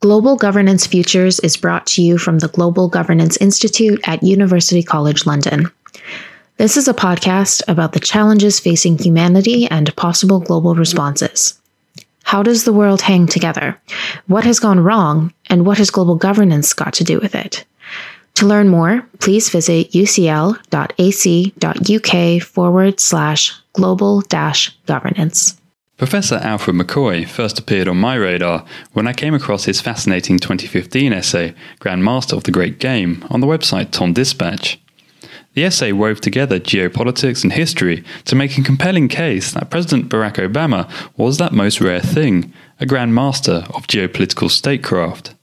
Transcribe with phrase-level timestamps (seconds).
[0.00, 5.26] Global Governance Futures is brought to you from the Global Governance Institute at University College
[5.26, 5.72] London.
[6.56, 11.60] This is a podcast about the challenges facing humanity and possible global responses.
[12.22, 13.76] How does the world hang together?
[14.28, 15.32] What has gone wrong?
[15.50, 17.64] And what has global governance got to do with it?
[18.34, 20.62] To learn more, please visit ucl.ac.uk
[22.44, 25.60] forward slash global dash governance.
[25.98, 31.12] Professor Alfred McCoy first appeared on my radar when I came across his fascinating 2015
[31.12, 34.76] essay, Grand Master of the Great Game, on the website TomDispatch.
[35.54, 40.34] The essay wove together geopolitics and history to make a compelling case that President Barack
[40.34, 45.34] Obama was that most rare thing, a Grand Master of geopolitical statecraft.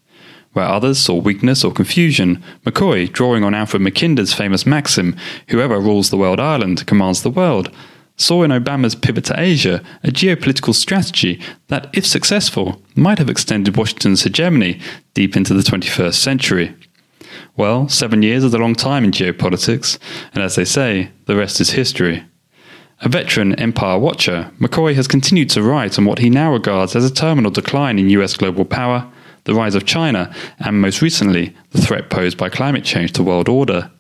[0.54, 5.18] Where others saw weakness or confusion, McCoy, drawing on Halford Mackinder's famous maxim,
[5.50, 7.70] whoever rules the world island commands the world,
[8.18, 13.78] saw in Obama's pivot to Asia a geopolitical strategy that, if successful, might have extended
[13.78, 14.80] Washington's hegemony
[15.14, 16.76] deep into the 21st century.
[17.58, 19.98] Well, seven years is a long time in geopolitics,
[20.34, 22.24] and as they say, the rest is history.
[23.02, 27.06] A veteran empire watcher, McCoy has continued to write on what he now regards as
[27.06, 29.10] a terminal decline in US global power,
[29.44, 33.50] the rise of China, and most recently, the threat posed by climate change to world
[33.50, 33.92] order.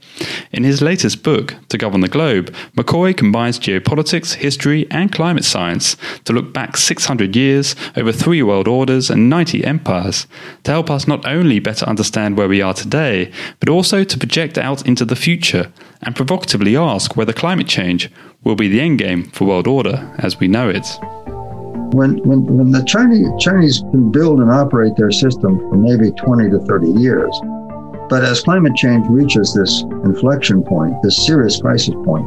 [0.51, 5.97] In his latest book, To Govern the Globe, McCoy combines geopolitics, history, and climate science
[6.23, 10.27] to look back 600 years over three world orders and 90 empires
[10.63, 14.57] to help us not only better understand where we are today, but also to project
[14.57, 18.09] out into the future and provocatively ask whether climate change
[18.43, 20.85] will be the endgame for world order as we know it.
[21.93, 26.49] When, when, when the Chinese, Chinese can build and operate their system for maybe 20
[26.49, 27.39] to 30 years,
[28.09, 32.25] but as climate change reaches this inflection point, this serious crisis point,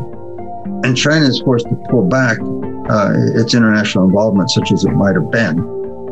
[0.85, 2.39] and China is forced to pull back
[2.89, 5.57] uh, its international involvement, such as it might have been,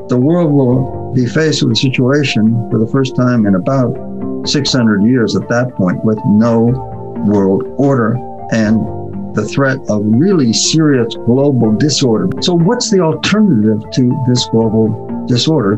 [0.09, 3.97] the world will be faced with a situation for the first time in about
[4.47, 6.67] 600 years at that point with no
[7.27, 8.14] world order
[8.53, 8.78] and
[9.34, 12.28] the threat of really serious global disorder.
[12.41, 15.76] So, what's the alternative to this global disorder?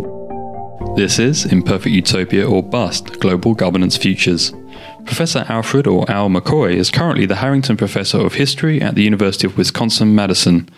[0.81, 4.53] This is Imperfect Utopia or Bust Global Governance Futures.
[5.05, 9.47] Professor Alfred or Al McCoy is currently the Harrington Professor of History at the University
[9.47, 10.69] of Wisconsin Madison.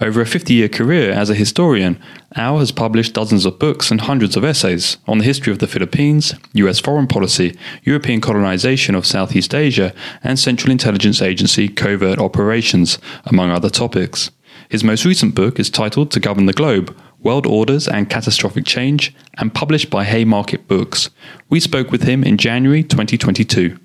[0.00, 2.00] Over a 50 year career as a historian,
[2.36, 5.66] Al has published dozens of books and hundreds of essays on the history of the
[5.66, 12.98] Philippines, US foreign policy, European colonization of Southeast Asia, and Central Intelligence Agency covert operations,
[13.24, 14.30] among other topics.
[14.68, 19.14] His most recent book is titled To Govern the Globe World Orders and Catastrophic Change,
[19.38, 21.10] and published by Haymarket Books.
[21.48, 23.78] We spoke with him in January 2022.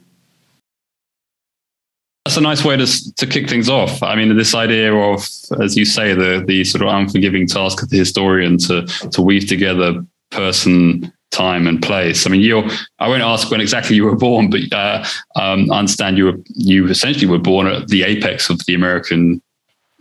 [2.25, 4.01] That's a nice way to, to kick things off.
[4.01, 5.27] I mean, this idea of,
[5.61, 9.47] as you say, the, the sort of unforgiving task of the historian to, to weave
[9.47, 12.25] together person, time, and place.
[12.25, 12.63] I mean, you
[12.99, 16.39] I won't ask when exactly you were born, but uh, um, I understand you were
[16.47, 19.41] you essentially were born at the apex of the American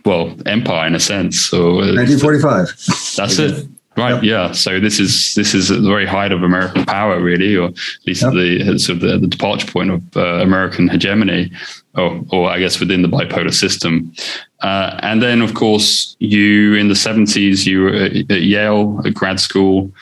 [0.05, 1.39] well empire in a sense.
[1.39, 2.67] So 1945.
[3.15, 3.67] That's it.
[3.97, 4.15] Right.
[4.15, 4.23] Yep.
[4.23, 4.51] Yeah.
[4.51, 7.75] So this is this is at the very height of American power, really, or at
[8.05, 8.33] least yep.
[8.33, 11.49] the sort of the, the, departure point of uh, American hegemony,
[11.93, 14.13] or, or I guess within the bipolar system.
[14.59, 19.13] Uh, and then, of course, you in the seventies, you were at, at Yale, at
[19.13, 19.93] grad school,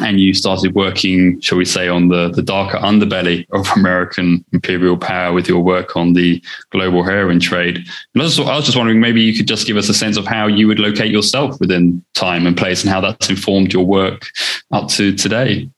[0.00, 4.96] and you started working, shall we say, on the, the darker underbelly of American imperial
[4.96, 7.76] power with your work on the global heroin trade.
[7.76, 10.16] And I was, I was just wondering, maybe you could just give us a sense
[10.16, 13.84] of how you would locate yourself within time and place and how that's informed your
[13.84, 14.26] work
[14.72, 15.70] up to today.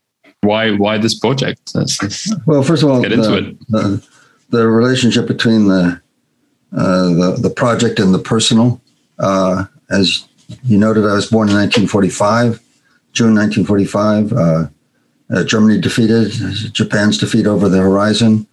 [0.42, 1.72] Why, why this project?
[1.74, 3.68] Let's, let's well, first of all, get into the, it.
[3.68, 4.08] The,
[4.50, 6.00] the relationship between the,
[6.76, 8.80] uh, the, the project and the personal.
[9.18, 10.26] Uh, as
[10.64, 12.60] you noted, I was born in 1945.
[13.16, 14.66] June 1945, uh,
[15.30, 16.32] uh, Germany defeated
[16.74, 18.46] Japan's defeat over the horizon.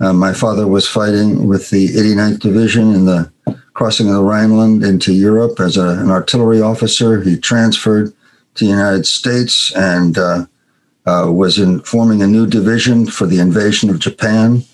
[0.00, 3.30] Uh, my father was fighting with the 89th Division in the
[3.74, 7.22] crossing of the Rhineland into Europe as a, an artillery officer.
[7.22, 8.12] He transferred
[8.56, 10.46] to the United States and uh,
[11.06, 14.64] uh, was in forming a new division for the invasion of Japan.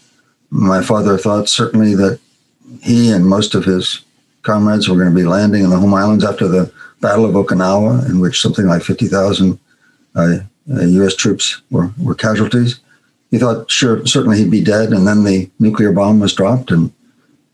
[0.49, 2.21] My father thought certainly that
[2.81, 4.01] he and most of his
[4.43, 8.09] comrades were going to be landing in the home islands after the Battle of Okinawa,
[8.09, 9.59] in which something like 50,000
[10.15, 11.13] uh, U.S.
[11.13, 12.81] Uh, troops were, were casualties.
[13.31, 16.93] He thought, sure, certainly he'd be dead, and then the nuclear bomb was dropped, and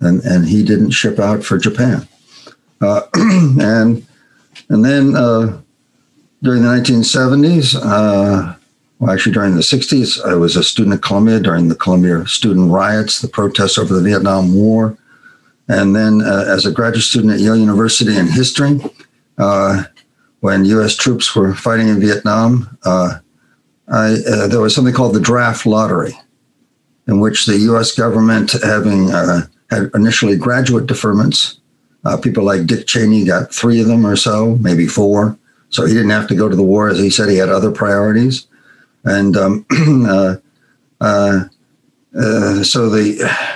[0.01, 2.09] and, and he didn't ship out for Japan.
[2.81, 4.05] Uh, and
[4.69, 5.61] and then uh,
[6.43, 8.55] during the 1970s, uh,
[8.99, 12.71] well, actually during the 60s, I was a student at Columbia during the Columbia student
[12.71, 14.97] riots, the protests over the Vietnam War.
[15.69, 18.81] And then uh, as a graduate student at Yale University in history,
[19.43, 19.85] uh,
[20.41, 20.97] when U.S.
[20.97, 23.19] troops were fighting in Vietnam, uh,
[23.89, 26.17] I, uh, there was something called the draft lottery,
[27.09, 27.93] in which the U.S.
[27.93, 31.59] government, having uh, had initially graduate deferments,
[32.05, 35.37] uh, people like Dick Cheney got three of them or so, maybe four.
[35.71, 36.89] So he didn't have to go to the war.
[36.89, 38.47] As he said, he had other priorities.
[39.05, 40.39] And um, so
[42.91, 43.53] the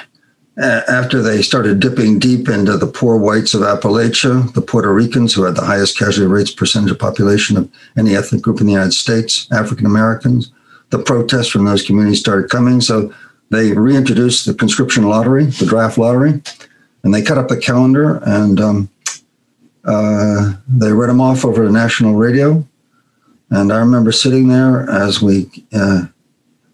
[0.58, 5.42] after they started dipping deep into the poor whites of Appalachia, the Puerto Ricans, who
[5.42, 8.94] had the highest casualty rates percentage of population of any ethnic group in the United
[8.94, 10.52] States, African Americans,
[10.90, 12.80] the protests from those communities started coming.
[12.80, 13.12] So
[13.50, 16.40] they reintroduced the conscription lottery, the draft lottery,
[17.02, 18.90] and they cut up the calendar and um,
[19.84, 22.66] uh, they read them off over the national radio.
[23.50, 26.06] And I remember sitting there as we uh,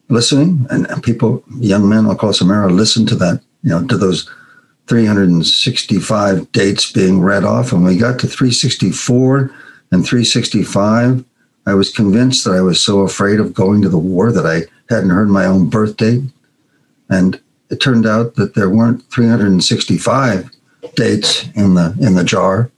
[0.09, 4.29] listening, and people, young men across America, listened to that, you know, to those
[4.87, 7.73] 365 dates being read off.
[7.73, 9.55] And we got to 364
[9.91, 11.25] and 365.
[11.67, 14.63] I was convinced that I was so afraid of going to the war that I
[14.93, 16.23] hadn't heard my own birth date.
[17.09, 20.51] And it turned out that there weren't 365
[20.95, 22.71] dates in the in the jar.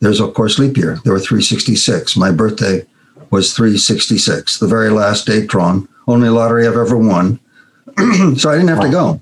[0.00, 0.98] There's of course leap year.
[1.04, 2.16] There were 366.
[2.16, 2.84] My birthday
[3.30, 5.88] was 366, the very last date drawn.
[6.06, 7.40] Only lottery I've ever won.
[8.36, 9.20] so I didn't have to go.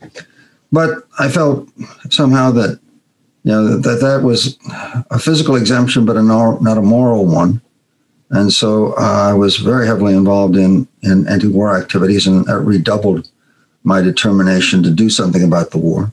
[0.75, 1.69] But I felt
[2.11, 2.81] somehow that
[3.45, 4.59] you know that that was
[5.11, 7.63] a physical exemption, but a not a moral one.
[8.31, 13.29] And so uh, I was very heavily involved in in anti-war activities, and that redoubled
[13.85, 16.13] my determination to do something about the war.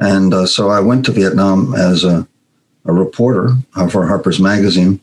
[0.00, 2.28] And uh, so I went to Vietnam as a,
[2.84, 5.00] a reporter uh, for Harper's Magazine.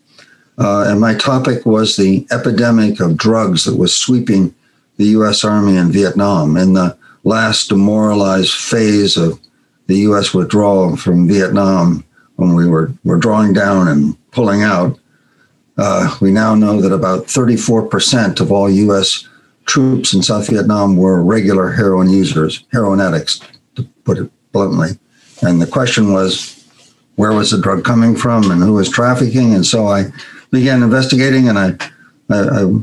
[0.59, 4.53] Uh, and my topic was the epidemic of drugs that was sweeping
[4.97, 5.43] the U.S.
[5.43, 9.39] Army in Vietnam in the last demoralized phase of
[9.87, 10.33] the U.S.
[10.33, 12.03] withdrawal from Vietnam
[12.35, 14.97] when we were, were drawing down and pulling out.
[15.77, 19.27] Uh, we now know that about 34% of all U.S
[19.65, 23.39] troops in South Vietnam were regular heroin users, heroin addicts,
[23.75, 24.89] to put it bluntly.
[25.41, 26.57] And the question was,
[27.15, 29.53] where was the drug coming from and who was trafficking?
[29.53, 30.05] And so I
[30.51, 31.69] began investigating and I,
[32.29, 32.81] I, I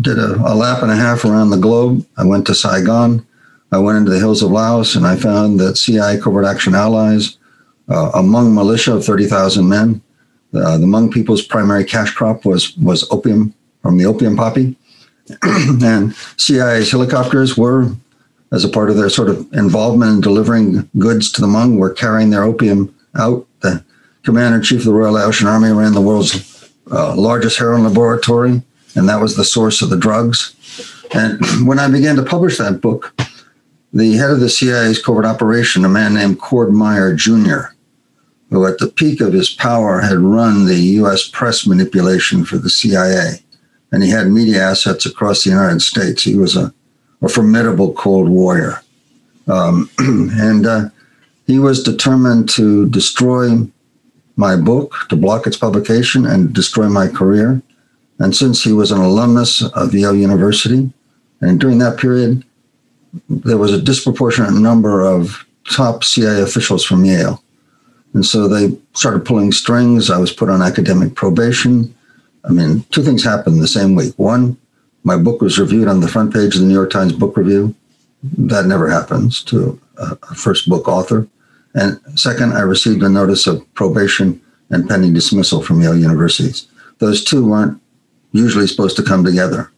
[0.00, 2.06] did a, a, lap and a half around the globe.
[2.16, 3.26] I went to Saigon.
[3.76, 7.36] I went into the hills of Laos and I found that CIA covert action allies,
[7.88, 10.00] uh, militia of 30,000 men,
[10.54, 13.52] uh, the Hmong people's primary cash crop was, was opium
[13.82, 14.76] from the opium poppy.
[15.42, 17.90] and CIA's helicopters were,
[18.50, 21.92] as a part of their sort of involvement in delivering goods to the Hmong, were
[21.92, 23.46] carrying their opium out.
[23.60, 23.84] The
[24.22, 28.62] commander in chief of the Royal Laotian Army ran the world's uh, largest heroin laboratory,
[28.94, 30.54] and that was the source of the drugs.
[31.14, 33.12] And when I began to publish that book,
[33.96, 37.72] the head of the CIA's covert operation, a man named Cord Meyer Jr.,
[38.50, 41.26] who at the peak of his power had run the U.S.
[41.26, 43.40] press manipulation for the CIA,
[43.90, 46.22] and he had media assets across the United States.
[46.22, 46.74] He was a,
[47.22, 48.82] a formidable Cold Warrior.
[49.48, 50.88] Um, and uh,
[51.46, 53.66] he was determined to destroy
[54.36, 57.62] my book, to block its publication, and destroy my career.
[58.18, 60.92] And since he was an alumnus of Yale University,
[61.40, 62.44] and during that period,
[63.28, 67.42] there was a disproportionate number of top CIA officials from Yale.
[68.14, 70.10] And so they started pulling strings.
[70.10, 71.94] I was put on academic probation.
[72.44, 74.14] I mean, two things happened the same week.
[74.16, 74.56] One,
[75.04, 77.74] my book was reviewed on the front page of the New York Times Book Review.
[78.22, 81.28] That never happens to a first book author.
[81.74, 84.40] And second, I received a notice of probation
[84.70, 86.66] and pending dismissal from Yale Universities.
[86.98, 87.80] Those two weren't
[88.32, 89.70] usually supposed to come together.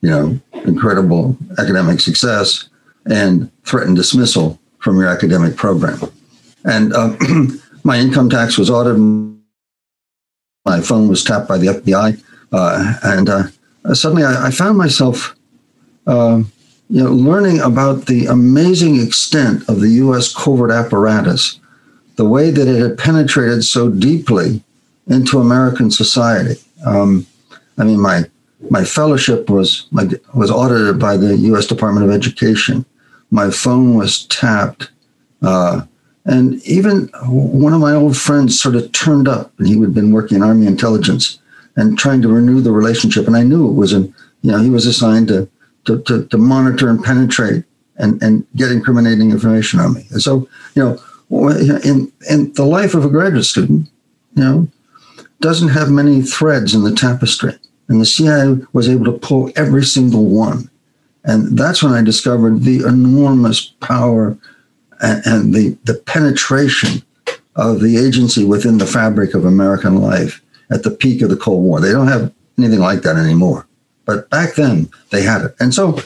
[0.00, 2.68] You know, incredible academic success
[3.06, 5.98] and threatened dismissal from your academic program.
[6.64, 7.16] And uh,
[7.84, 8.98] my income tax was audited
[10.64, 13.44] my phone was tapped by the FBI, uh, and uh,
[13.94, 15.34] suddenly I, I, found myself,
[16.06, 16.42] uh,
[16.88, 20.32] you know, learning about the amazing extent of the U.S.
[20.32, 21.58] covert apparatus,
[22.16, 24.62] the way that it had penetrated so deeply
[25.08, 26.60] into American society.
[26.86, 27.26] Um,
[27.78, 28.24] I mean, my
[28.70, 31.66] my fellowship was my, was audited by the U.S.
[31.66, 32.84] Department of Education.
[33.32, 34.90] My phone was tapped.
[35.40, 35.82] Uh,
[36.24, 40.12] and even one of my old friends sort of turned up, and he had been
[40.12, 41.40] working in Army intelligence
[41.74, 43.26] and trying to renew the relationship.
[43.26, 45.48] And I knew it was, an, you know, he was assigned to,
[45.86, 47.64] to, to, to monitor and penetrate
[47.96, 50.06] and, and get incriminating information on me.
[50.10, 51.48] And so, you know,
[51.84, 53.88] in, in the life of a graduate student,
[54.34, 54.68] you know,
[55.40, 57.54] doesn't have many threads in the tapestry.
[57.88, 60.70] And the CIA was able to pull every single one.
[61.24, 64.36] And that's when I discovered the enormous power
[65.00, 67.02] and, the, the penetration
[67.56, 70.42] of the agency within the fabric of American life.
[70.70, 71.80] at the peak of the Cold War.
[71.80, 73.66] They don't have anything like that anymore.
[74.04, 75.54] But back then, they had it.
[75.60, 75.98] And so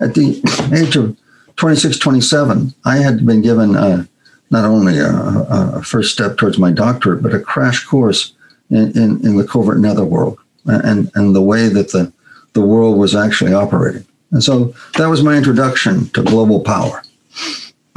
[0.00, 0.40] at the
[0.72, 1.16] age of
[1.56, 4.06] 26, 27, I had been given uh,
[4.50, 8.32] not only a, a, first step towards my doctorate, but a crash course
[8.70, 12.12] in, in, in the covert netherworld and, and the way that the,
[12.54, 14.06] the world was actually operating.
[14.34, 17.02] And so that was my introduction to global power.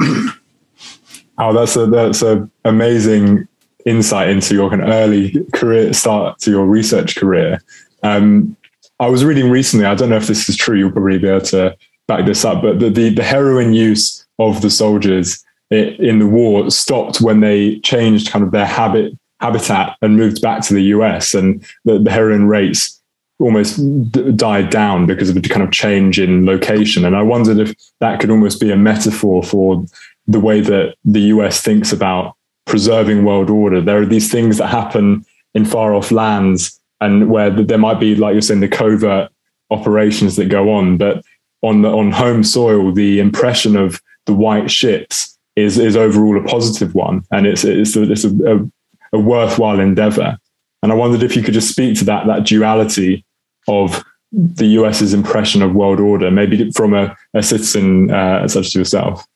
[0.00, 3.48] oh, that's a that's a amazing
[3.84, 7.60] insight into your kind of early career start to your research career.
[8.04, 8.56] Um,
[9.00, 9.84] I was reading recently.
[9.84, 10.78] I don't know if this is true.
[10.78, 11.76] You'll probably be able to
[12.06, 16.70] back this up, but the the, the heroin use of the soldiers in the war
[16.70, 21.34] stopped when they changed kind of their habit habitat and moved back to the US,
[21.34, 22.97] and the, the heroin rates
[23.38, 23.76] almost
[24.10, 27.04] d- died down because of the kind of change in location.
[27.04, 29.84] And I wondered if that could almost be a metaphor for
[30.26, 32.34] the way that the US thinks about
[32.66, 33.80] preserving world order.
[33.80, 38.14] There are these things that happen in far off lands, and where there might be,
[38.14, 39.30] like you're saying, the covert
[39.70, 41.24] operations that go on, but
[41.62, 46.44] on the on home soil, the impression of the white ships is is overall a
[46.44, 48.70] positive one, and it's it's a, it's a, a,
[49.14, 50.38] a worthwhile endeavor.
[50.82, 53.24] And I wondered if you could just speak to that that duality
[53.68, 58.74] of the US's impression of world order, maybe from a, a citizen uh, such as
[58.74, 59.26] yourself.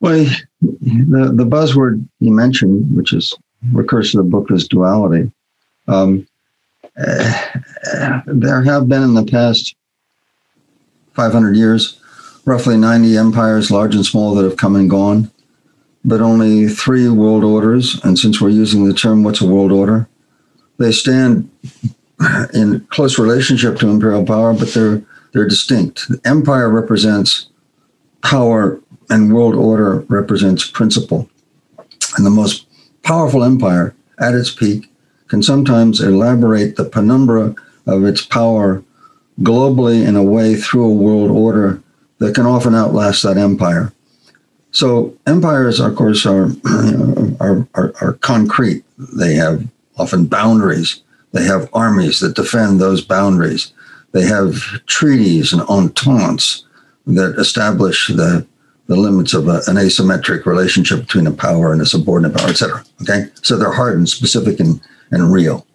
[0.00, 0.24] Well,
[0.60, 3.34] the, the buzzword you mentioned, which is
[3.72, 5.30] recurs to the book, is duality.
[5.88, 6.26] Um,
[6.96, 9.74] uh, there have been in the past
[11.14, 12.00] 500 years
[12.44, 15.30] roughly 90 empires, large and small, that have come and gone,
[16.04, 18.00] but only three world orders.
[18.04, 20.08] And since we're using the term, what's a world order?
[20.78, 21.50] They stand
[22.54, 25.02] in close relationship to imperial power, but they're
[25.32, 26.10] they're distinct.
[26.24, 27.48] Empire represents
[28.22, 28.80] power,
[29.10, 31.28] and world order represents principle.
[32.16, 32.66] And the most
[33.02, 34.90] powerful empire, at its peak,
[35.28, 37.54] can sometimes elaborate the penumbra
[37.86, 38.84] of its power
[39.40, 41.82] globally in a way through a world order
[42.18, 43.92] that can often outlast that empire.
[44.70, 46.50] So empires, of course, are,
[47.40, 48.84] are, are, are concrete.
[48.98, 49.66] They have
[49.96, 51.00] often boundaries.
[51.34, 53.72] They have armies that defend those boundaries.
[54.12, 54.54] They have
[54.86, 56.64] treaties and ententes
[57.08, 58.46] that establish the,
[58.86, 62.84] the limits of a, an asymmetric relationship between a power and a subordinate power, etc.
[63.02, 65.66] Okay, so they're hard and specific and, and real,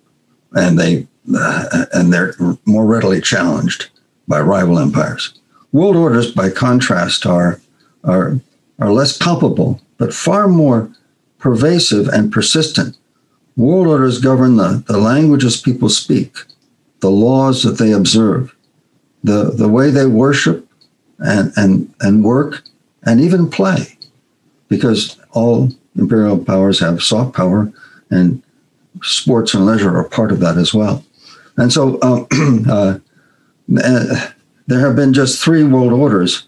[0.54, 2.34] and they uh, and they're
[2.66, 3.90] more readily challenged
[4.28, 5.34] by rival empires.
[5.74, 7.62] World orders, by contrast, are,
[8.04, 8.40] are,
[8.80, 10.90] are less palpable, but far more
[11.38, 12.98] pervasive and persistent.
[13.60, 16.34] World orders govern the, the languages people speak,
[17.02, 18.56] the laws that they observe,
[19.22, 20.66] the, the way they worship
[21.20, 22.64] and, and, and work,
[23.04, 23.98] and even play,
[24.70, 27.70] because all imperial powers have soft power,
[28.10, 28.42] and
[29.02, 31.04] sports and leisure are part of that as well.
[31.58, 32.28] And so, um,
[32.70, 33.00] uh,
[34.68, 36.48] there have been just three world orders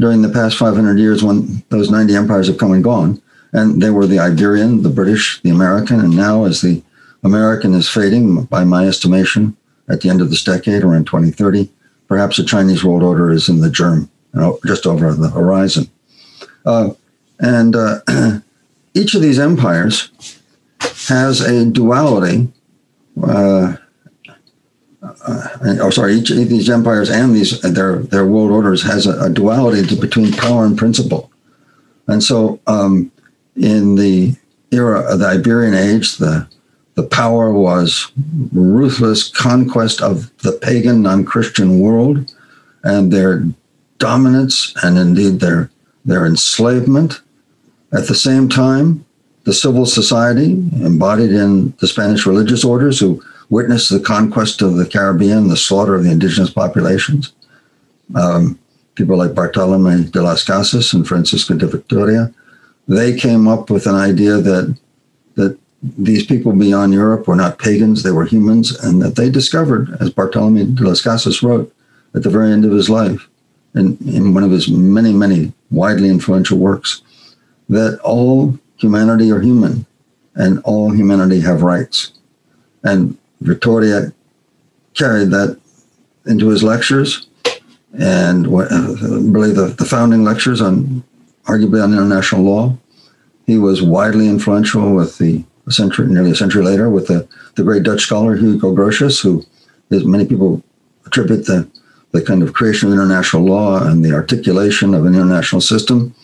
[0.00, 3.22] during the past 500 years when those 90 empires have come and gone.
[3.54, 6.82] And they were the Iberian, the British, the American, and now as the
[7.22, 9.56] American is fading, by my estimation,
[9.88, 11.70] at the end of this decade or in 2030,
[12.08, 15.88] perhaps a Chinese world order is in the germ, you know, just over the horizon.
[16.66, 16.90] Uh,
[17.38, 18.00] and uh,
[18.94, 20.10] each of these empires
[21.06, 22.48] has a duality
[23.22, 23.76] uh,
[25.02, 29.24] uh, or sorry, each of these empires and these their their world orders has a,
[29.24, 31.30] a duality to, between power and principle,
[32.06, 33.12] and so um,
[33.56, 34.36] in the
[34.70, 36.48] era of the Iberian Age, the
[36.94, 38.12] the power was
[38.52, 42.32] ruthless conquest of the pagan, non-Christian world,
[42.84, 43.44] and their
[43.98, 45.70] dominance and indeed their
[46.04, 47.20] their enslavement.
[47.92, 49.04] At the same time,
[49.44, 54.86] the civil society embodied in the Spanish religious orders who witnessed the conquest of the
[54.86, 57.32] Caribbean, the slaughter of the indigenous populations.
[58.14, 58.58] Um,
[58.94, 62.32] people like Bartolome de las Casas and Francisco de Vitoria,
[62.86, 64.76] they came up with an idea that
[65.34, 69.96] that these people beyond Europe were not pagans, they were humans, and that they discovered,
[70.00, 71.72] as Bartolome de las Casas wrote
[72.14, 73.28] at the very end of his life,
[73.74, 77.02] in, in one of his many, many widely influential works,
[77.68, 79.84] that all humanity are human
[80.36, 82.12] and all humanity have rights.
[82.82, 84.12] And Vitoria
[84.94, 85.58] carried that
[86.26, 87.28] into his lectures,
[87.98, 91.04] and uh, really the, the founding lectures on
[91.44, 92.76] arguably on international law.
[93.46, 97.62] He was widely influential with the a century, nearly a century later, with the, the
[97.62, 99.42] great Dutch scholar Hugo Grotius, who
[99.88, 100.62] is, many people
[101.06, 101.66] attribute the,
[102.10, 106.14] the kind of creation of international law and the articulation of an international system.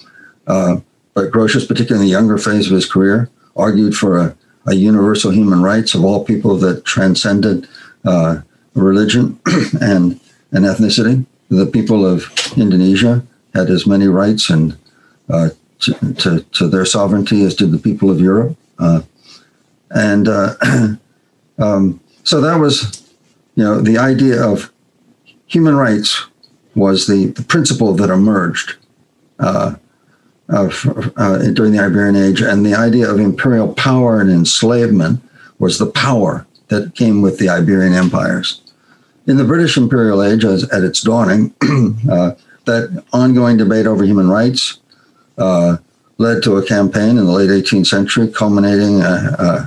[0.46, 0.76] Uh,
[1.14, 4.36] but Grotius, particularly in the younger phase of his career, argued for a
[4.66, 7.68] a universal human rights of all people that transcended
[8.04, 8.40] uh,
[8.74, 9.38] religion
[9.80, 10.20] and,
[10.52, 11.24] and ethnicity.
[11.48, 14.78] The people of Indonesia had as many rights and
[15.32, 18.56] uh, to, to, to, their sovereignty as did the people of Europe.
[18.78, 19.02] Uh,
[19.90, 20.54] and uh,
[21.58, 23.12] um, so that was,
[23.54, 24.70] you know, the idea of
[25.46, 26.26] human rights
[26.74, 28.76] was the, the principle that emerged
[29.38, 29.74] uh,
[30.48, 35.20] of, uh, during the Iberian Age, and the idea of imperial power and enslavement
[35.58, 38.62] was the power that came with the Iberian empires.
[39.26, 41.54] In the British imperial age, as, at its dawning,
[42.10, 42.32] uh,
[42.64, 44.79] that ongoing debate over human rights
[45.38, 45.76] uh,
[46.18, 49.66] led to a campaign in the late 18th century, culminating uh, uh,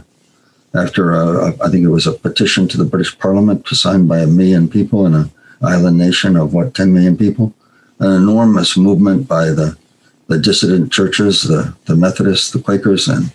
[0.79, 4.67] after I think it was a petition to the British Parliament signed by a million
[4.67, 7.53] people in an island nation of what 10 million people,
[7.99, 9.77] an enormous movement by the
[10.27, 13.31] the dissident churches, the, the Methodists, the Quakers, and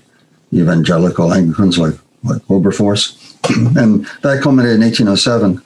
[0.52, 1.94] evangelical Anglicans like,
[2.25, 3.37] like Wilberforce.
[3.76, 5.62] and that culminated in 1807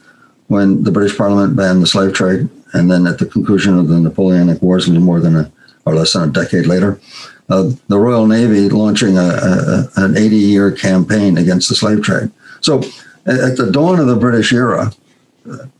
[0.48, 2.48] when the British Parliament banned the slave trade.
[2.74, 5.52] And then at the conclusion of the Napoleonic Wars, more than a,
[5.84, 7.00] or less than a decade later,
[7.48, 12.30] uh, the Royal Navy launching a, a, an 80 year campaign against the slave trade.
[12.60, 12.78] So
[13.26, 14.92] at the dawn of the British era,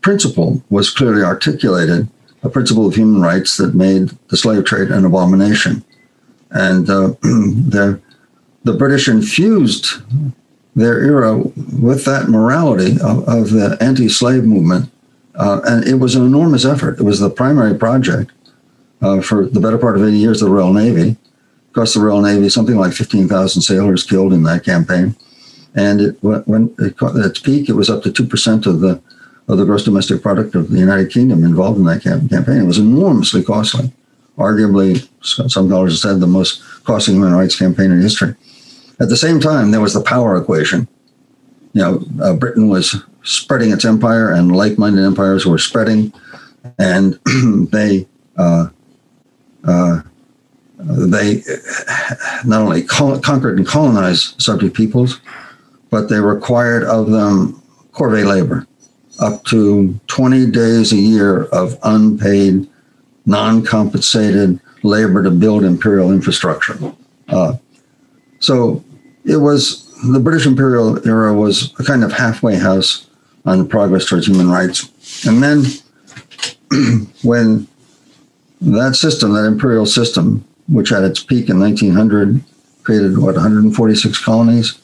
[0.00, 2.09] principle was clearly articulated
[2.42, 5.85] a principle of human rights that made the slave trade an abomination.
[6.50, 8.00] And uh, the,
[8.64, 10.02] the British infused
[10.75, 14.90] their era with that morality of, of the anti slave movement.
[15.35, 16.99] Uh, and it was an enormous effort.
[16.99, 18.32] It was the primary project
[19.02, 21.11] uh, for the better part of 80 years the Royal Navy.
[21.11, 25.16] Of course, the Royal Navy, something like 15,000 sailors killed in that campaign.
[25.75, 29.00] And it, when it, at its peak, it was up to 2% of the
[29.49, 32.61] of the gross domestic product of the United Kingdom involved in that campaign.
[32.61, 33.92] It was enormously costly,
[34.38, 38.37] arguably, some scholars have said, the most costly human rights campaign in history.
[39.00, 40.87] At the same time, there was the power equation.
[41.73, 46.12] You know, uh, Britain was spreading its empire, and like-minded empires were spreading,
[46.78, 47.18] and
[47.73, 48.06] they
[48.37, 48.68] uh,
[49.63, 51.43] they
[52.45, 55.21] not only conquered and colonized subject peoples,
[55.91, 58.67] but they required of them corvée labor
[59.21, 62.69] up to 20 days a year of unpaid,
[63.27, 66.79] non compensated labor to build imperial infrastructure.
[67.29, 67.57] Uh,
[68.41, 68.83] so
[69.25, 73.07] it was the British imperial era was a kind of halfway house
[73.45, 75.25] on progress towards human rights.
[75.27, 75.65] And then
[77.23, 77.69] when
[78.63, 82.43] that system, that imperial system, which at its peak in 1900
[82.83, 84.79] created what 146 colonies,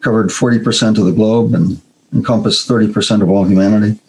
[0.00, 1.80] covered 40% of the globe and
[2.12, 4.00] encompassed 30% of all humanity.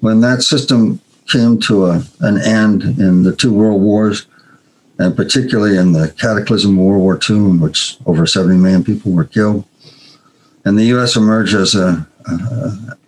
[0.00, 4.26] When that system came to a, an end in the two world wars,
[4.98, 9.12] and particularly in the cataclysm of World War II, in which over 70 million people
[9.12, 9.64] were killed,
[10.64, 11.16] and the U.S.
[11.16, 12.06] emerged as an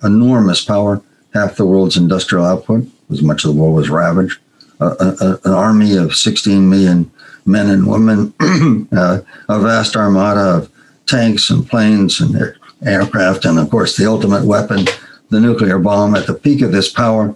[0.02, 4.38] enormous power, half the world's industrial output, as much of the world was ravaged,
[4.80, 7.10] an army of 16 million
[7.44, 8.32] men and women,
[8.92, 10.70] uh, a vast armada of
[11.06, 14.86] tanks and planes and aircraft, and of course, the ultimate weapon,
[15.30, 16.14] the nuclear bomb.
[16.14, 17.34] At the peak of this power,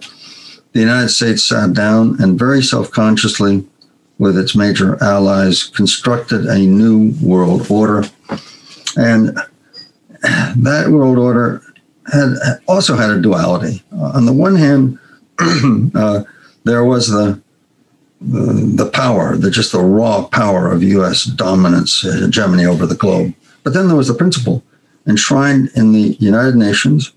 [0.71, 3.67] the United States sat down and very self consciously,
[4.19, 8.05] with its major allies, constructed a new world order.
[8.95, 9.37] And
[10.21, 11.61] that world order
[12.11, 12.35] had
[12.67, 13.83] also had a duality.
[13.91, 14.99] On the one hand,
[15.95, 16.23] uh,
[16.63, 17.41] there was the,
[18.21, 21.25] the, power, the just the raw power of U.S.
[21.25, 23.33] dominance, hegemony over the globe.
[23.63, 24.63] But then there was the principle
[25.07, 27.11] enshrined in the United Nations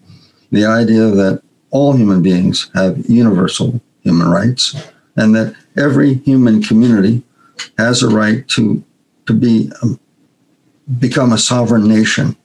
[0.50, 4.74] the idea that all human beings have universal human rights
[5.16, 7.22] and that every human community
[7.78, 8.82] has a right to,
[9.26, 9.98] to be um,
[10.98, 12.36] become a sovereign nation.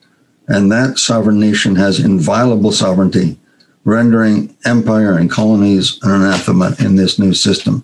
[0.48, 3.40] And that sovereign nation has inviolable sovereignty,
[3.84, 7.84] rendering empire and colonies an anathema in this new system.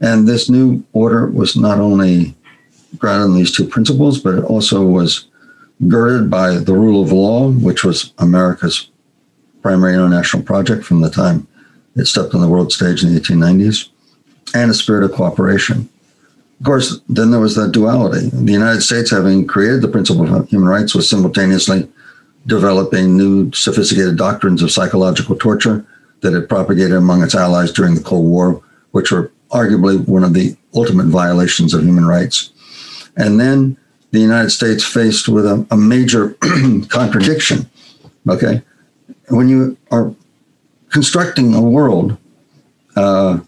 [0.00, 2.34] And this new order was not only
[2.98, 5.26] grounded in these two principles, but it also was
[5.88, 8.88] girded by the rule of law, which was America's
[9.62, 11.46] primary international project from the time
[11.96, 13.88] it stepped on the world stage in the 1890s,
[14.54, 15.88] and a spirit of cooperation.
[16.60, 18.28] Of course, then there was that duality.
[18.28, 21.88] The United States, having created the principle of human rights, was simultaneously
[22.50, 25.86] developing new sophisticated doctrines of psychological torture
[26.20, 30.34] that it propagated among its allies during the Cold War, which were arguably one of
[30.34, 32.50] the ultimate violations of human rights.
[33.16, 33.78] And then
[34.10, 36.36] the United States faced with a, a major
[36.88, 37.70] contradiction.
[38.28, 38.62] Okay,
[39.28, 40.14] when you are
[40.90, 42.18] constructing a world,
[42.96, 43.38] uh,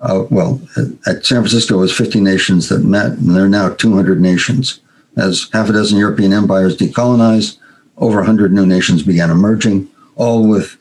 [0.00, 0.60] uh, well,
[1.06, 4.80] at San Francisco, was 50 nations that met, and there are now 200 nations
[5.16, 7.58] as half a dozen European empires decolonized,
[8.02, 10.76] over 100 new nations began emerging, all with,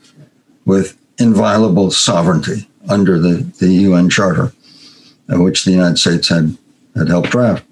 [0.65, 4.51] with inviolable sovereignty under the, the UN Charter,
[5.31, 6.57] uh, which the United States had,
[6.95, 7.63] had helped draft.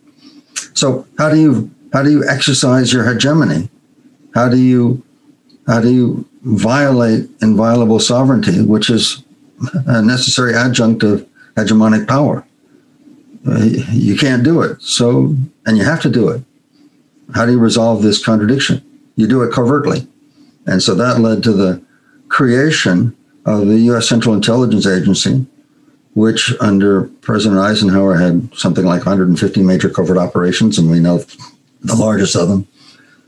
[0.76, 3.70] So how do you how do you exercise your hegemony?
[4.36, 5.04] How do you
[5.66, 9.24] how do you violate inviolable sovereignty, which is
[9.88, 12.46] a necessary adjunct of hegemonic power?
[13.48, 14.80] Uh, you can't do it.
[14.80, 15.36] So,
[15.66, 16.44] and you have to do it.
[17.34, 18.84] How do you resolve this contradiction?
[19.19, 20.08] You do it covertly.
[20.65, 21.84] And so that led to the
[22.29, 24.08] creation of the U.S.
[24.08, 25.45] Central Intelligence Agency,
[26.13, 31.17] which under President Eisenhower had something like 150 major covert operations, and we know
[31.82, 32.65] the largest of them.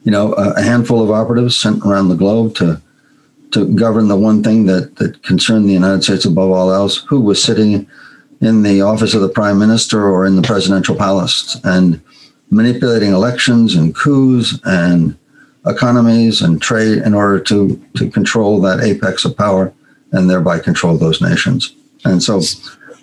[0.06, 2.82] You know, a handful of operatives sent around the globe to
[3.52, 7.20] to govern the one thing that that concerned the United States above all else: who
[7.20, 7.86] was sitting
[8.40, 12.00] in the office of the prime minister or in the presidential palace, and
[12.50, 15.18] manipulating elections and coups and
[15.66, 19.74] economies and trade in order to to control that apex of power
[20.12, 21.74] and thereby control those nations.
[22.04, 22.42] And so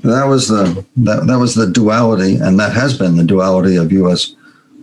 [0.03, 3.93] that was the that, that was the duality, and that has been the duality of
[3.93, 4.35] U.S.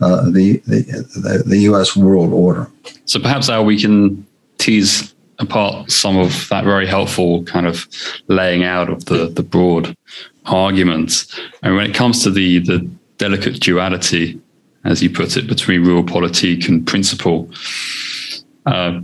[0.02, 1.96] Uh, the, the the U.S.
[1.96, 2.70] world order.
[3.06, 4.26] So perhaps how we can
[4.58, 7.88] tease apart some of that very helpful kind of
[8.28, 9.96] laying out of the the broad
[10.46, 11.40] arguments.
[11.64, 12.80] And when it comes to the the
[13.18, 14.40] delicate duality,
[14.86, 17.50] as you put it, between realpolitik and principle.
[18.66, 19.02] Uh,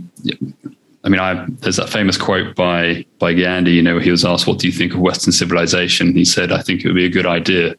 [1.04, 3.72] I mean, I, there's that famous quote by by Gandhi.
[3.72, 6.62] You know, he was asked, "What do you think of Western civilization?" He said, "I
[6.62, 7.74] think it would be a good idea."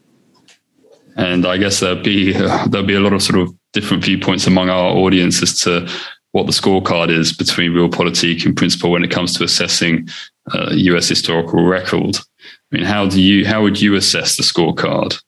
[1.16, 4.70] And I guess there'll be there'll be a lot of sort of different viewpoints among
[4.70, 5.90] our audience as to
[6.32, 10.10] what the scorecard is between realpolitik and principle when it comes to assessing
[10.54, 11.08] uh, U.S.
[11.08, 12.18] historical record.
[12.18, 15.22] I mean, how do you how would you assess the scorecard?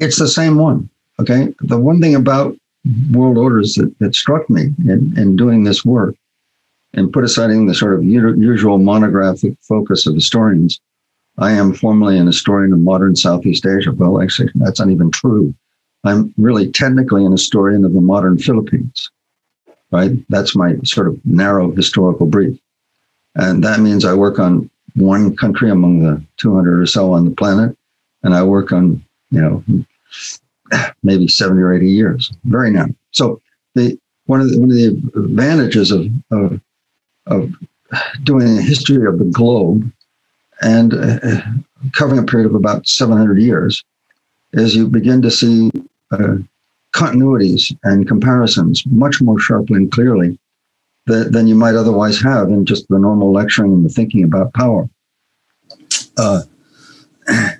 [0.00, 0.88] It's the same one.
[1.20, 1.54] Okay.
[1.60, 2.56] The one thing about
[3.12, 6.14] world orders that, that struck me in, in doing this work
[6.94, 10.80] and put aside the sort of usual monographic focus of historians.
[11.38, 13.92] I am formally an historian of modern Southeast Asia.
[13.92, 15.54] Well, actually, that's not even true.
[16.04, 19.10] I'm really technically an historian of the modern Philippines,
[19.90, 20.12] right?
[20.28, 22.58] That's my sort of narrow historical brief.
[23.34, 27.30] And that means I work on one country among the 200 or so on the
[27.30, 27.76] planet,
[28.22, 29.64] and I work on, you know,
[31.02, 32.86] maybe 70 or 80 years, very now.
[33.12, 33.40] So
[33.74, 36.60] the one of the, one of the advantages of, of,
[37.26, 37.52] of
[38.22, 39.90] doing a history of the globe
[40.62, 41.40] and uh,
[41.92, 43.82] covering a period of about 700 years
[44.52, 45.70] is you begin to see
[46.12, 46.36] uh,
[46.94, 50.38] continuities and comparisons much more sharply and clearly
[51.06, 54.52] that, than you might otherwise have in just the normal lecturing and the thinking about
[54.54, 54.88] power.
[56.16, 56.42] Uh,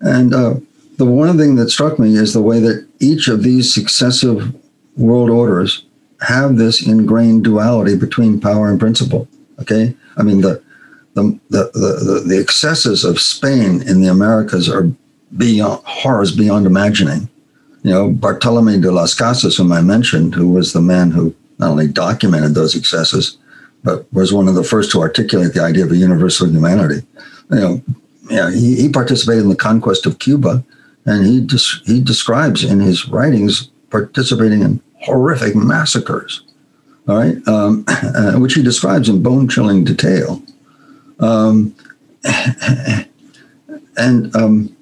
[0.00, 0.54] and uh,
[0.98, 4.54] the one thing that struck me is the way that each of these successive
[4.96, 5.84] world orders
[6.20, 9.28] have this ingrained duality between power and principle.
[9.60, 10.60] Okay, I mean the
[11.14, 14.90] the the the, the excesses of Spain in the Americas are
[15.36, 17.28] beyond horrors beyond imagining.
[17.84, 21.70] You know, Bartolome de las Casas, whom I mentioned, who was the man who not
[21.70, 23.38] only documented those excesses,
[23.84, 27.06] but was one of the first to articulate the idea of a universal humanity.
[27.52, 27.82] You know,
[28.28, 30.64] yeah, he, he participated in the conquest of Cuba
[31.08, 36.42] and he des- he describes in his writings participating in horrific massacres,
[37.08, 40.42] all right, um, uh, which he describes in bone chilling detail.
[41.18, 41.74] Um,
[43.96, 44.76] and um,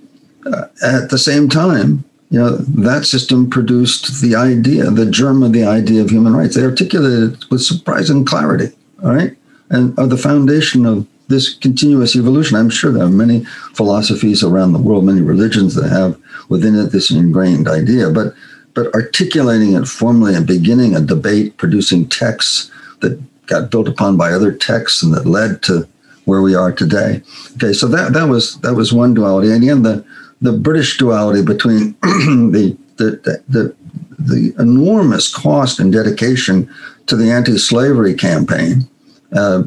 [0.44, 5.52] uh, at the same time, you know, that system produced the idea, the germ of
[5.52, 6.56] the idea of human rights.
[6.56, 9.36] They articulated it with surprising clarity, all right,
[9.70, 12.56] and are the foundation of this continuous evolution.
[12.56, 16.92] I'm sure there are many philosophies around the world, many religions that have within it
[16.92, 18.34] this ingrained idea, but
[18.74, 24.32] but articulating it formally and beginning a debate, producing texts that got built upon by
[24.32, 25.88] other texts and that led to
[26.26, 27.22] where we are today.
[27.54, 30.04] Okay, so that that was that was one duality, and again the
[30.42, 33.74] the British duality between the, the the
[34.18, 36.68] the enormous cost and dedication
[37.06, 38.88] to the anti-slavery campaign,
[39.32, 39.62] uh,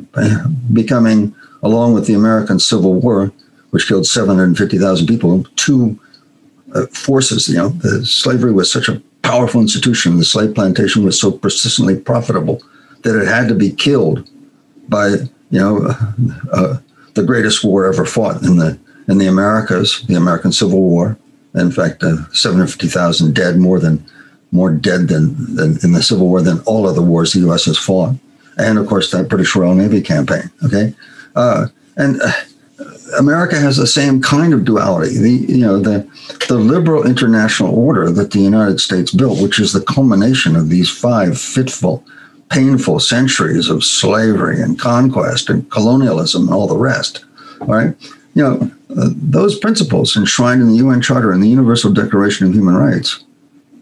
[0.73, 3.31] becoming along with the American Civil War,
[3.71, 5.99] which killed 750,000 people, two
[6.73, 7.47] uh, forces.
[7.47, 10.17] You know, the slavery was such a powerful institution.
[10.17, 12.61] The slave plantation was so persistently profitable
[13.03, 14.29] that it had to be killed
[14.87, 15.07] by
[15.51, 16.11] you know uh,
[16.53, 16.77] uh,
[17.13, 21.17] the greatest war ever fought in the in the Americas, the American Civil War.
[21.55, 24.05] In fact, uh, 750,000 dead, more than
[24.51, 27.65] more dead than, than in the Civil War than all other wars the U.S.
[27.65, 28.15] has fought,
[28.57, 30.49] and of course that British Royal Navy campaign.
[30.63, 30.93] Okay,
[31.39, 32.31] uh, and uh,
[33.17, 35.17] America has the same kind of duality.
[35.17, 36.07] The you know the
[36.47, 40.89] the liberal international order that the United States built, which is the culmination of these
[40.89, 42.03] five fitful,
[42.49, 47.25] painful centuries of slavery and conquest and colonialism and all the rest.
[47.61, 47.95] Right,
[48.35, 52.53] you know uh, those principles enshrined in the UN Charter and the Universal Declaration of
[52.53, 53.23] Human Rights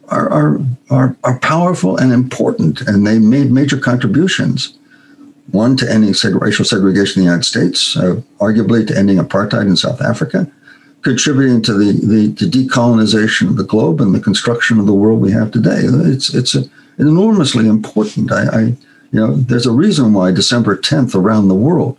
[0.09, 4.76] are are are, are powerful and important, and they made major contributions
[5.51, 9.67] one, to ending seg- racial segregation in the United States, uh, arguably to ending apartheid
[9.67, 10.49] in South Africa,
[11.01, 15.31] contributing to the, the decolonization of the globe and the construction of the world we
[15.31, 15.79] have today.
[15.83, 16.63] It's it's a,
[16.97, 18.31] enormously important.
[18.31, 18.61] I, I,
[19.11, 21.97] you know there's a reason why December 10th around the world,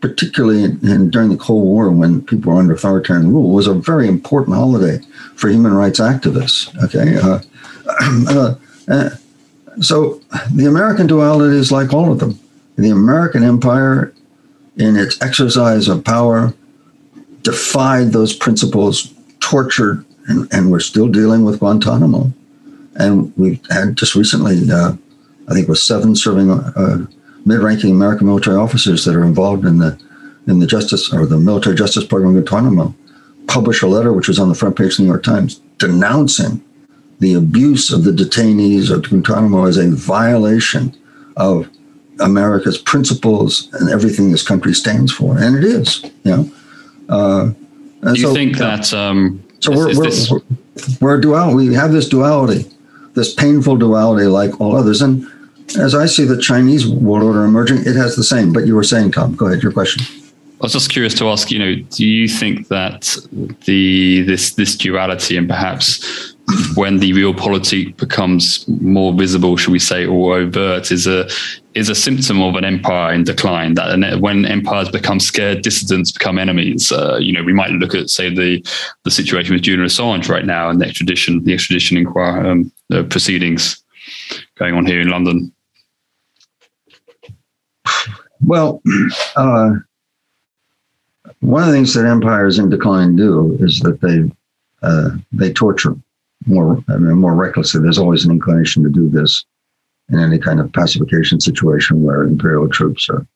[0.00, 3.74] particularly in, in, during the Cold War when people were under authoritarian rule, was a
[3.74, 4.98] very important holiday
[5.34, 6.74] for human rights activists.
[6.84, 7.18] Okay.
[7.18, 7.40] Uh,
[8.30, 8.54] uh,
[8.88, 9.10] uh,
[9.82, 10.20] so
[10.54, 12.38] the American duality is like all of them
[12.78, 14.14] the American empire,
[14.76, 16.54] in its exercise of power,
[17.42, 22.32] defied those principles, tortured, and, and we're still dealing with Guantanamo.
[22.94, 24.92] And we've had just recently, uh,
[25.48, 27.06] I think, it was seven serving uh,
[27.44, 29.98] mid-ranking American military officers that are involved in the
[30.46, 32.94] in the justice or the military justice program in Guantanamo
[33.48, 36.62] publish a letter which was on the front page of the New York Times denouncing
[37.18, 40.96] the abuse of the detainees of Guantanamo as a violation
[41.36, 41.68] of
[42.20, 46.02] America's principles and everything this country stands for, and it is.
[46.24, 46.50] You know.
[47.08, 47.44] Uh,
[48.02, 48.92] Do you so, think that?
[48.92, 50.30] Um, so we're, we're, this...
[50.30, 50.40] we're,
[51.00, 51.54] we're dual.
[51.54, 52.70] We have this duality,
[53.14, 55.02] this painful duality, like all others.
[55.02, 55.26] And
[55.78, 58.52] as I see the Chinese world order emerging, it has the same.
[58.52, 59.62] But you were saying, Tom, go ahead.
[59.62, 60.04] Your question.
[60.60, 61.50] I was just curious to ask.
[61.50, 63.16] You know, do you think that
[63.64, 66.34] the this this duality and perhaps
[66.74, 71.28] when the real realpolitik becomes more visible, should we say, or overt, is a
[71.74, 73.74] is a symptom of an empire in decline.
[73.74, 76.90] That when empires become scared, dissidents become enemies.
[76.90, 78.64] Uh, you know, we might look at say the
[79.04, 83.04] the situation with Julian Assange right now and the extradition the extradition inquiry um, the
[83.04, 83.82] proceedings
[84.56, 85.52] going on here in London.
[88.40, 88.80] Well,
[89.36, 89.72] uh,
[91.40, 94.30] one of the things that empires in decline do is that they
[94.82, 95.96] uh, they torture
[96.48, 97.80] more I mean, more recklessly.
[97.80, 99.44] There's always an inclination to do this
[100.10, 103.26] in any kind of pacification situation where imperial troops are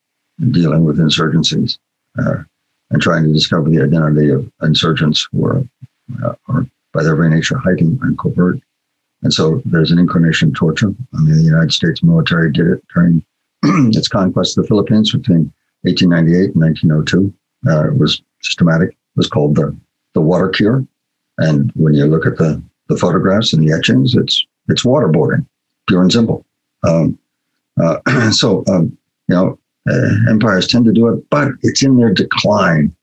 [0.51, 1.79] dealing with insurgencies
[2.19, 2.43] uh,
[2.91, 5.65] and trying to discover the identity of insurgents who are,
[6.25, 8.59] uh, are by their very nature hiding and covert.
[9.23, 10.89] And so there's an inclination to torture.
[11.15, 13.25] I mean, the United States military did it during
[13.63, 17.35] its conquest of the Philippines between 1898 and 1902.
[17.67, 18.91] Uh, it was systematic.
[18.91, 19.77] It was called the,
[20.15, 20.85] the water cure.
[21.39, 24.15] And when you look at the the photographs and the etchings.
[24.15, 25.47] It's it's waterboarding,
[25.89, 26.45] pure and simple.
[26.83, 27.19] Um,
[27.83, 28.97] uh, so um,
[29.29, 32.95] you know, uh, empires tend to do it, but it's in their decline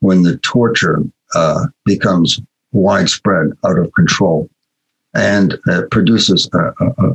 [0.00, 1.02] when the torture
[1.34, 2.40] uh, becomes
[2.72, 4.48] widespread, out of control,
[5.14, 5.58] and
[5.90, 7.14] produces a, a, a,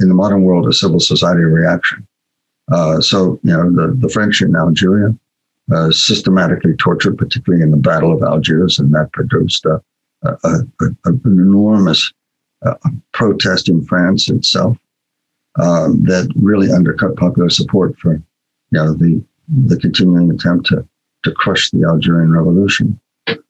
[0.00, 2.06] in the modern world a civil society reaction.
[2.70, 5.16] Uh, so you know, the the French in Algeria.
[5.68, 9.66] Uh, systematically tortured, particularly in the Battle of Algiers, and that produced
[10.44, 10.48] a,
[10.80, 12.12] a, an enormous
[12.64, 12.74] uh,
[13.12, 14.76] protest in France itself
[15.58, 18.22] um, that really undercut popular support for you
[18.72, 20.86] know the the continuing attempt to
[21.24, 22.98] to crush the Algerian revolution.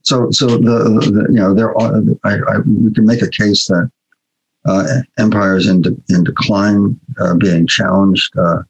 [0.02, 3.66] So so the, the you know there are I, I, we can make a case
[3.66, 3.90] that
[4.64, 8.62] uh, empires in de, in decline uh, being challenged uh,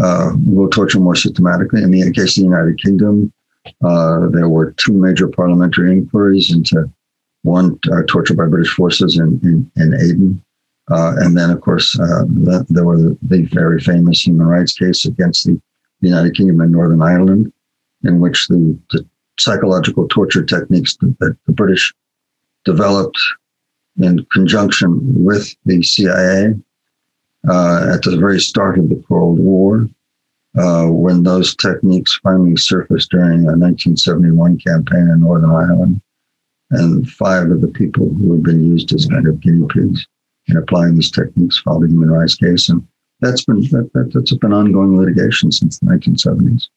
[0.00, 1.82] uh will torture more systematically.
[1.82, 3.32] In the case of the United Kingdom,
[3.82, 6.90] uh, there were two major parliamentary inquiries into
[7.46, 10.42] one uh, tortured by British forces in, in, in Aden.
[10.90, 15.04] Uh, and then, of course, uh, the, there were the, very famous human rights case
[15.04, 15.60] against the
[16.00, 17.52] United Kingdom and Northern Ireland,
[18.04, 19.04] in which the, the
[19.38, 21.92] psychological torture techniques that the British
[22.64, 23.18] developed
[23.98, 26.54] in conjunction with the CIA
[27.48, 29.88] uh, at the very start of the Cold War,
[30.58, 36.00] uh, when those techniques finally surfaced during a 1971 campaign in Northern Ireland,
[36.70, 40.06] and five of the people who have been used as kind of guinea pigs
[40.48, 42.86] in applying these techniques filed a human rights case, and
[43.20, 46.68] that's been that, that has been ongoing litigation since the 1970s.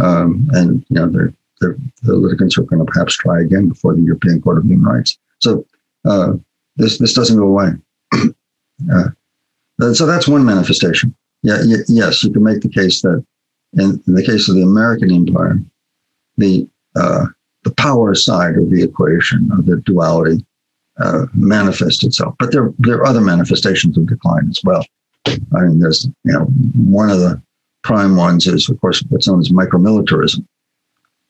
[0.00, 3.94] Um, and you know, they're, they're, the litigants are going to perhaps try again before
[3.94, 5.18] the European Court of Human Rights.
[5.40, 5.64] So
[6.04, 6.34] uh,
[6.76, 7.70] this this doesn't go away.
[8.92, 9.10] uh,
[9.92, 11.14] so that's one manifestation.
[11.42, 13.24] Yeah, y- yes, you can make the case that
[13.74, 15.58] in, in the case of the American Empire,
[16.36, 17.26] the uh,
[17.64, 20.44] the power side of the equation of the duality
[20.98, 22.34] uh, manifest itself.
[22.38, 24.84] But there, there are other manifestations of decline as well.
[25.26, 26.44] I mean, there's, you know,
[26.76, 27.40] one of the
[27.82, 30.46] prime ones is, of course, what's known as micromilitarism.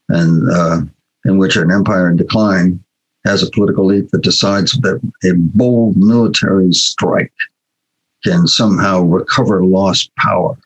[0.09, 0.81] and uh,
[1.25, 2.83] in which an empire in decline
[3.25, 7.33] has a political elite that decides that a bold military strike
[8.25, 10.57] can somehow recover lost power.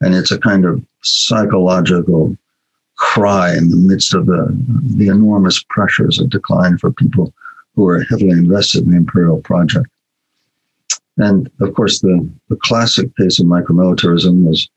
[0.00, 2.36] And it's a kind of psychological
[2.98, 4.54] cry in the midst of the,
[4.96, 7.32] the enormous pressures of decline for people
[7.74, 9.88] who are heavily invested in the imperial project.
[11.16, 14.68] And of course, the, the classic case of micromilitarism was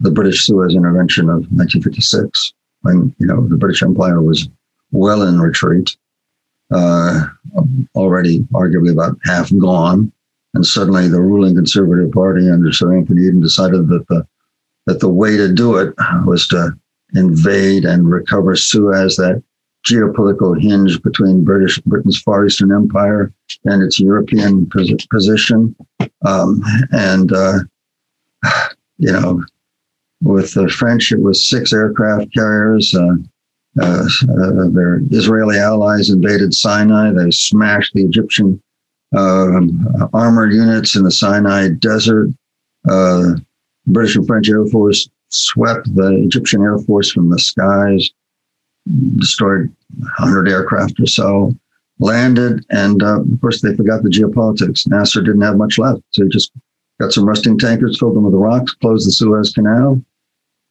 [0.00, 4.48] the British Suez intervention of 1956, when you know the British Empire was
[4.92, 5.96] well in retreat,
[6.70, 7.26] uh,
[7.94, 10.10] already arguably about half gone,
[10.54, 14.26] and suddenly the ruling Conservative Party under Sir Anthony Eden decided that the
[14.86, 16.74] that the way to do it was to
[17.14, 19.42] invade and recover Suez, that
[19.86, 23.32] geopolitical hinge between British Britain's Far Eastern Empire
[23.64, 24.68] and its European
[25.10, 25.74] position,
[26.26, 27.58] um, and uh,
[28.98, 29.42] you know,
[30.22, 32.94] with the French, it was six aircraft carriers.
[32.94, 33.16] Uh,
[33.80, 37.12] uh, uh, their Israeli allies invaded Sinai.
[37.12, 38.60] They smashed the Egyptian
[39.16, 42.30] um, armored units in the Sinai Desert.
[42.88, 43.34] Uh,
[43.86, 48.10] British and French Air Force swept the Egyptian Air Force from the skies,
[49.16, 51.54] destroyed 100 aircraft or so,
[51.98, 54.88] landed, and uh, of course they forgot the geopolitics.
[54.88, 56.52] Nasser didn't have much left, so he just
[57.00, 60.02] got some rusting tankers, filled them with rocks, closed the Suez Canal,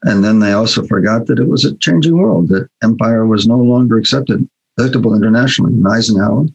[0.03, 3.57] and then they also forgot that it was a changing world, that empire was no
[3.57, 5.73] longer accepted, acceptable internationally.
[5.73, 6.45] And Eisenhower,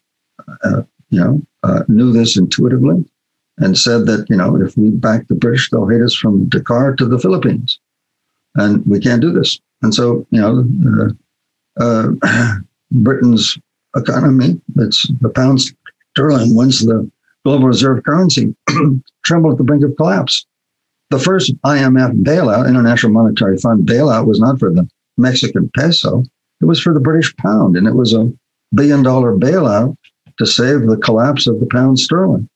[0.65, 3.05] uh, you know, uh, knew this intuitively
[3.59, 6.95] and said that, you know, if we back the British, they'll hate us from Dakar
[6.97, 7.79] to the Philippines.
[8.57, 9.59] And we can't do this.
[9.83, 11.13] And so, you know,
[11.81, 12.55] uh, uh
[12.91, 13.59] Britain's
[13.97, 15.61] economy, it's the pound
[16.13, 17.11] sterling, once the
[17.45, 18.55] global reserve currency,
[19.25, 20.47] trembled at the brink of collapse
[21.15, 26.25] the first IMF bailout, International Monetary Fund bailout, was not for the Mexican peso,
[26.61, 27.77] it was for the British pound.
[27.77, 28.33] And it was a
[28.75, 29.97] billion dollar bailout
[30.39, 32.49] to save the collapse of the pound sterling.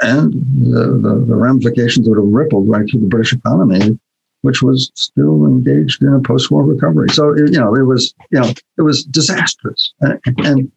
[0.00, 3.98] And the, the, the ramifications would have rippled right through the British economy,
[4.42, 7.08] which was still engaged in a post war recovery.
[7.10, 9.92] So, you know, it was, you know, it was disastrous.
[10.00, 10.72] And,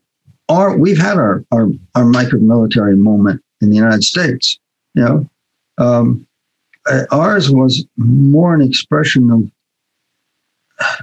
[0.50, 4.60] our, we've had our, our, our micro military moment in the United States.
[4.95, 5.30] You know,
[5.78, 6.28] um,
[6.88, 9.50] uh, ours was more an expression of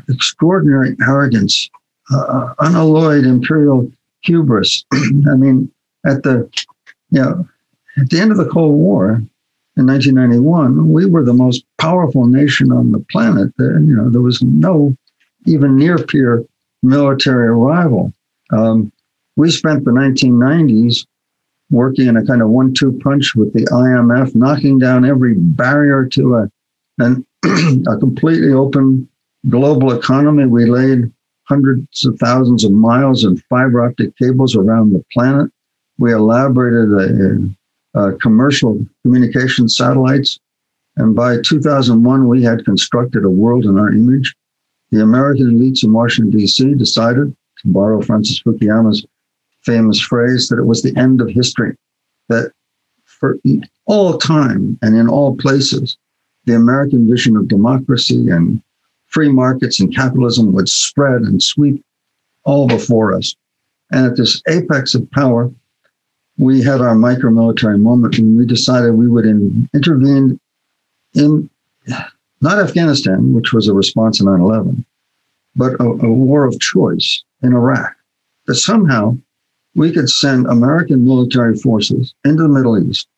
[0.08, 1.70] extraordinary arrogance,
[2.12, 3.90] uh, unalloyed imperial
[4.20, 4.84] hubris.
[4.92, 5.70] I mean,
[6.04, 6.50] at the
[7.10, 7.48] you know
[7.96, 9.22] at the end of the Cold War
[9.78, 13.52] in 1991, we were the most powerful nation on the planet.
[13.58, 14.96] There, you know, there was no
[15.46, 16.44] even near peer
[16.82, 18.12] military rival.
[18.50, 18.92] Um,
[19.36, 21.06] we spent the 1990s
[21.70, 26.36] working in a kind of one-two punch with the IMF, knocking down every barrier to
[26.36, 26.50] a
[26.98, 27.24] an,
[27.86, 29.08] a completely open
[29.48, 30.46] global economy.
[30.46, 31.12] We laid
[31.44, 35.52] hundreds of thousands of miles of fiber optic cables around the planet.
[35.98, 37.57] We elaborated a, a,
[37.94, 40.38] a commercial communication satellites.
[40.96, 44.34] And by 2001, we had constructed a world in our image.
[44.90, 46.74] The American elites in Washington, D.C.
[46.74, 49.06] decided, to borrow Francis Fukuyama's
[49.62, 51.76] famous phrase that it was the end of history,
[52.28, 52.52] that
[53.04, 53.38] for
[53.86, 55.96] all time and in all places,
[56.44, 58.62] the American vision of democracy and
[59.06, 61.84] free markets and capitalism would spread and sweep
[62.44, 63.34] all before us.
[63.90, 65.50] And at this apex of power,
[66.38, 70.40] we had our micro military moment when we decided we would in, intervene
[71.14, 71.50] in
[72.40, 74.84] not Afghanistan, which was a response to 9 11,
[75.56, 77.94] but a, a war of choice in Iraq.
[78.46, 79.16] That somehow
[79.74, 83.08] we could send American military forces into the Middle East,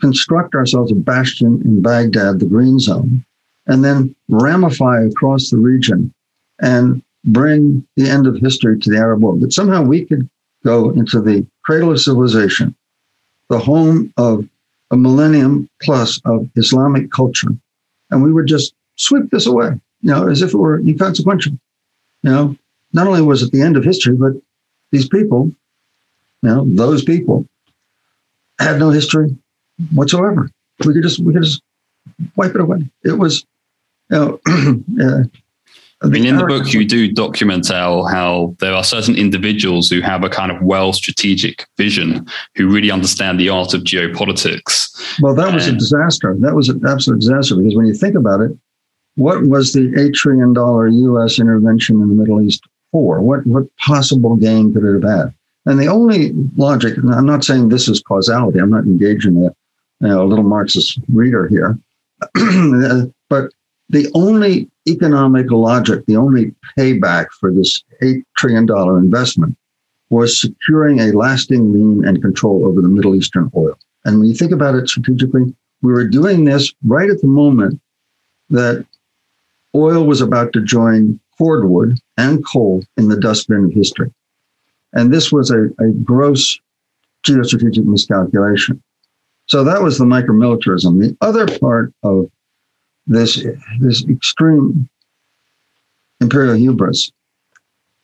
[0.00, 3.24] construct ourselves a bastion in Baghdad, the Green Zone,
[3.66, 6.12] and then ramify across the region
[6.60, 9.40] and bring the end of history to the Arab world.
[9.40, 10.28] That somehow we could
[10.64, 12.74] go into the cradle of civilization,
[13.50, 14.48] the home of
[14.92, 17.50] a millennium plus of Islamic culture,
[18.10, 21.52] and we would just sweep this away, you know, as if it were inconsequential.
[22.22, 22.56] You know,
[22.92, 24.34] not only was it the end of history, but
[24.92, 25.52] these people,
[26.42, 27.46] you know, those people
[28.60, 29.36] had no history
[29.92, 30.48] whatsoever.
[30.84, 31.62] We could just we could just
[32.36, 32.88] wipe it away.
[33.02, 33.44] It was,
[34.10, 34.40] you know,
[35.04, 35.24] uh,
[36.02, 40.02] I mean, in the book, you do document how, how there are certain individuals who
[40.02, 45.20] have a kind of well strategic vision, who really understand the art of geopolitics.
[45.22, 46.36] Well, that was a disaster.
[46.38, 48.52] That was an absolute disaster because when you think about it,
[49.14, 53.20] what was the $8 trillion US intervention in the Middle East for?
[53.22, 55.34] What what possible gain could it have had?
[55.64, 58.58] And the only logic, and I'm not saying this is causality.
[58.58, 59.54] I'm not engaging a,
[60.00, 61.78] you know, a little Marxist reader here,
[63.30, 63.50] but
[63.88, 69.56] the only economic logic, the only payback for this $8 trillion investment
[70.10, 73.76] was securing a lasting lien and control over the Middle Eastern oil.
[74.04, 77.80] And when you think about it strategically, we were doing this right at the moment
[78.50, 78.86] that
[79.74, 84.12] oil was about to join cordwood and coal in the dustbin of history.
[84.92, 86.58] And this was a, a gross
[87.26, 88.82] geostrategic miscalculation.
[89.46, 91.00] So that was the micromilitarism.
[91.00, 92.30] The other part of
[93.06, 93.44] this,
[93.80, 94.88] this extreme
[96.20, 97.12] imperial hubris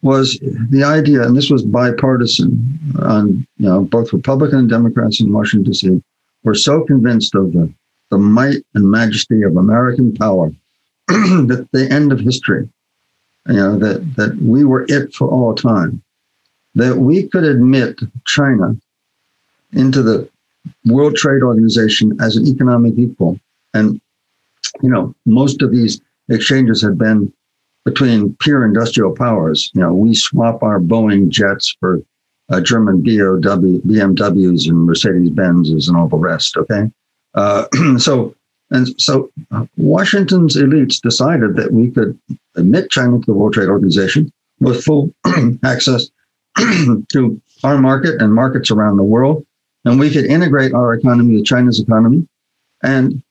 [0.03, 0.39] was
[0.71, 5.71] the idea, and this was bipartisan on you know both Republican and Democrats in Washington
[5.71, 6.03] D.C.
[6.43, 7.73] were so convinced of the,
[8.11, 10.51] the might and majesty of American power
[11.09, 12.69] that the end of history,
[13.47, 16.03] you know, that that we were it for all time,
[16.75, 18.77] that we could admit China
[19.73, 20.29] into the
[20.85, 23.39] World Trade Organization as an economic equal.
[23.73, 24.01] And,
[24.83, 27.33] you know, most of these exchanges have been
[27.85, 29.71] between peer industrial powers.
[29.75, 32.01] You know, we swap our Boeing jets for
[32.51, 36.57] uh, German BOW, BMWs and Mercedes Benzes and all the rest.
[36.57, 36.91] Okay.
[37.35, 37.67] Uh,
[37.99, 38.35] so,
[38.71, 42.19] and so uh, Washington's elites decided that we could
[42.57, 45.13] admit China to the World Trade Organization with full
[45.65, 46.09] access
[46.57, 49.45] to our market and markets around the world
[49.85, 52.27] and we could integrate our economy with China's economy,
[52.83, 53.23] and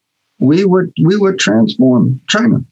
[0.42, 2.64] we would we would transform China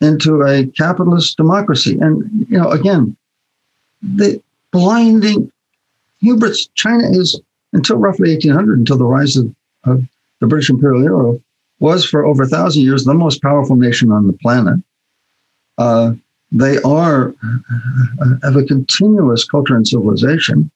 [0.00, 1.98] into a capitalist democracy.
[2.00, 3.16] And you know, again,
[4.02, 4.40] the
[4.72, 5.52] blinding
[6.20, 6.68] hubris.
[6.74, 7.38] China is
[7.72, 9.54] until roughly 1800, until the rise of,
[9.84, 10.02] of
[10.40, 11.38] the British imperial era,
[11.80, 14.80] was for over a thousand years the most powerful nation on the planet.
[15.76, 16.14] Uh,
[16.50, 17.34] they are
[18.22, 20.70] uh, have a continuous culture and civilization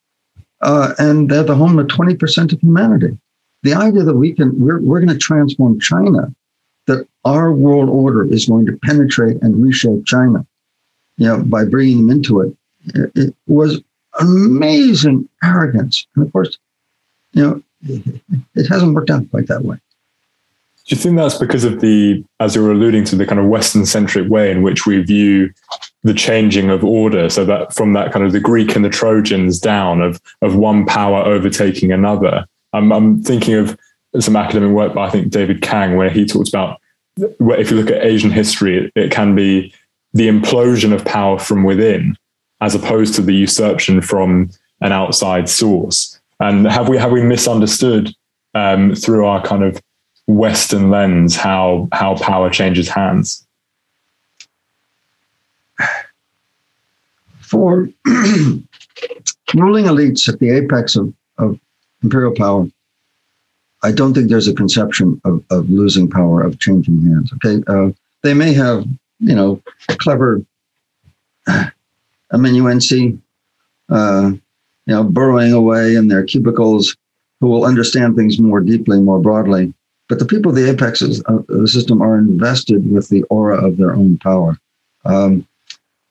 [0.63, 3.19] uh, and they're the home of 20% of humanity.
[3.63, 6.35] The idea that we can, we're, we're going to transform China,
[6.87, 10.45] that our world order is going to penetrate and reshape China,
[11.17, 12.57] you know, by bringing them into it,
[12.95, 13.81] it, it was
[14.21, 16.07] amazing arrogance.
[16.17, 16.59] And of course,
[17.33, 17.63] you know,
[18.55, 19.77] it hasn't worked out quite that way.
[20.87, 23.47] Do you think that's because of the, as you were alluding to, the kind of
[23.47, 25.53] Western centric way in which we view
[26.03, 27.29] the changing of order?
[27.29, 30.85] So that from that kind of the Greek and the Trojans down of, of one
[30.85, 32.47] power overtaking another.
[32.73, 33.79] I'm, I'm thinking of
[34.19, 36.81] some academic work by, I think, David Kang, where he talks about
[37.39, 39.73] where if you look at Asian history, it, it can be
[40.15, 42.17] the implosion of power from within
[42.61, 44.51] as opposed to the usurpation from
[44.81, 46.21] an outside source.
[46.41, 48.15] And have we have we misunderstood
[48.55, 49.81] um, through our kind of
[50.27, 53.47] Western lens how how power changes hands?
[57.41, 61.59] For ruling elites at the apex of, of
[62.03, 62.67] imperial power,
[63.83, 67.33] I don't think there's a conception of, of losing power, of changing hands.
[67.35, 67.91] Okay, uh,
[68.23, 68.85] they may have,
[69.19, 69.61] you know,
[69.99, 70.43] clever
[72.33, 73.19] amanuensi,
[73.89, 74.31] uh,
[74.87, 76.97] you know, burrowing away in their cubicles,
[77.41, 79.75] who will understand things more deeply, more broadly.
[80.09, 83.77] But the people of the apexes of the system are invested with the aura of
[83.77, 84.59] their own power.
[85.05, 85.47] Um,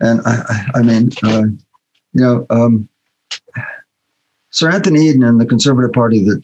[0.02, 1.44] and I, I mean, uh,
[2.14, 2.90] you know, um,
[4.52, 6.44] Sir Anthony Eden and the Conservative Party that,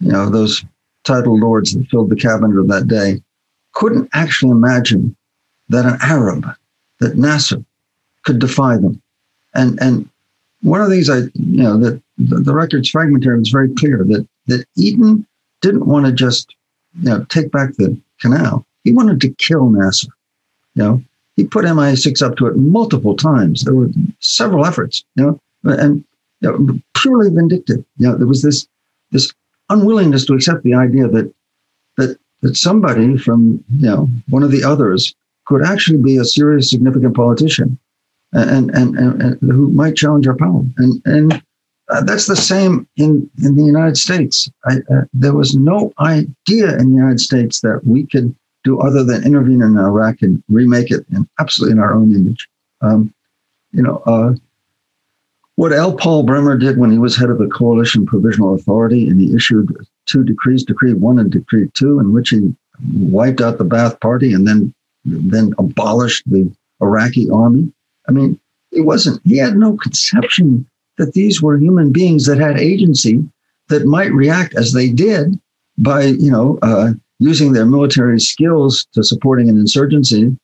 [0.00, 0.64] you know, those
[1.04, 3.20] titled lords that filled the cabinet of that day
[3.72, 5.16] couldn't actually imagine
[5.68, 6.46] that an Arab,
[7.00, 7.64] that Nasser,
[8.24, 9.00] could defy them.
[9.54, 10.08] And and
[10.62, 14.04] one of the things I, you know, that the, the record's fragmentary, it's very clear
[14.04, 15.26] that that Eden
[15.60, 16.54] didn't want to just
[17.00, 18.64] you know, take back the canal.
[18.84, 20.08] He wanted to kill Nasser.
[20.74, 21.02] You know,
[21.36, 23.62] he put MI6 up to it multiple times.
[23.62, 23.88] There were
[24.20, 26.04] several efforts, you know, and
[26.40, 27.84] you know, purely vindictive.
[27.96, 28.66] You know, there was this
[29.10, 29.32] this
[29.70, 31.32] unwillingness to accept the idea that
[31.96, 35.14] that that somebody from you know one of the others
[35.46, 37.78] could actually be a serious, significant politician,
[38.32, 40.62] and and, and, and who might challenge our power.
[40.78, 41.42] And and
[41.90, 44.50] uh, that's the same in, in the United States.
[44.64, 49.04] I, uh, there was no idea in the United States that we could do other
[49.04, 51.04] than intervene in Iraq and remake it
[51.38, 52.48] absolutely in our own image.
[52.80, 53.12] Um,
[53.72, 54.32] you know, uh,
[55.56, 55.94] what L.
[55.94, 59.76] Paul Bremer did when he was head of the Coalition Provisional Authority and he issued
[60.06, 62.54] two decrees, Decree One and Decree Two, in which he
[62.92, 64.74] wiped out the Ba'ath Party and then
[65.04, 66.50] then abolished the
[66.80, 67.72] Iraqi army.
[68.08, 68.40] I mean,
[68.72, 69.20] it wasn't.
[69.24, 70.66] He had no conception
[70.98, 73.22] that these were human beings that had agency
[73.68, 75.38] that might react as they did
[75.78, 80.36] by, you know, uh, using their military skills to supporting an insurgency,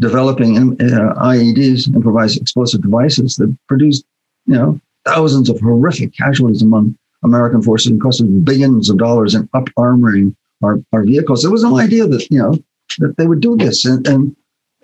[0.00, 4.04] developing uh, IEDs, improvised explosive devices that produced,
[4.48, 9.48] you know, thousands of horrific casualties among American forces and costed billions of dollars in
[9.52, 11.42] up armoring our, our vehicles.
[11.42, 12.54] There was no idea that, you know,
[12.98, 13.84] that they would do this.
[13.84, 14.34] And, and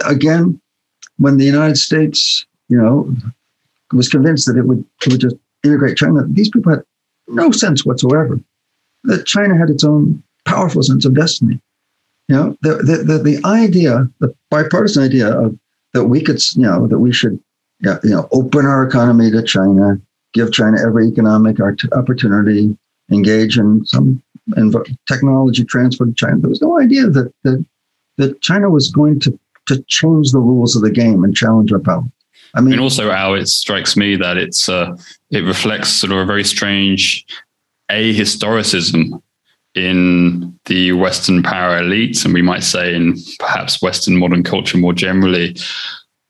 [0.05, 0.61] again,
[1.17, 3.11] when the United States, you know,
[3.93, 6.83] was convinced that it would, it would just integrate China, these people had
[7.29, 8.39] no sense whatsoever
[9.05, 11.59] that China had its own powerful sense of destiny.
[12.29, 15.59] You know, the, the, the, the idea, the bipartisan idea of
[15.93, 17.39] that we could, you know, that we should,
[17.81, 20.01] you know, open our economy to China,
[20.33, 21.59] give China every economic
[21.93, 22.77] opportunity,
[23.11, 24.23] engage in some
[25.07, 26.39] technology transfer to China.
[26.39, 27.65] There was no idea that, that,
[28.17, 31.79] that China was going to, to change the rules of the game and challenge our
[31.79, 32.05] power.
[32.55, 34.97] I mean, and also, Al, it strikes me that it's uh,
[35.31, 37.27] it reflects sort of a very strange
[37.91, 39.21] ahistoricism
[39.75, 44.93] in the Western power elites, and we might say in perhaps Western modern culture more
[44.93, 45.57] generally.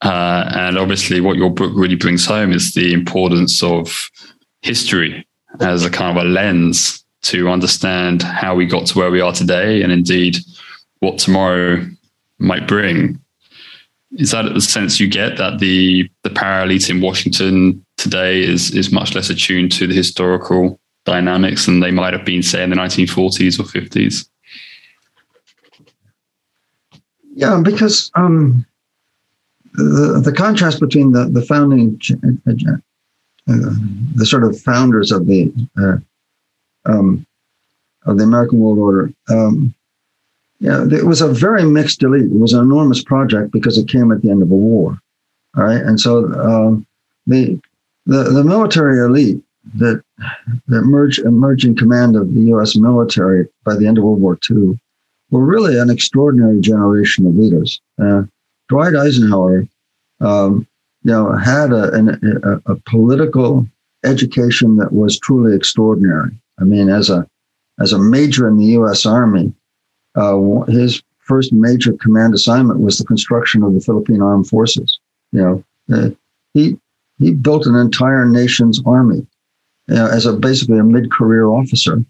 [0.04, 4.10] Uh, and obviously, what your book really brings home is the importance of
[4.60, 5.26] history
[5.60, 9.32] as a kind of a lens to understand how we got to where we are
[9.32, 10.36] today, and indeed
[10.98, 11.86] what tomorrow
[12.38, 13.18] might bring.
[14.18, 18.72] Is that the sense you get that the the power elite in Washington today is
[18.72, 22.70] is much less attuned to the historical dynamics than they might have been, say, in
[22.70, 24.28] the 1940s or 50s?
[27.34, 28.64] Yeah, because um,
[29.74, 32.50] the the contrast between the the founding, uh,
[33.52, 33.74] uh,
[34.14, 35.96] the sort of founders of the uh,
[36.86, 37.26] um,
[38.06, 39.74] of the American World Order, um,
[40.60, 42.30] yeah, it was a very mixed elite.
[42.30, 44.98] It was an enormous project because it came at the end of a war,
[45.56, 46.86] right, and so um,
[47.26, 47.60] the
[48.06, 49.42] the the military elite
[49.74, 50.02] that
[50.68, 52.76] that emerged, emerged in command of the U.S.
[52.76, 54.78] military by the end of World War II
[55.30, 57.80] were really an extraordinary generation of leaders.
[58.00, 58.22] Uh,
[58.74, 59.68] Dwight Eisenhower,
[60.20, 60.66] um,
[61.04, 62.08] you know, had a, an,
[62.42, 63.64] a, a, political
[64.02, 66.32] education that was truly extraordinary.
[66.58, 67.24] I mean, as a
[67.78, 69.06] as a major in the U.S.
[69.06, 69.54] Army,
[70.16, 74.98] uh, his first major command assignment was the construction of the Philippine Armed Forces.
[75.30, 76.10] You know, uh,
[76.52, 76.76] he
[77.20, 79.24] he built an entire nation's army
[79.86, 82.04] you know, as a basically a mid-career officer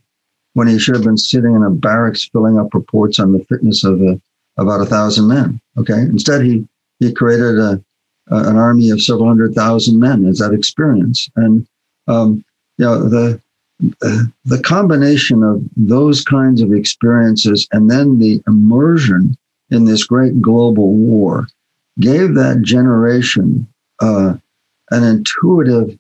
[0.55, 3.85] when he should have been sitting in a barracks filling up reports on the fitness
[3.85, 4.19] of a,
[4.57, 5.61] about a thousand men.
[5.77, 6.67] Okay, instead he
[7.01, 7.83] he created a,
[8.31, 11.67] a, an army of several hundred thousand men as that experience, and
[12.09, 12.45] um,
[12.79, 13.41] you know the
[14.01, 19.37] the combination of those kinds of experiences and then the immersion
[19.71, 21.49] in this great global war
[21.99, 23.67] gave that generation
[24.01, 24.35] uh,
[24.91, 25.99] an intuitive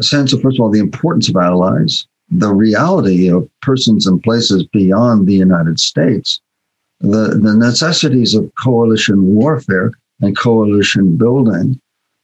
[0.00, 4.64] sense of, first of all, the importance of allies, the reality of persons and places
[4.64, 6.40] beyond the United States,
[7.00, 11.80] the, the necessities of coalition warfare and coalition building.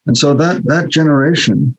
[0.07, 1.77] And so that, that generation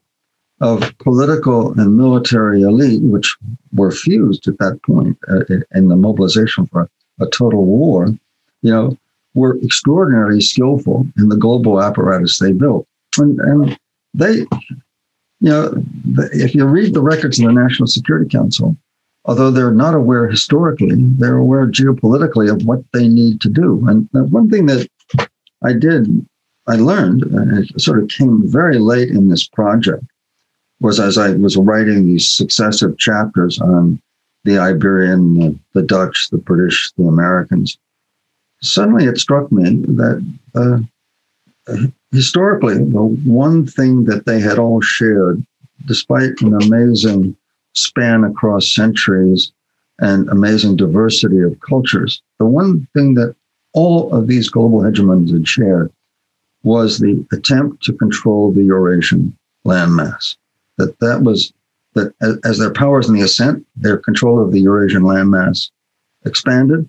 [0.60, 3.36] of political and military elite, which
[3.74, 5.42] were fused at that point uh,
[5.76, 6.90] in the mobilization for
[7.20, 8.08] a total war,
[8.62, 8.98] you know,
[9.36, 12.88] were extraordinarily skillful in the global apparatus they built.
[13.18, 13.80] And, and
[14.16, 14.46] they
[15.40, 15.84] you know,
[16.34, 18.76] if you read the records of the National Security Council,
[19.28, 23.86] although they're not aware historically, they're aware geopolitically of what they need to do.
[23.88, 24.88] And one thing that
[25.64, 26.26] I did,
[26.66, 30.04] I learned, and it sort of came very late in this project,
[30.80, 34.02] was as I was writing these successive chapters on
[34.46, 37.78] the Iberian, the, the Dutch, the British, the Americans.
[38.62, 40.80] Suddenly it struck me that uh,
[42.12, 45.44] historically, the one thing that they had all shared,
[45.86, 47.36] despite an amazing
[47.78, 49.52] span across centuries
[50.00, 53.36] and amazing diversity of cultures, the one thing that
[53.74, 55.92] all of these global hegemons had shared
[56.64, 60.36] was the attempt to control the Eurasian landmass.
[60.78, 61.54] That that was
[61.94, 62.14] that
[62.44, 65.72] as their powers in the ascent, their control of the Eurasian landmass
[66.26, 66.88] expanded,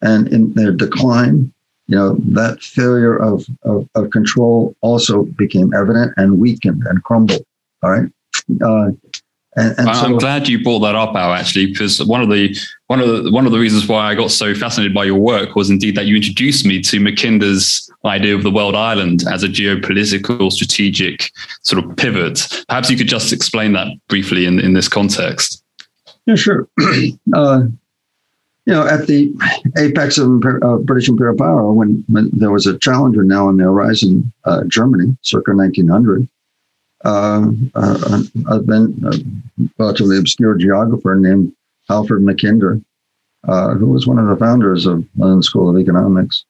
[0.00, 1.52] and in their decline,
[1.88, 7.44] you know, that failure of, of, of control also became evident and weakened and crumbled.
[7.82, 8.10] All right.
[8.62, 8.90] Uh,
[9.56, 11.32] and, and I'm so, glad you brought that up, Al.
[11.32, 12.56] Actually, because one of the
[12.88, 15.56] one of the one of the reasons why I got so fascinated by your work
[15.56, 19.48] was indeed that you introduced me to Mackinder's idea of the world island as a
[19.48, 21.30] geopolitical strategic
[21.62, 22.46] sort of pivot.
[22.68, 25.62] Perhaps you could just explain that briefly in, in this context.
[26.26, 26.68] Yeah, sure.
[27.34, 27.62] uh,
[28.66, 29.32] you know, at the
[29.78, 33.64] apex of uh, British imperial power, when, when there was a challenger now on the
[33.64, 36.28] horizon, uh, Germany, circa 1900,
[37.06, 39.12] uh, uh, a, then a
[39.78, 41.52] relatively obscure geographer named
[41.88, 42.82] Halford Mackinder,
[43.44, 46.44] uh, who was one of the founders of London School of Economics,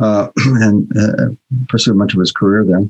[0.00, 2.84] uh, and pursued much of his career there.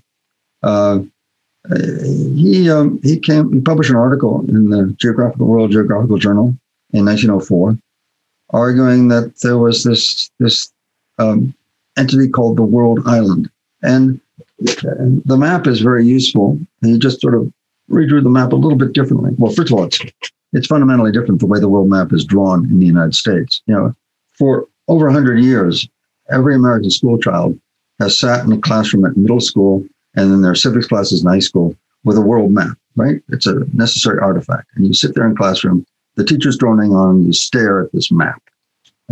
[2.44, 6.56] he um, he came he published an article in the Geographical World Geographical Journal
[6.92, 7.78] in 1904
[8.50, 10.72] arguing that there was this this
[11.18, 11.54] um,
[11.96, 13.50] entity called the World Island.
[13.82, 14.20] And
[14.58, 16.58] the map is very useful.
[16.82, 17.52] And he just sort of
[17.90, 19.32] redrew the map a little bit differently.
[19.38, 20.00] Well, first of all, it's
[20.52, 23.62] it's fundamentally different the way the world map is drawn in the United States.
[23.66, 23.94] You know,
[24.32, 25.88] for over 100 years,
[26.30, 27.58] every American school child
[28.00, 29.84] has sat in a classroom at middle school
[30.14, 33.22] and in their civics classes in high school with a world map, right?
[33.28, 34.68] It's a necessary artifact.
[34.74, 35.84] And you sit there in classroom,
[36.14, 38.40] the teacher's droning on, you stare at this map.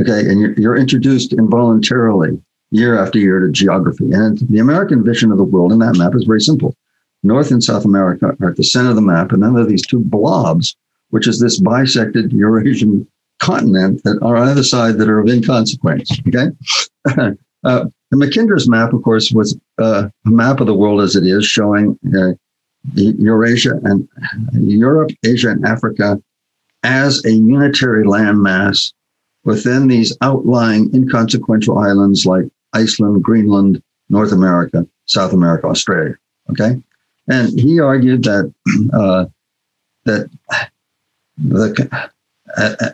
[0.01, 0.21] Okay.
[0.21, 2.41] And you're introduced involuntarily
[2.71, 4.11] year after year to geography.
[4.13, 6.75] And the American vision of the world in that map is very simple.
[7.23, 9.67] North and South America are at the center of the map, and then there are
[9.67, 10.77] these two blobs,
[11.11, 13.07] which is this bisected Eurasian
[13.39, 16.11] continent that are on either side that are of inconsequence.
[16.29, 16.49] Okay.
[17.65, 21.45] uh, Mackinder's map, of course, was uh, a map of the world as it is,
[21.45, 22.33] showing uh,
[22.95, 24.09] Eurasia and
[24.53, 26.21] Europe, Asia, and Africa
[26.83, 28.93] as a unitary landmass
[29.45, 32.47] within these outlying inconsequential islands like
[32.77, 36.15] Iceland, Greenland, North America, South America, Australia.
[36.51, 36.81] Okay,
[37.29, 38.53] and he argued that
[38.93, 39.27] uh,
[40.05, 40.31] that
[41.39, 42.09] the
[42.57, 42.91] uh, uh,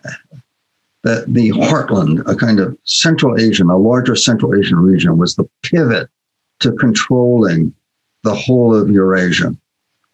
[1.03, 5.49] that the heartland, a kind of Central Asian, a larger Central Asian region, was the
[5.63, 6.09] pivot
[6.61, 7.75] to controlling
[8.23, 9.55] the whole of Eurasia.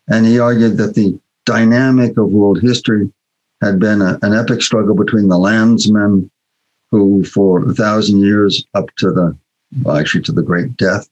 [0.08, 3.12] And he argued that the dynamic of world history
[3.60, 6.30] had been a, an epic struggle between the landsmen
[6.90, 9.36] who, for a thousand years, up to the,
[9.90, 11.08] actually to the Great Death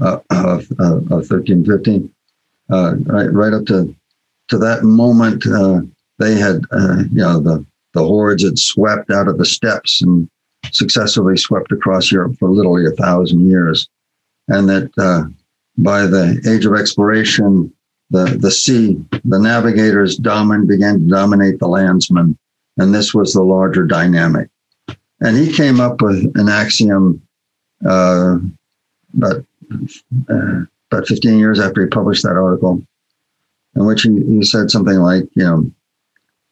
[0.00, 2.12] uh, of, uh, of 1315,
[2.70, 3.94] uh, right, right up to,
[4.48, 5.44] to that moment,
[6.18, 6.64] they had,
[7.12, 10.28] you know, the the hordes had swept out of the steppes and
[10.72, 13.88] successively swept across Europe for literally a thousand years.
[14.48, 15.24] And that uh,
[15.78, 17.72] by the age of exploration,
[18.10, 22.36] the, the sea, the navigators domin, began to dominate the landsmen.
[22.76, 24.48] And this was the larger dynamic.
[25.20, 27.22] And he came up with an axiom
[27.86, 28.36] uh,
[29.16, 29.44] about,
[30.28, 30.60] uh,
[30.90, 32.82] about 15 years after he published that article,
[33.76, 35.70] in which he, he said something like, you know,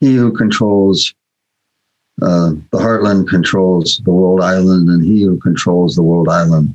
[0.00, 1.14] he who controls
[2.20, 6.74] uh, the heartland controls the world island, and he who controls the world island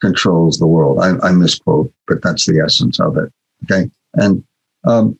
[0.00, 0.98] controls the world.
[0.98, 3.32] I, I misquote, but that's the essence of it.
[3.64, 3.88] Okay.
[4.14, 4.44] And
[4.84, 5.16] um,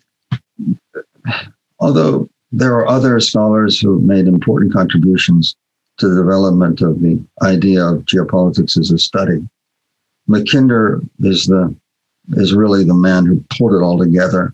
[1.78, 5.54] although there are other scholars who have made important contributions
[6.02, 9.48] to the development of the idea of geopolitics as a study,
[10.28, 11.72] Mackinder is the
[12.32, 14.52] is really the man who pulled it all together,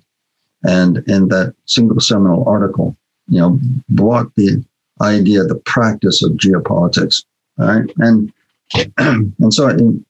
[0.62, 2.94] and in that single seminal article,
[3.28, 4.62] you know, brought the
[5.00, 7.24] idea, the practice of geopolitics.
[7.56, 7.90] Right.
[7.96, 8.30] And
[8.98, 10.04] and so in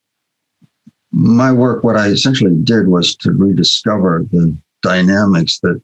[1.12, 5.80] my work, what I essentially did was to rediscover the dynamics that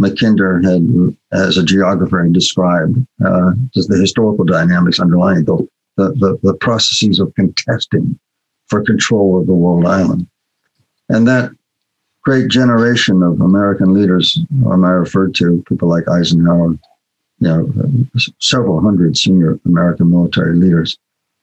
[0.00, 6.38] Mackinder had, as a geographer, had described, uh, just the historical dynamics underlying the, the,
[6.42, 8.18] the, processes of contesting
[8.66, 10.26] for control of the world island.
[11.08, 11.52] And that
[12.22, 16.70] great generation of American leaders, whom I referred to, people like Eisenhower,
[17.38, 17.72] you know,
[18.40, 20.98] several hundred senior American military leaders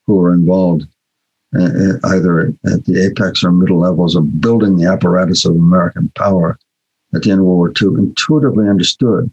[0.06, 0.86] who were involved
[1.54, 6.10] uh, uh, either at the apex or middle levels of building the apparatus of American
[6.16, 6.58] power
[7.14, 9.30] at the end of World War II intuitively understood,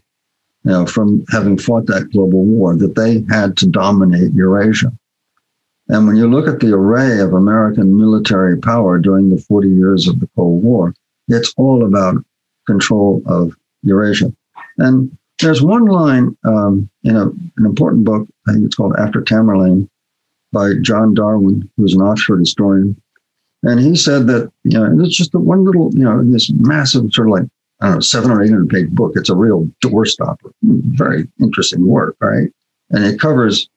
[0.64, 4.92] you know, from having fought that global war, that they had to dominate Eurasia.
[5.88, 10.08] And when you look at the array of American military power during the 40 years
[10.08, 10.94] of the Cold War,
[11.28, 12.24] it's all about
[12.68, 14.32] control of Eurasia.
[14.78, 19.22] And there's one line um, in a, an important book, I think it's called After
[19.22, 19.90] Tamerlane,
[20.52, 23.00] by John Darwin, who's an Oxford historian.
[23.64, 27.28] And he said that, you know, it's just one little, you know, this massive sort
[27.28, 27.50] of like,
[27.82, 29.14] know, seven or 800 page book.
[29.16, 32.52] It's a real doorstopper, very interesting work, right?
[32.90, 33.70] And it covers,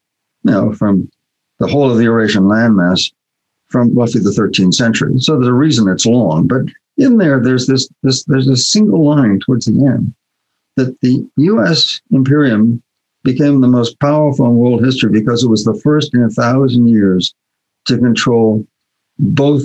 [0.44, 1.10] you know, from
[1.58, 3.12] the whole of the Eurasian landmass
[3.66, 5.18] from roughly the 13th century.
[5.18, 6.62] So there's a reason it's long, but
[6.96, 10.14] in there, there's this, this, there's a single line towards the end
[10.76, 12.00] that the U.S.
[12.10, 12.82] Imperium
[13.24, 16.88] became the most powerful in world history because it was the first in a thousand
[16.88, 17.34] years
[17.86, 18.66] to control
[19.18, 19.64] both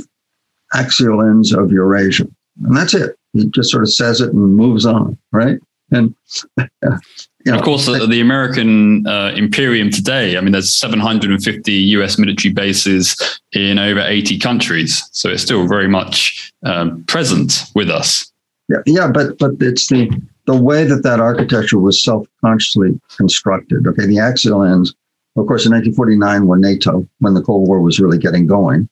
[0.73, 2.27] axial ends of Eurasia.
[2.63, 3.17] And that's it.
[3.37, 5.59] He just sort of says it and moves on, right?
[5.91, 6.13] And
[6.57, 12.17] you know, of course, the, the American uh, Imperium today, I mean, there's 750 US
[12.17, 15.07] military bases in over 80 countries.
[15.13, 18.31] So it's still very much um, present with us.
[18.69, 20.09] Yeah, yeah, but but it's the
[20.45, 23.87] the way that that architecture was self-consciously constructed.
[23.87, 24.93] Okay, the axial ends,
[25.37, 28.89] of course, in 1949 were NATO when the Cold War was really getting going,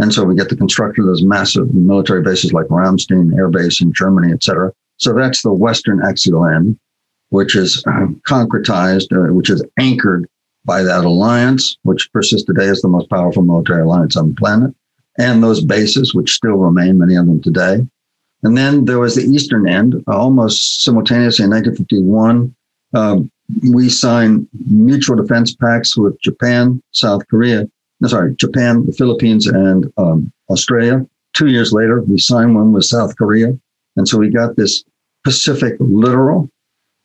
[0.00, 3.82] and so we get the construction of those massive military bases like Ramstein Air Base
[3.82, 4.72] in Germany, et cetera.
[4.96, 6.78] So that's the Western axial end,
[7.28, 10.26] which is uh, concretized, uh, which is anchored
[10.64, 14.74] by that alliance, which persists today as the most powerful military alliance on the planet,
[15.18, 17.86] and those bases, which still remain, many of them today.
[18.42, 22.54] And then there was the eastern end, almost simultaneously in 1951.
[22.94, 23.30] Um,
[23.70, 27.68] we signed mutual defense pacts with Japan, South Korea,
[28.00, 31.06] no, sorry, Japan, the Philippines, and um, Australia.
[31.34, 33.58] Two years later, we signed one with South Korea.
[33.96, 34.84] And so we got this
[35.24, 36.48] Pacific littoral.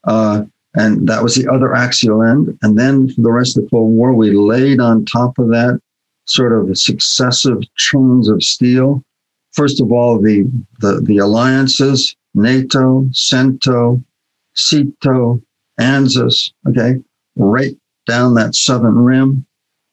[0.04, 0.44] Uh,
[0.74, 2.58] and that was the other axial end.
[2.62, 5.80] And then for the rest of the Cold War, we laid on top of that
[6.26, 9.02] sort of successive chains of steel.
[9.52, 14.02] First of all, the, the, the alliances, NATO, CENTO,
[14.54, 15.42] SEATO,
[15.78, 17.02] ANZUS, okay,
[17.36, 17.76] right
[18.06, 19.46] down that southern rim.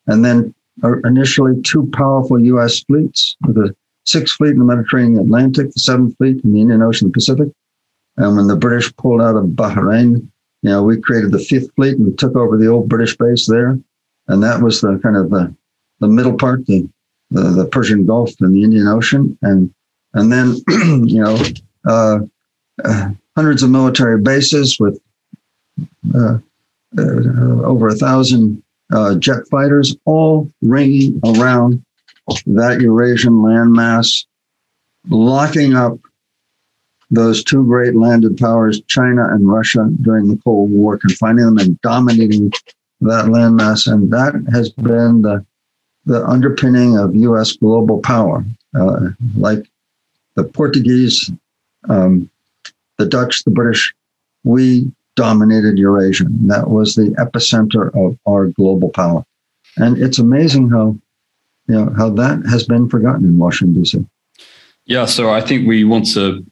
[0.07, 0.53] And then
[1.03, 2.83] initially two powerful U.S.
[2.83, 7.11] fleets, the Sixth Fleet in the Mediterranean Atlantic, the Seventh Fleet in the Indian Ocean
[7.11, 7.49] Pacific.
[8.17, 10.27] And when the British pulled out of Bahrain,
[10.61, 13.77] you know, we created the Fifth Fleet and took over the old British base there.
[14.27, 15.53] And that was the kind of the,
[15.99, 16.87] the middle part, the,
[17.31, 19.37] the, the Persian Gulf and the Indian Ocean.
[19.41, 19.73] And,
[20.13, 20.55] and then,
[21.07, 21.37] you know,
[21.85, 22.19] uh,
[22.83, 24.99] uh, hundreds of military bases with
[26.15, 26.37] uh,
[26.97, 28.62] uh over a thousand
[28.93, 31.83] uh, jet fighters, all ringing around
[32.45, 34.25] that Eurasian landmass,
[35.09, 35.97] locking up
[37.11, 41.79] those two great landed powers, China and Russia, during the Cold War, confining them and
[41.81, 42.51] dominating
[43.01, 43.91] that landmass.
[43.91, 45.45] And that has been the,
[46.05, 47.53] the underpinning of U.S.
[47.53, 48.43] global power.
[48.75, 49.69] Uh, like
[50.35, 51.31] the Portuguese,
[51.89, 52.29] um,
[52.97, 53.93] the Dutch, the British,
[54.43, 56.25] we dominated Eurasia.
[56.47, 59.23] That was the epicenter of our global power.
[59.77, 60.97] And it's amazing how,
[61.67, 64.05] you know, how that has been forgotten in Washington, D.C.
[64.85, 66.45] Yeah, so I think we want to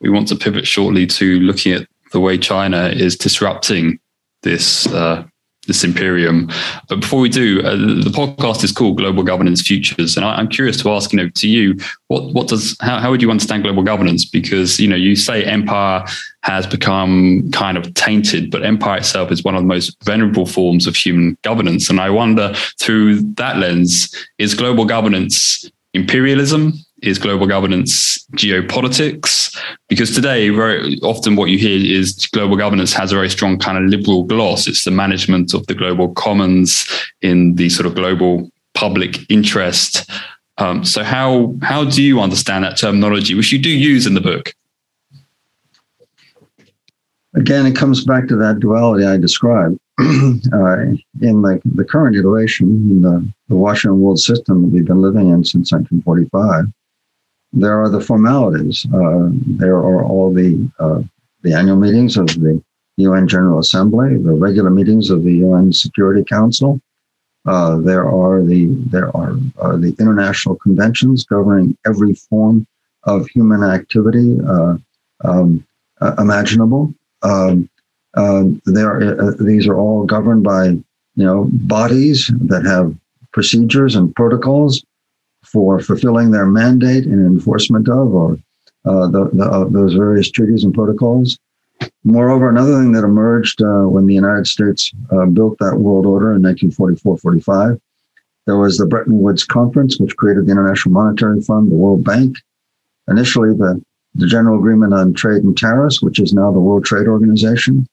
[0.00, 3.98] we want to pivot shortly to looking at the way China is disrupting
[4.42, 5.24] this uh,
[5.68, 6.50] this imperium.
[6.88, 10.48] But before we do, uh, the podcast is called Global Governance Futures, and I, am
[10.48, 13.62] curious to ask, you know, to you, what what does how, how would you understand
[13.62, 14.24] global governance?
[14.24, 16.04] Because you know, you say empire
[16.42, 20.88] has become kind of tainted, but empire itself is one of the most venerable forms
[20.88, 26.72] of human governance, and I wonder through that lens, is global governance imperialism?
[27.00, 29.56] Is global governance geopolitics?
[29.88, 33.78] Because today, very often what you hear is global governance has a very strong kind
[33.78, 34.66] of liberal gloss.
[34.66, 36.86] It's the management of the global commons
[37.22, 40.10] in the sort of global public interest.
[40.58, 44.20] Um, so how how do you understand that terminology, which you do use in the
[44.20, 44.54] book?
[47.34, 49.78] Again, it comes back to that duality I described.
[50.00, 50.78] uh,
[51.20, 55.28] in the, the current iteration, in the, the Washington world system that we've been living
[55.28, 56.66] in since 1945,
[57.52, 58.86] there are the formalities.
[58.92, 61.02] Uh, there are all the uh,
[61.42, 62.62] the annual meetings of the
[62.96, 66.80] UN General Assembly, the regular meetings of the UN Security Council.
[67.46, 72.66] Uh, there are the there are, are, the international conventions governing every form
[73.04, 74.76] of human activity uh,
[75.24, 75.64] um,
[76.00, 76.92] uh, imaginable.
[77.22, 77.70] Um,
[78.14, 82.94] um, there, uh, these are all governed by you know bodies that have
[83.32, 84.84] procedures and protocols
[85.52, 88.38] for fulfilling their mandate and enforcement of, or
[88.84, 91.38] uh, the, the, uh, those various treaties and protocols.
[92.04, 96.34] Moreover, another thing that emerged uh, when the United States uh, built that world order
[96.34, 97.80] in 1944-45,
[98.46, 102.36] there was the Bretton Woods Conference, which created the International Monetary Fund, the World Bank.
[103.08, 103.82] Initially, the,
[104.14, 107.86] the General Agreement on Trade and Tariffs, which is now the World Trade Organization,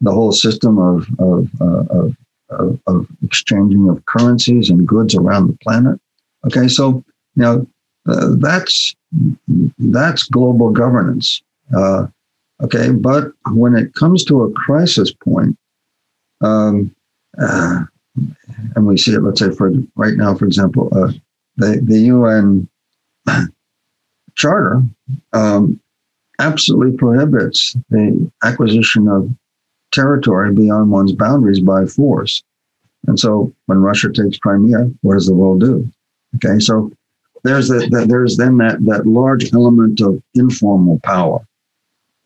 [0.00, 2.16] the whole system of, of, uh, of,
[2.50, 6.00] of, of exchanging of currencies and goods around the planet.
[6.46, 7.66] Okay, so you know
[8.08, 8.94] uh, that's
[9.78, 11.42] that's global governance.
[11.74, 12.06] Uh,
[12.62, 15.56] okay, but when it comes to a crisis point,
[16.40, 16.94] um,
[17.40, 17.84] uh,
[18.74, 21.12] and we see it, let's say for right now, for example, uh,
[21.56, 22.68] the the UN
[24.34, 24.82] charter
[25.32, 25.80] um,
[26.38, 29.30] absolutely prohibits the acquisition of
[29.92, 32.42] territory beyond one's boundaries by force.
[33.06, 35.88] And so when Russia takes Crimea, what does the world do?
[36.36, 36.90] Okay, so
[37.44, 41.46] there's that, there's then that that large element of informal power.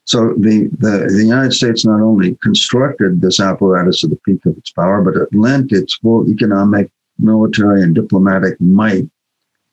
[0.05, 4.57] So the, the the United States not only constructed this apparatus to the peak of
[4.57, 9.09] its power, but it lent its full economic, military, and diplomatic might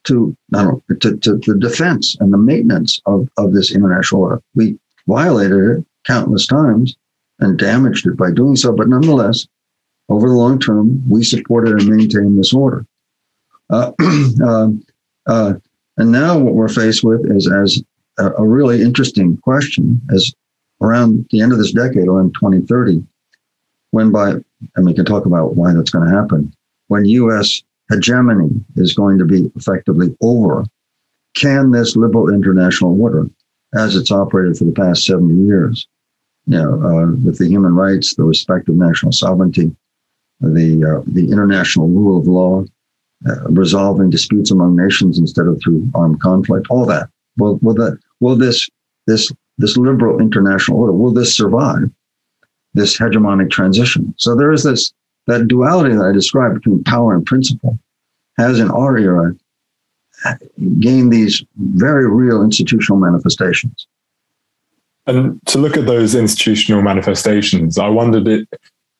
[0.05, 4.41] to not to, to the defense and the maintenance of, of this international order.
[4.55, 6.95] We violated it countless times
[7.39, 9.47] and damaged it by doing so, but nonetheless,
[10.09, 12.85] over the long term, we supported and maintained this order.
[13.69, 13.91] Uh,
[14.45, 14.83] um,
[15.27, 15.53] uh,
[15.97, 17.81] and now what we're faced with is as
[18.17, 20.33] a, a, really interesting question as
[20.81, 23.03] around the end of this decade, around 2030,
[23.91, 24.33] when by
[24.75, 26.53] and we can talk about why that's going to happen,
[26.87, 27.61] when U.S.
[27.89, 30.65] hegemony is going to be effectively over,
[31.35, 33.29] can this liberal international order,
[33.73, 35.87] as it's operated for the past 70 years,
[36.45, 39.75] you know, uh, with the human rights, the respect of national sovereignty,
[40.41, 42.63] the uh, the international rule of law,
[43.27, 47.09] uh, resolving disputes among nations instead of through armed conflict, all that.
[47.37, 48.69] Will will that will this
[49.07, 51.89] this this liberal international order will this survive
[52.73, 54.13] this hegemonic transition?
[54.17, 54.93] So there is this
[55.27, 57.79] that duality that I described between power and principle
[58.37, 59.33] has in our era
[60.79, 63.87] gained these very real institutional manifestations.
[65.05, 68.47] And to look at those institutional manifestations, I wondered it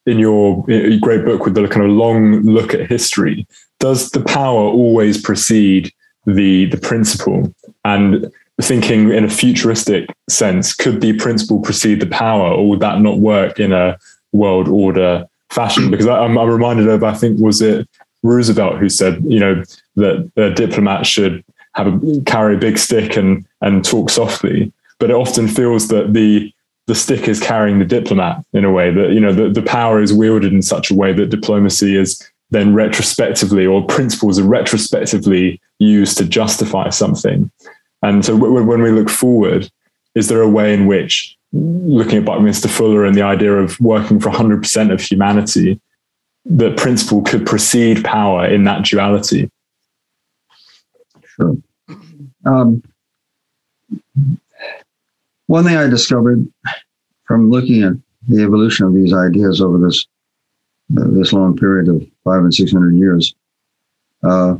[0.05, 0.63] in your
[0.99, 3.47] great book with the kind of long look at history,
[3.79, 5.91] does the power always precede
[6.25, 7.53] the the principle?
[7.85, 8.31] And
[8.61, 13.17] thinking in a futuristic sense, could the principle precede the power, or would that not
[13.17, 13.97] work in a
[14.31, 15.89] world order fashion?
[15.89, 17.87] Because I'm, I'm reminded of, I think, was it
[18.21, 19.63] Roosevelt who said, you know,
[19.95, 21.43] that a diplomat should
[21.73, 24.71] have a, carry a big stick and and talk softly.
[24.99, 26.52] But it often feels that the
[26.87, 30.01] the stick is carrying the diplomat in a way that you know the, the power
[30.01, 32.21] is wielded in such a way that diplomacy is
[32.51, 37.51] then retrospectively or principles are retrospectively used to justify something.
[38.03, 39.69] And so w- when we look forward,
[40.13, 44.19] is there a way in which looking at Buckminster Fuller and the idea of working
[44.19, 45.81] for 100% of humanity,
[46.45, 49.49] that principle could precede power in that duality?
[51.25, 51.57] Sure.
[52.45, 52.83] Um,
[55.47, 56.47] one thing I discovered
[57.25, 57.93] from looking at
[58.27, 60.05] the evolution of these ideas over this
[60.97, 63.33] uh, this long period of five and six hundred years
[64.23, 64.55] uh,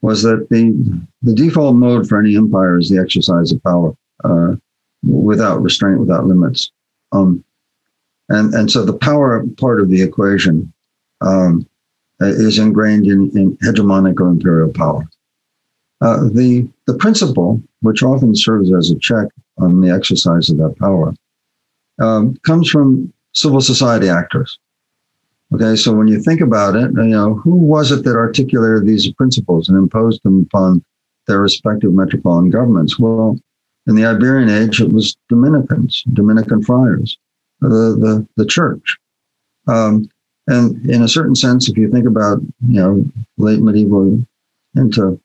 [0.00, 0.72] was that the
[1.22, 4.54] the default mode for any empire is the exercise of power uh,
[5.02, 6.70] without restraint, without limits.
[7.12, 7.44] Um,
[8.28, 10.72] and and so the power part of the equation
[11.20, 11.68] um,
[12.20, 15.04] is ingrained in, in hegemonic or imperial power.
[16.00, 19.28] Uh, the the principle, which often serves as a check
[19.58, 21.14] on the exercise of that power,
[22.00, 24.58] um, comes from civil society actors.
[25.54, 29.12] Okay, so when you think about it, you know, who was it that articulated these
[29.12, 30.82] principles and imposed them upon
[31.26, 32.98] their respective metropolitan governments?
[32.98, 33.38] Well,
[33.86, 37.18] in the Iberian age, it was Dominicans, Dominican friars,
[37.60, 38.96] the, the, the church.
[39.66, 40.08] Um,
[40.46, 43.04] and in a certain sense, if you think about, you know,
[43.36, 44.24] late medieval
[44.74, 45.20] into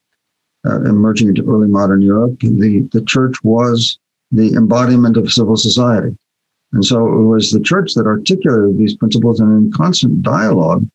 [0.65, 3.97] uh, emerging into early modern Europe, the, the church was
[4.31, 6.15] the embodiment of civil society.
[6.73, 10.85] And so it was the church that articulated these principles and in constant dialogue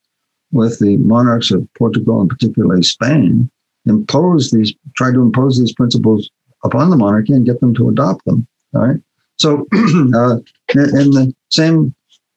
[0.51, 3.49] with the monarchs of Portugal and particularly Spain,
[3.85, 6.29] imposed these, tried to impose these principles
[6.63, 8.47] upon the monarchy and get them to adopt them.
[8.75, 9.01] All right.
[9.37, 10.37] So, uh,
[10.75, 11.93] and the same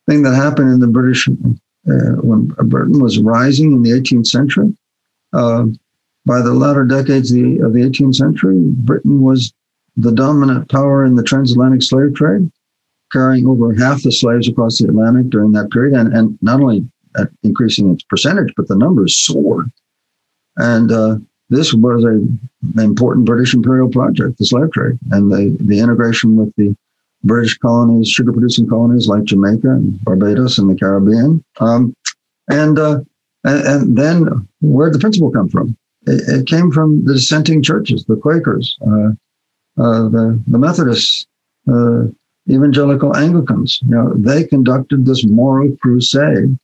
[0.09, 4.75] thing that happened in the British, uh, when Britain was rising in the 18th century,
[5.33, 5.67] uh,
[6.25, 9.53] by the latter decades of the, of the 18th century, Britain was
[9.97, 12.51] the dominant power in the transatlantic slave trade
[13.13, 16.85] carrying over half the slaves across the Atlantic during that period, and, and not only
[17.43, 19.71] increasing its percentage, but the numbers soared.
[20.57, 21.17] And uh,
[21.49, 26.37] this was a, an important British imperial project, the slave trade, and the, the integration
[26.37, 26.77] with the
[27.25, 31.45] British colonies, sugar producing colonies like Jamaica and Barbados and the Caribbean.
[31.61, 31.95] Um,
[32.49, 33.01] and, uh,
[33.45, 35.77] and, and, then where did the principle come from?
[36.07, 39.13] It, it, came from the dissenting churches, the Quakers, uh, uh
[39.77, 41.27] the, the Methodists,
[41.69, 42.05] uh,
[42.51, 43.81] evangelical Anglicans.
[43.83, 46.59] You know, they conducted this moral crusade,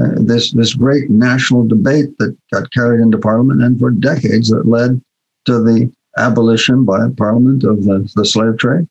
[0.00, 4.66] uh, this this great national debate that got carried into Parliament, and for decades that
[4.66, 5.00] led
[5.46, 8.86] to the abolition by Parliament of the, the slave trade.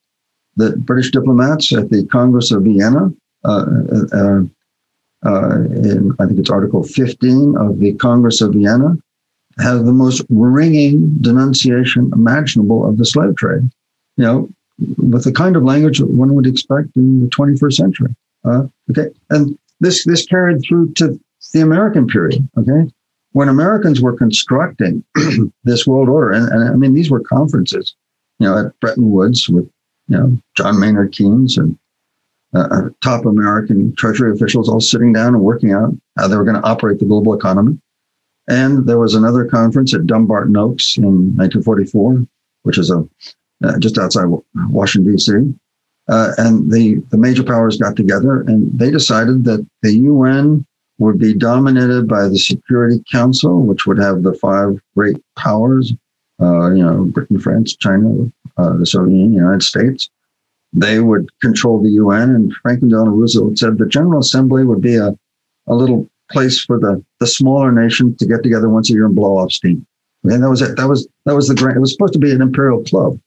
[0.56, 3.14] The British diplomats at the Congress of Vienna,
[3.44, 3.66] uh,
[4.12, 4.42] uh,
[5.26, 8.98] uh in I think it's Article 15 of the Congress of Vienna,
[9.60, 13.70] have the most ringing denunciation imaginable of the slave trade.
[14.18, 14.50] You know,
[14.98, 18.16] with the kind of language that one would expect in the 21st century.
[18.46, 21.20] Uh, okay, and this this carried through to
[21.54, 22.48] the American period.
[22.58, 22.92] Okay,
[23.32, 25.04] when Americans were constructing
[25.64, 27.96] this world order, and, and, I mean these were conferences,
[28.40, 29.70] you know, at Bretton Woods with
[30.08, 31.78] you know John Maynard Keynes and
[32.54, 36.46] uh, uh top American Treasury officials all sitting down and working out how they were
[36.46, 37.80] going to operate the global economy.
[38.48, 42.26] And there was another conference at Dumbarton Oaks in 1944,
[42.64, 43.08] which is a
[43.64, 44.28] uh, just outside
[44.70, 45.34] Washington, D.C.
[46.08, 50.66] Uh, and the, the major powers got together and they decided that the UN
[51.00, 55.94] would be dominated by the Security Council, which would have the five great powers,
[56.42, 60.10] uh, you know, Britain, France, China, uh, the Soviet Union, the United States.
[60.74, 64.96] They would control the UN, and Franklin Delano Roosevelt said the General Assembly would be
[64.96, 65.18] a,
[65.68, 69.16] a little place for the, the smaller nations to get together once a year and
[69.16, 69.86] blow off steam.
[70.24, 70.76] And that was it.
[70.76, 71.78] That was that was the grand.
[71.78, 73.20] It was supposed to be an imperial club.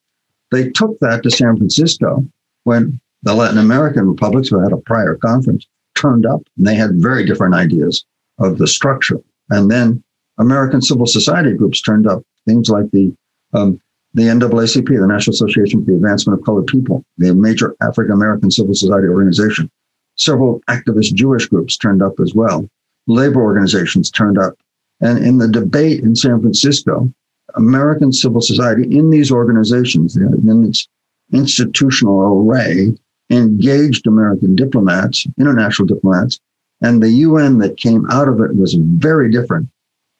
[0.50, 2.26] They took that to San Francisco
[2.64, 7.00] when the Latin American republics, who had a prior conference, turned up, and they had
[7.00, 8.04] very different ideas
[8.38, 9.20] of the structure.
[9.50, 10.02] And then
[10.38, 13.14] American civil society groups turned up, things like the
[13.52, 13.80] um,
[14.14, 18.50] the NAACP, the National Association for the Advancement of Colored People, the major African American
[18.50, 19.70] civil society organization.
[20.16, 22.68] Several activist Jewish groups turned up as well.
[23.06, 24.54] Labor organizations turned up.
[25.00, 27.12] And in the debate in San Francisco,
[27.54, 30.88] American civil society in these organizations, in its
[31.32, 32.96] institutional array,
[33.30, 36.38] engaged American diplomats, international diplomats,
[36.82, 39.68] and the UN that came out of it was very different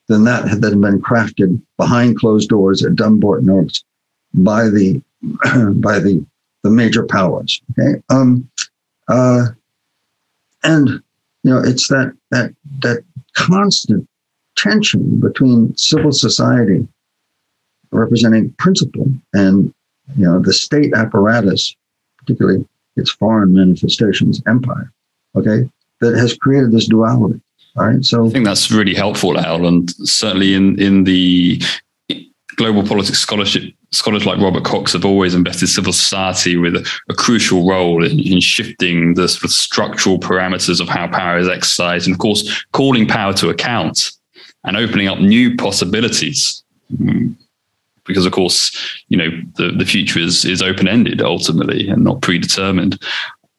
[0.09, 3.85] than that that had been crafted behind closed doors at Dumbarton Oaks
[4.35, 5.03] by the
[5.76, 6.24] by the
[6.62, 7.61] the major powers.
[7.72, 8.49] Okay, um,
[9.09, 9.47] uh,
[10.62, 11.03] and
[11.43, 14.09] you know it's that that that constant
[14.57, 16.86] tension between civil society
[17.93, 19.72] representing principle and
[20.16, 21.74] you know the state apparatus,
[22.18, 22.66] particularly
[22.97, 24.93] its foreign manifestations, empire.
[25.36, 25.70] Okay,
[26.01, 27.41] that has created this duality.
[27.76, 28.05] All right.
[28.05, 31.62] So I think that's really helpful, Al, and certainly in in the
[32.57, 37.14] global politics scholarship, scholars like Robert Cox have always invested civil society with a, a
[37.14, 42.07] crucial role in, in, shifting the sort of structural parameters of how power is exercised,
[42.07, 44.12] and of course, calling power to account
[44.64, 46.62] and opening up new possibilities.
[46.92, 47.34] Mm,
[48.05, 48.76] because of course,
[49.09, 53.01] you know, the, the future is is open ended ultimately and not predetermined.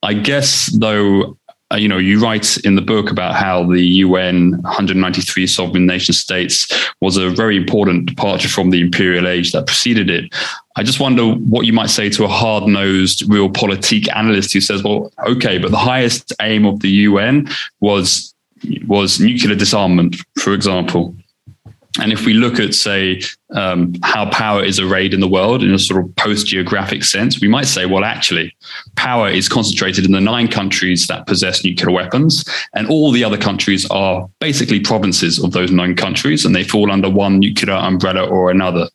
[0.04, 1.38] I guess though
[1.72, 6.14] uh, you know, you write in the book about how the UN 193 sovereign nation
[6.14, 6.68] states
[7.00, 10.34] was a very important departure from the imperial age that preceded it.
[10.76, 14.84] I just wonder what you might say to a hard nosed realpolitik analyst who says,
[14.84, 17.50] well, okay, but the highest aim of the UN
[17.80, 18.34] was
[18.88, 21.16] was nuclear disarmament, for example.
[22.00, 23.22] And if we look at, say,
[23.54, 27.42] um, how power is arrayed in the world in a sort of post geographic sense,
[27.42, 28.56] we might say, well, actually,
[28.96, 33.38] power is concentrated in the nine countries that possess nuclear weapons, and all the other
[33.38, 38.26] countries are basically provinces of those nine countries, and they fall under one nuclear umbrella
[38.26, 38.88] or another.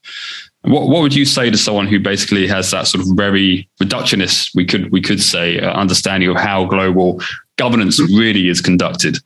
[0.63, 4.55] What, what would you say to someone who basically has that sort of very reductionist,
[4.55, 7.21] we could we could say, uh, understanding of how global
[7.57, 9.19] governance really is conducted?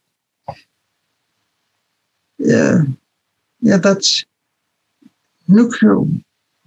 [2.38, 2.82] Yeah,
[3.60, 4.24] yeah, that's
[5.48, 5.98] nuclear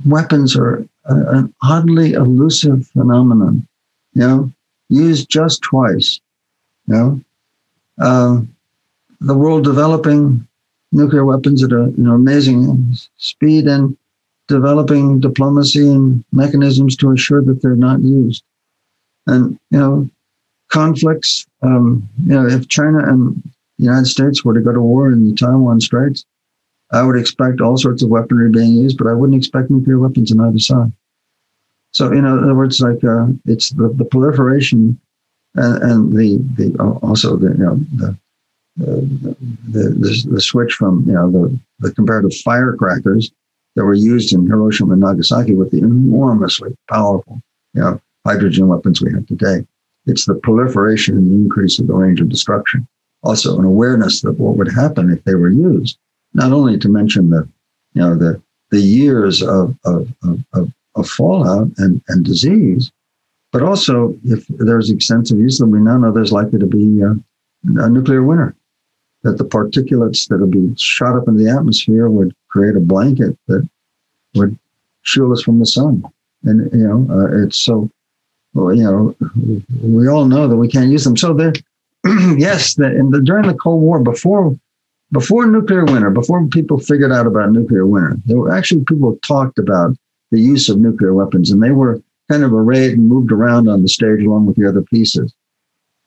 [0.06, 3.68] weapons are an oddly elusive phenomenon.
[4.14, 4.52] You know,
[4.90, 6.20] used just twice.
[6.88, 7.22] You know,
[8.00, 8.42] uh,
[9.22, 10.48] the world developing
[10.92, 13.98] nuclear weapons at an amazing speed and
[14.48, 18.44] developing diplomacy and mechanisms to ensure that they're not used.
[19.26, 20.10] And you know,
[20.70, 21.48] conflicts.
[21.62, 23.36] Um, you know, if China and
[23.80, 26.26] the United States were to go to war in the Taiwan Straits,
[26.94, 30.32] I would expect all sorts of weaponry being used, but I wouldn't expect nuclear weapons
[30.32, 30.92] on either side.
[31.92, 35.00] So, in other words, like uh, it's the, the proliferation
[35.56, 38.08] and, and the the uh, also the you know the,
[38.82, 39.36] uh, the,
[39.70, 43.32] the the switch from you know the the comparative firecrackers
[43.76, 47.42] that were used in Hiroshima and Nagasaki with the enormously powerful
[47.74, 49.66] you know hydrogen weapons we have today.
[50.06, 52.88] It's the proliferation and the increase of the range of destruction.
[53.24, 55.98] Also, an awareness that what would happen if they were used
[56.34, 57.48] not only to mention the,
[57.94, 60.08] you know, the the years of of,
[60.54, 62.92] of, of fallout and, and disease,
[63.52, 67.02] but also if there's extensive use of them, we now know there's likely to be
[67.02, 67.12] a,
[67.84, 68.56] a nuclear winter.
[69.22, 73.38] That the particulates that would be shot up into the atmosphere would create a blanket
[73.48, 73.68] that
[74.36, 74.58] would
[75.04, 76.04] shield us from the sun.
[76.44, 77.90] And you know, uh, it's so
[78.54, 79.16] well, you know,
[79.82, 81.18] we all know that we can't use them.
[81.18, 81.54] So there,
[82.38, 84.56] yes, the, in the, during the Cold War, before
[85.14, 89.60] before nuclear winter, before people figured out about nuclear winter, there were actually people talked
[89.60, 89.96] about
[90.32, 93.84] the use of nuclear weapons, and they were kind of arrayed and moved around on
[93.84, 95.34] the stage along with the other pieces.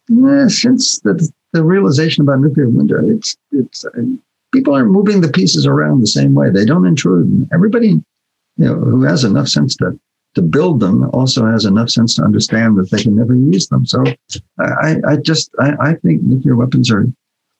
[0.09, 3.91] Since the, the realization about nuclear winter, it's it's uh,
[4.53, 6.51] people aren't moving the pieces around the same way.
[6.51, 7.49] They don't intrude.
[7.53, 7.89] Everybody,
[8.57, 9.99] you know, who has enough sense to
[10.35, 13.87] to build them also has enough sense to understand that they can never use them.
[13.87, 14.05] So,
[14.59, 17.07] I, I just I, I think nuclear weapons are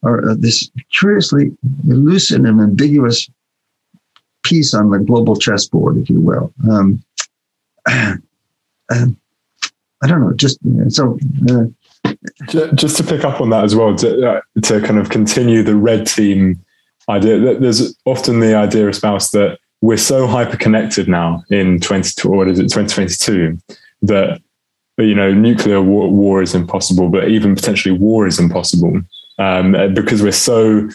[0.03, 1.57] or uh, this curiously
[1.89, 3.29] elusive and ambiguous
[4.45, 6.53] piece on the global chessboard, if you will.
[6.71, 7.03] Um,
[7.89, 8.17] uh,
[8.91, 11.19] I don't know, just so.
[11.51, 11.67] Uh,
[12.75, 15.75] just to pick up on that as well, to, uh, to kind of continue the
[15.75, 16.63] red team
[17.09, 22.49] idea, there's often the idea espoused that we're so hyper connected now in 20, what
[22.49, 23.59] is it, 2022
[24.03, 24.41] that
[24.99, 29.01] you know nuclear war, war, is impossible, but even potentially war is impossible.
[29.39, 30.89] Um, because we're so.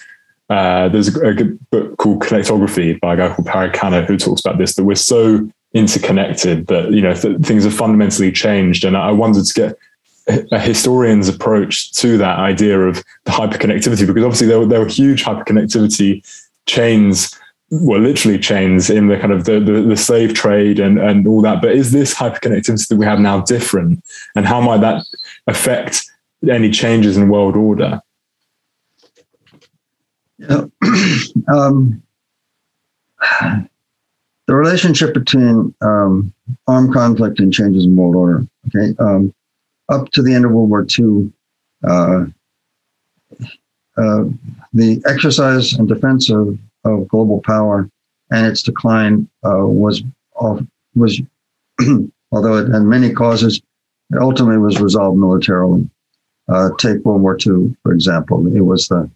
[0.50, 1.34] Uh, there's a,
[1.72, 4.76] book called Connectography by a guy called Parag Khanna who talks about this.
[4.76, 9.46] That we're so interconnected that you know th- things have fundamentally changed, and I wanted
[9.46, 9.78] to get
[10.52, 14.88] a historian's approach to that idea of the hyperconnectivity because obviously there were, there were
[14.88, 16.22] huge hyperconnectivity
[16.68, 17.38] chains
[17.72, 21.42] well literally chains in the kind of the, the, the slave trade and and all
[21.42, 24.04] that but is this hyperconnectivity that we have now different
[24.36, 25.04] and how might that
[25.48, 26.04] affect
[26.50, 28.00] any changes in world order
[31.54, 32.02] um,
[34.48, 36.34] the relationship between um,
[36.68, 39.34] armed conflict and changes in world order okay um,
[39.92, 41.32] up to the end of World War II,
[41.84, 42.26] uh,
[43.98, 44.24] uh,
[44.74, 47.90] the exercise and defense of, of global power
[48.32, 50.02] and its decline uh, was
[50.96, 51.22] was
[52.32, 53.62] although it had many causes,
[54.12, 55.88] it ultimately was resolved militarily.
[56.48, 58.48] Uh, take World War II, for example.
[58.56, 59.10] It was the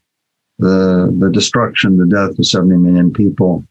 [0.60, 3.64] the the destruction, the death of 70 million people,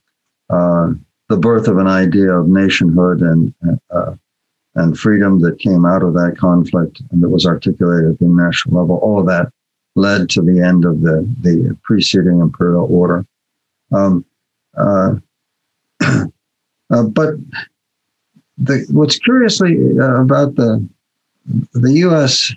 [0.51, 0.93] uh,
[1.29, 3.55] the birth of an idea of nationhood and
[3.91, 4.15] uh,
[4.75, 8.81] and freedom that came out of that conflict and that was articulated at the national
[8.81, 9.53] level, all of that
[9.95, 13.25] led to the end of the, the preceding imperial order.
[13.93, 14.25] Um,
[14.77, 15.15] uh,
[16.01, 17.35] uh, but
[18.59, 20.87] the, what's curiously uh, about the
[21.75, 22.55] the U.S.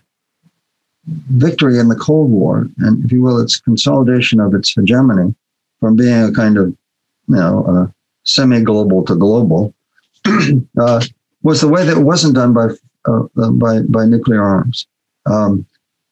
[1.08, 5.34] victory in the Cold War, and if you will, its consolidation of its hegemony
[5.80, 6.68] from being a kind of
[7.28, 7.92] you know uh,
[8.24, 9.74] semi-global to global,
[10.26, 11.02] uh,
[11.44, 12.68] was the way that it wasn't done by
[13.08, 14.88] uh, uh, by by nuclear arms.
[15.26, 15.66] Um,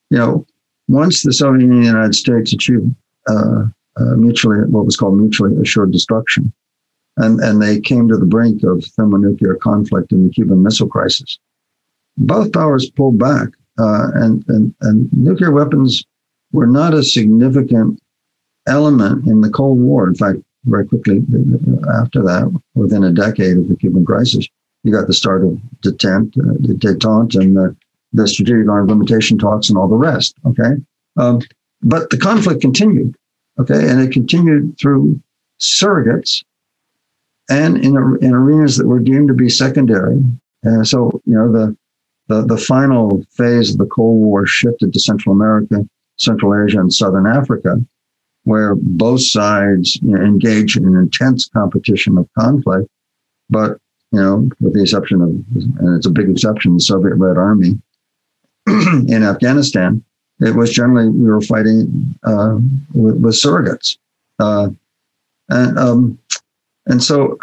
[0.09, 0.45] you know,
[0.87, 2.93] once the Soviet Union and the United States achieved
[3.27, 3.65] uh,
[3.97, 6.53] uh, mutually what was called mutually assured destruction,
[7.17, 11.39] and and they came to the brink of thermonuclear conflict in the Cuban Missile Crisis,
[12.17, 13.49] both powers pulled back,
[13.79, 16.05] uh, and and and nuclear weapons
[16.51, 17.99] were not a significant
[18.67, 20.07] element in the Cold War.
[20.07, 24.47] In fact, very quickly uh, after that, within a decade of the Cuban crisis,
[24.83, 27.75] you got the start of detente, uh, detente and the,
[28.13, 30.35] the strategic arms limitation talks and all the rest.
[30.45, 30.75] Okay.
[31.17, 31.41] Um,
[31.81, 33.15] but the conflict continued.
[33.59, 33.89] Okay.
[33.89, 35.21] And it continued through
[35.59, 36.43] surrogates
[37.49, 40.21] and in, in arenas that were deemed to be secondary.
[40.63, 41.77] And so, you know, the,
[42.27, 46.93] the, the final phase of the Cold War shifted to Central America, Central Asia, and
[46.93, 47.79] Southern Africa,
[48.43, 52.89] where both sides you know, engaged in intense competition of conflict.
[53.49, 53.79] But
[54.11, 55.29] you know, with the exception of,
[55.79, 57.79] and it's a big exception, the Soviet Red Army
[58.67, 60.03] in Afghanistan,
[60.39, 62.57] it was generally we were fighting uh,
[62.93, 63.97] with, with, surrogates,
[64.39, 64.69] uh,
[65.49, 66.19] and um,
[66.87, 67.37] and so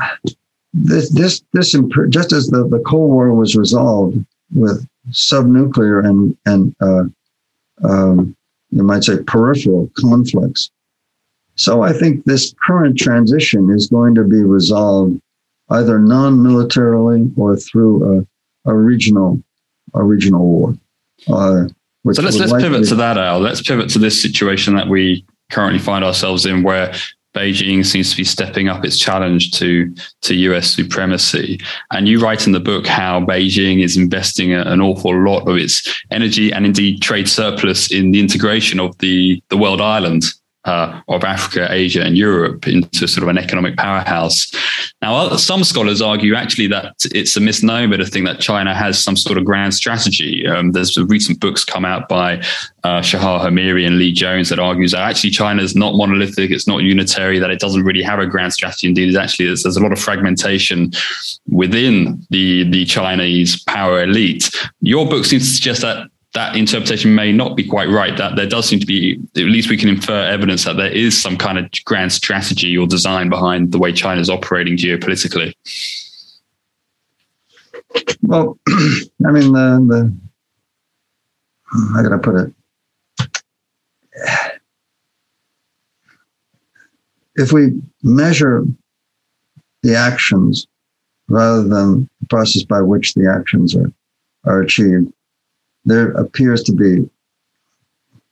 [0.75, 1.77] this this this
[2.09, 4.25] just as the, the Cold War was resolved
[4.55, 7.05] with subnuclear and and uh,
[7.87, 8.37] um,
[8.71, 10.71] you might say peripheral conflicts.
[11.55, 15.21] So I think this current transition is going to be resolved
[15.71, 18.27] either non-militarily or through
[18.65, 19.43] a, a regional
[19.95, 20.75] a regional war.
[21.29, 21.69] Uh,
[22.13, 23.41] so let's let's pivot to that, Al.
[23.41, 26.95] Let's pivot to this situation that we currently find ourselves in, where
[27.35, 31.61] Beijing seems to be stepping up its challenge to to US supremacy.
[31.91, 36.03] And you write in the book how Beijing is investing an awful lot of its
[36.11, 40.25] energy and indeed trade surplus in the integration of the the world island
[40.65, 44.51] uh, of Africa, Asia, and Europe into sort of an economic powerhouse.
[45.01, 49.17] Now, some scholars argue actually that it's a misnomer to think that China has some
[49.17, 50.47] sort of grand strategy.
[50.47, 52.43] Um, there's recent books come out by
[52.85, 56.69] uh, Shahar Hameiri and Lee Jones that argues that actually China is not monolithic, it's
[56.69, 58.87] not unitary, that it doesn't really have a grand strategy.
[58.87, 60.93] Indeed, it's actually there's, there's a lot of fragmentation
[61.49, 64.51] within the the Chinese power elite.
[64.81, 68.17] Your book seems to suggest that that interpretation may not be quite right.
[68.17, 71.21] That there does seem to be, at least we can infer evidence that there is
[71.21, 75.55] some kind of grand strategy or design behind the way China is operating geopolitically.
[78.23, 80.13] Well, I mean, the, the
[81.95, 82.53] how can I put it?
[87.35, 88.65] If we measure
[89.83, 90.67] the actions
[91.29, 93.91] rather than the process by which the actions are,
[94.45, 95.13] are achieved,
[95.85, 97.09] there appears to be,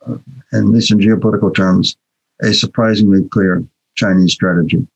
[0.07, 0.19] uh,
[0.53, 1.97] at least in geopolitical terms,
[2.43, 3.65] a surprisingly clear
[3.97, 4.87] Chinese strategy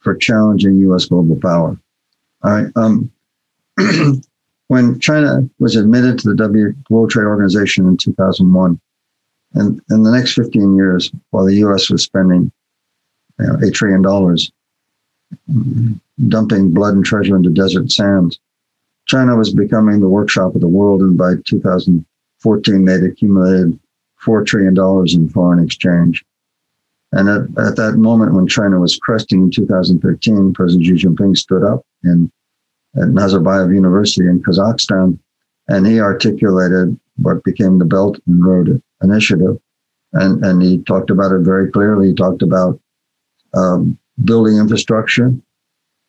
[0.00, 1.06] for challenging U.S.
[1.06, 1.78] global power.
[2.42, 2.66] All right.
[2.76, 3.10] Um,
[4.68, 8.80] when China was admitted to the w, World Trade Organization in 2001,
[9.54, 11.88] and in the next 15 years, while the U.S.
[11.90, 12.52] was spending
[13.38, 14.02] you know, $8 trillion
[16.28, 18.38] dumping blood and treasure into desert sands,
[19.06, 23.78] China was becoming the workshop of the world, and by 2014, they'd accumulated
[24.24, 24.76] $4 trillion
[25.08, 26.24] in foreign exchange.
[27.12, 31.62] And at, at that moment when China was cresting in 2013, President Xi Jinping stood
[31.62, 32.30] up in,
[32.96, 35.18] at Nazarbayev University in Kazakhstan,
[35.68, 39.58] and he articulated what became the Belt and Road Initiative.
[40.12, 42.08] And, and he talked about it very clearly.
[42.08, 42.80] He talked about
[43.54, 45.32] um, building infrastructure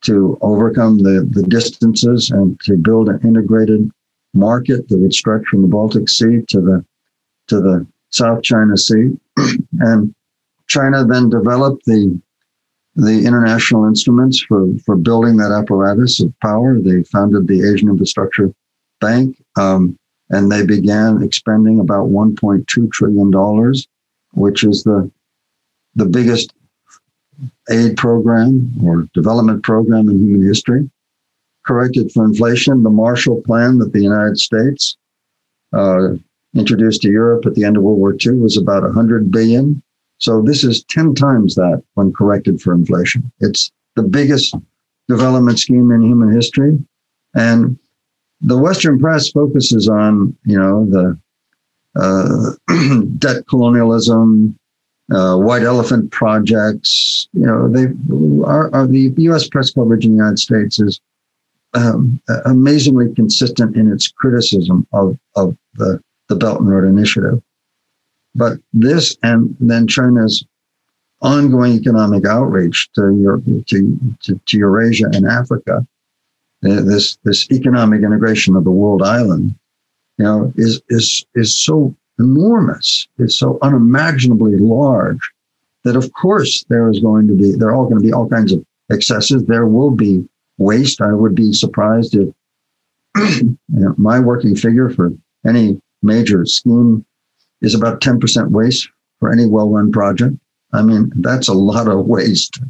[0.06, 3.90] to overcome the, the distances and to build an integrated
[4.34, 6.84] market that would stretch from the Baltic Sea to the
[7.48, 9.16] to the South China Sea.
[9.80, 10.14] and
[10.68, 12.20] China then developed the
[12.96, 16.78] the international instruments for, for building that apparatus of power.
[16.78, 18.54] They founded the Asian Infrastructure
[19.00, 19.98] Bank, um,
[20.30, 23.86] and they began expending about 1.2 trillion dollars,
[24.32, 25.10] which is the
[25.94, 26.52] the biggest
[27.70, 30.90] aid program or development program in human history.
[31.64, 34.96] Corrected for inflation, the Marshall Plan that the United States
[35.72, 36.10] uh,
[36.54, 39.82] introduced to Europe at the end of World War II was about 100 billion.
[40.18, 43.30] So this is 10 times that when corrected for inflation.
[43.40, 44.54] It's the biggest
[45.08, 46.78] development scheme in human history.
[47.34, 47.78] And
[48.40, 51.18] the Western press focuses on, you know, the
[51.96, 52.52] uh,
[53.18, 54.55] debt colonialism,
[55.12, 57.28] uh, white elephant projects.
[57.32, 57.86] You know, they
[58.44, 59.48] are, are, the U.S.
[59.48, 61.00] press coverage in the United States is
[61.74, 67.42] um, amazingly consistent in its criticism of of the the Belt and Road Initiative.
[68.34, 70.44] But this and then China's
[71.22, 75.86] ongoing economic outreach to, Europe, to, to, to Eurasia and Africa,
[76.64, 79.54] uh, this this economic integration of the world island,
[80.18, 83.08] you know, is is is so enormous.
[83.18, 85.20] It's so unimaginably large
[85.84, 88.28] that of course there is going to be there are all going to be all
[88.28, 89.44] kinds of excesses.
[89.44, 90.26] There will be
[90.58, 91.00] waste.
[91.00, 92.34] I would be surprised if
[93.42, 95.12] you know, my working figure for
[95.46, 97.04] any major scheme
[97.62, 98.88] is about 10% waste
[99.20, 100.36] for any well-run project.
[100.72, 102.60] I mean, that's a lot of waste.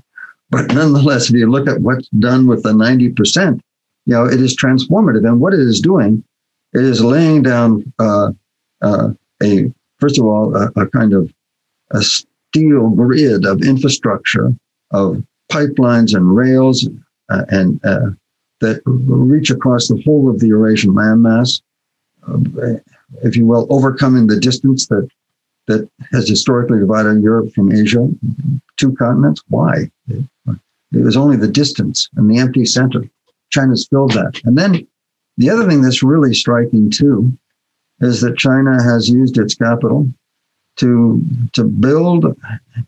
[0.50, 3.60] But nonetheless, if you look at what's done with the 90%,
[4.06, 5.26] you know, it is transformative.
[5.26, 6.22] And what it is doing,
[6.72, 8.32] it is laying down uh,
[8.80, 9.08] uh,
[9.42, 11.32] a, first of all, a, a kind of
[11.90, 14.54] a steel grid of infrastructure,
[14.90, 16.88] of pipelines and rails,
[17.28, 18.10] uh, and uh,
[18.60, 21.60] that reach across the whole of the Eurasian landmass.
[22.26, 22.78] Uh,
[23.22, 25.08] if you will, overcoming the distance that
[25.66, 28.08] that has historically divided Europe from Asia,
[28.76, 29.42] two continents.
[29.48, 29.90] Why?
[30.08, 30.24] It
[30.92, 33.04] was only the distance and the empty center.
[33.50, 34.40] China's filled that.
[34.44, 34.86] And then
[35.36, 37.36] the other thing that's really striking too
[38.00, 40.06] is that China has used its capital
[40.76, 42.36] to to build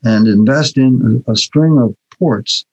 [0.04, 2.64] and invest in a, a string of ports,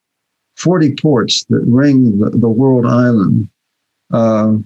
[0.57, 3.49] 40 ports that ring the, the world island.
[4.12, 4.57] Uh,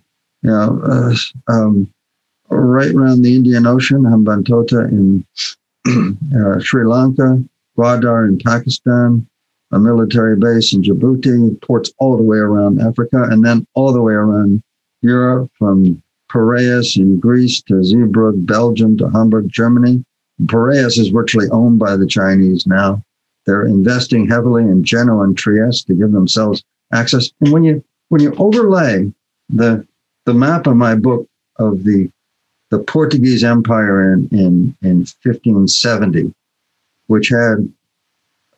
[0.41, 1.15] you know, uh,
[1.51, 1.91] um,
[2.49, 5.25] right around the Indian Ocean, Hambantota in
[6.35, 7.43] uh, Sri Lanka,
[7.77, 9.27] Gwadar in Pakistan,
[9.71, 14.01] a military base in Djibouti, ports all the way around Africa, and then all the
[14.01, 14.63] way around
[15.01, 20.03] Europe from Piraeus in Greece to Zeebrugge, Belgium to Hamburg, Germany.
[20.45, 23.03] Piraeus is virtually owned by the Chinese now.
[23.45, 27.31] They're investing heavily in Genoa and Trieste to give themselves access.
[27.41, 29.11] And when you when you overlay
[29.49, 29.85] the
[30.25, 31.27] the map of my book
[31.57, 32.09] of the
[32.69, 36.33] the Portuguese Empire in, in, in 1570,
[37.07, 37.71] which had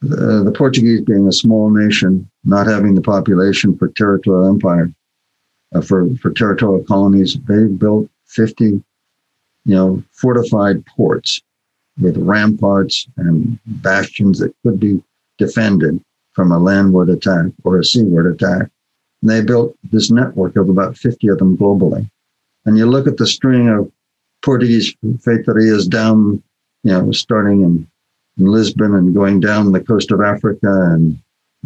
[0.03, 4.91] uh, the Portuguese being a small nation, not having the population for territorial empire,
[5.73, 8.83] uh, for, for territorial colonies, they built 50, you
[9.65, 11.41] know, fortified ports
[11.99, 15.03] with ramparts and bastions that could be
[15.37, 16.03] defended
[16.33, 18.69] from a landward attack or a seaward attack.
[19.21, 22.09] And they built this network of about 50 of them globally.
[22.65, 23.91] And you look at the string of
[24.43, 26.41] Portuguese feitorias down,
[26.83, 27.87] you know, starting in,
[28.37, 31.19] in Lisbon and going down the coast of Africa and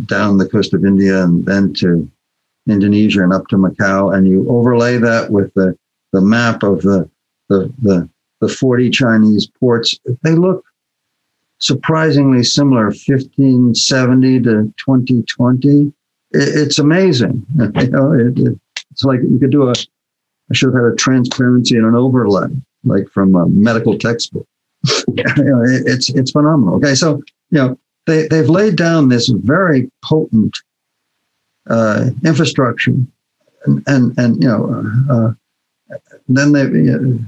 [0.06, 2.10] down the coast of India and then to
[2.68, 4.16] Indonesia and up to Macau.
[4.16, 5.78] And you overlay that with the,
[6.14, 7.10] the map of the,
[7.50, 8.10] the, the,
[8.42, 9.98] the 40 Chinese ports.
[10.24, 10.66] They look
[11.60, 15.88] surprisingly similar, 1570 to 2020.
[15.88, 15.94] It,
[16.32, 17.46] it's amazing.
[17.58, 18.60] you know, it, it,
[18.92, 22.48] it's like you could do a, I should have had a transparency and an overlay,
[22.84, 24.48] like from a medical textbook.
[25.08, 26.76] you know, it, it's it's phenomenal.
[26.76, 27.18] Okay, so
[27.50, 30.56] you know they they've laid down this very potent
[31.70, 32.94] uh, infrastructure,
[33.66, 35.98] and and, and you know uh,
[36.28, 36.94] then they.
[36.94, 37.26] Uh,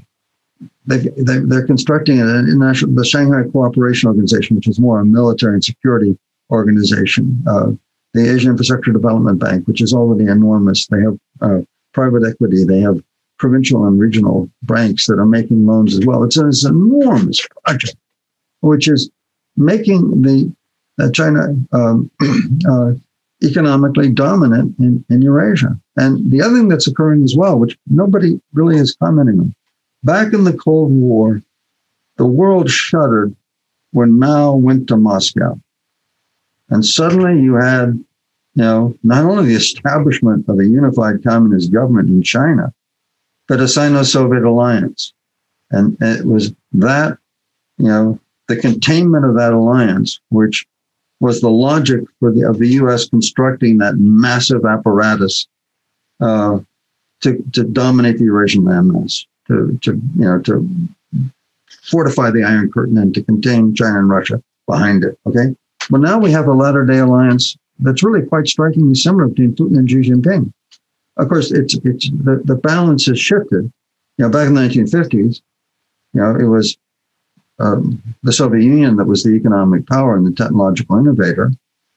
[0.88, 5.54] they, they, they're constructing an international, the Shanghai Cooperation Organization, which is more a military
[5.54, 6.18] and security
[6.50, 7.44] organization.
[7.46, 7.72] Uh,
[8.14, 10.88] the Asian Infrastructure Development Bank, which is already enormous.
[10.88, 11.62] They have uh,
[11.94, 12.64] private equity.
[12.64, 13.04] They have
[13.38, 16.24] provincial and regional banks that are making loans as well.
[16.24, 17.96] It's an enormous project,
[18.62, 19.10] which is
[19.56, 20.52] making the
[21.00, 22.10] uh, China um,
[22.70, 22.94] uh,
[23.44, 25.78] economically dominant in, in Eurasia.
[25.96, 29.56] And the other thing that's occurring as well, which nobody really is commenting on,
[30.04, 31.42] back in the Cold War,
[32.18, 33.36] the world shuddered
[33.92, 35.60] when Mao went to Moscow.
[36.70, 37.90] And suddenly you had,
[38.56, 42.74] you know, not only the establishment of a unified communist government in China,
[43.48, 45.14] but a Sino-Soviet alliance.
[45.72, 47.18] And it was that,
[47.78, 50.66] you know, the containment of that alliance, which
[51.20, 53.10] was the logic for the, of the U.S.
[53.10, 55.48] constructing that massive apparatus
[56.20, 56.60] uh,
[57.22, 60.70] to, to dominate the Eurasian landmass, to, to, you know, to
[61.84, 65.18] fortify the Iron Curtain and to contain China and Russia behind it.
[65.26, 65.56] Okay.
[65.90, 69.78] But now we have a latter day alliance that's really quite strikingly similar between Putin
[69.78, 70.52] and Xi Jinping.
[71.18, 73.72] Of course, it's, it's the, the balance has shifted.
[74.18, 75.42] You know, back in the 1950s,
[76.14, 76.78] you know, it was
[77.60, 81.52] um, the Soviet Union that was the economic power and the technological innovator,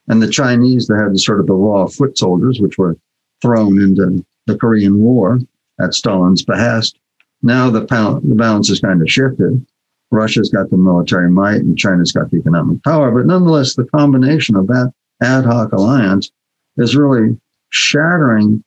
[0.09, 2.97] and the Chinese that had the sort of the raw foot soldiers, which were
[3.43, 5.39] thrown into the Korean War
[5.81, 6.99] at Stalin's behest.
[7.43, 9.65] Now the, the balance has kind of shifted.
[10.11, 13.11] Russia's got the military might and China's got the economic power.
[13.11, 14.93] But nonetheless, the combination of that
[15.23, 16.31] ad hoc alliance
[16.77, 17.39] is really
[17.71, 18.65] shattering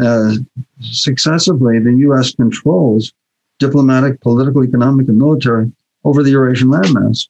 [0.00, 0.34] uh,
[0.80, 2.34] successively the U.S.
[2.34, 3.12] controls
[3.58, 5.70] diplomatic, political, economic, and military
[6.04, 7.28] over the Eurasian landmass.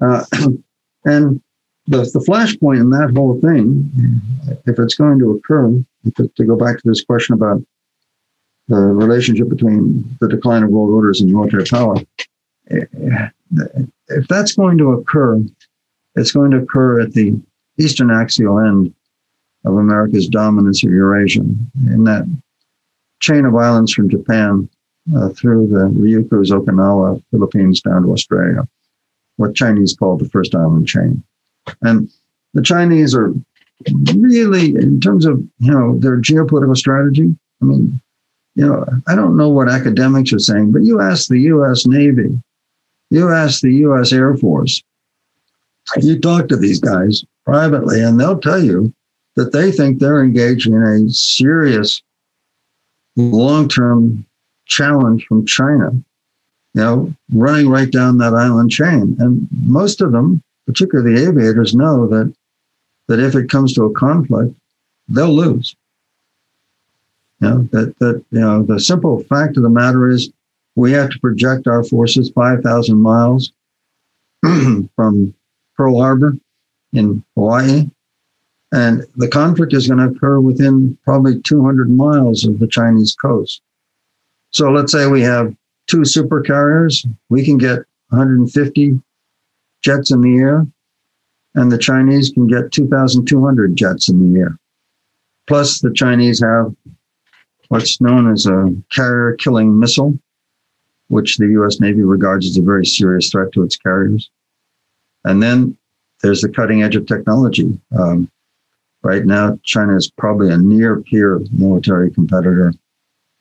[0.00, 0.24] Uh,
[1.04, 1.40] and
[1.86, 3.90] the, the flashpoint in that whole thing,
[4.66, 5.82] if it's going to occur,
[6.16, 7.62] to, to go back to this question about
[8.68, 11.96] the relationship between the decline of world orders and military power,
[12.66, 15.40] if that's going to occur,
[16.14, 17.40] it's going to occur at the
[17.78, 18.94] eastern axial end
[19.64, 22.24] of America's dominance of Eurasia, in that
[23.20, 24.68] chain of islands from Japan
[25.16, 28.66] uh, through the Ryukyus, Okinawa, Philippines down to Australia,
[29.36, 31.22] what Chinese call the first island chain.
[31.82, 32.10] And
[32.54, 33.34] the Chinese are
[34.14, 38.00] really, in terms of you know their geopolitical strategy, I mean,
[38.54, 41.86] you know, I don't know what academics are saying, but you ask the U.S.
[41.86, 42.38] Navy
[43.12, 44.10] you ask the U.S.
[44.10, 44.82] Air Force,
[46.00, 48.94] you talk to these guys privately, and they'll tell you
[49.36, 52.02] that they think they're engaged in a serious
[53.16, 54.24] long term
[54.66, 55.90] challenge from China,
[56.74, 59.16] you know, running right down that island chain.
[59.18, 62.34] And most of them, particularly the aviators, know that
[63.08, 64.54] that if it comes to a conflict,
[65.08, 65.74] they'll lose.
[67.40, 70.30] You know, that that you know, the simple fact of the matter is
[70.74, 73.52] we have to project our forces 5,000 miles
[74.42, 75.34] from
[75.76, 76.34] Pearl Harbor
[76.92, 77.90] in Hawaii.
[78.72, 83.60] And the conflict is going to occur within probably 200 miles of the Chinese coast.
[84.52, 85.54] So let's say we have
[85.86, 87.06] two supercarriers.
[87.30, 87.78] We can get
[88.10, 89.00] 150
[89.82, 90.66] jets in the air,
[91.54, 94.58] and the Chinese can get 2,200 jets in the air.
[95.46, 96.74] Plus, the Chinese have
[97.68, 100.18] what's known as a carrier killing missile,
[101.08, 104.30] which the US Navy regards as a very serious threat to its carriers.
[105.24, 105.76] And then
[106.22, 107.78] there's the cutting edge of technology.
[107.98, 108.30] Um,
[109.02, 112.72] right now, China is probably a near peer military competitor,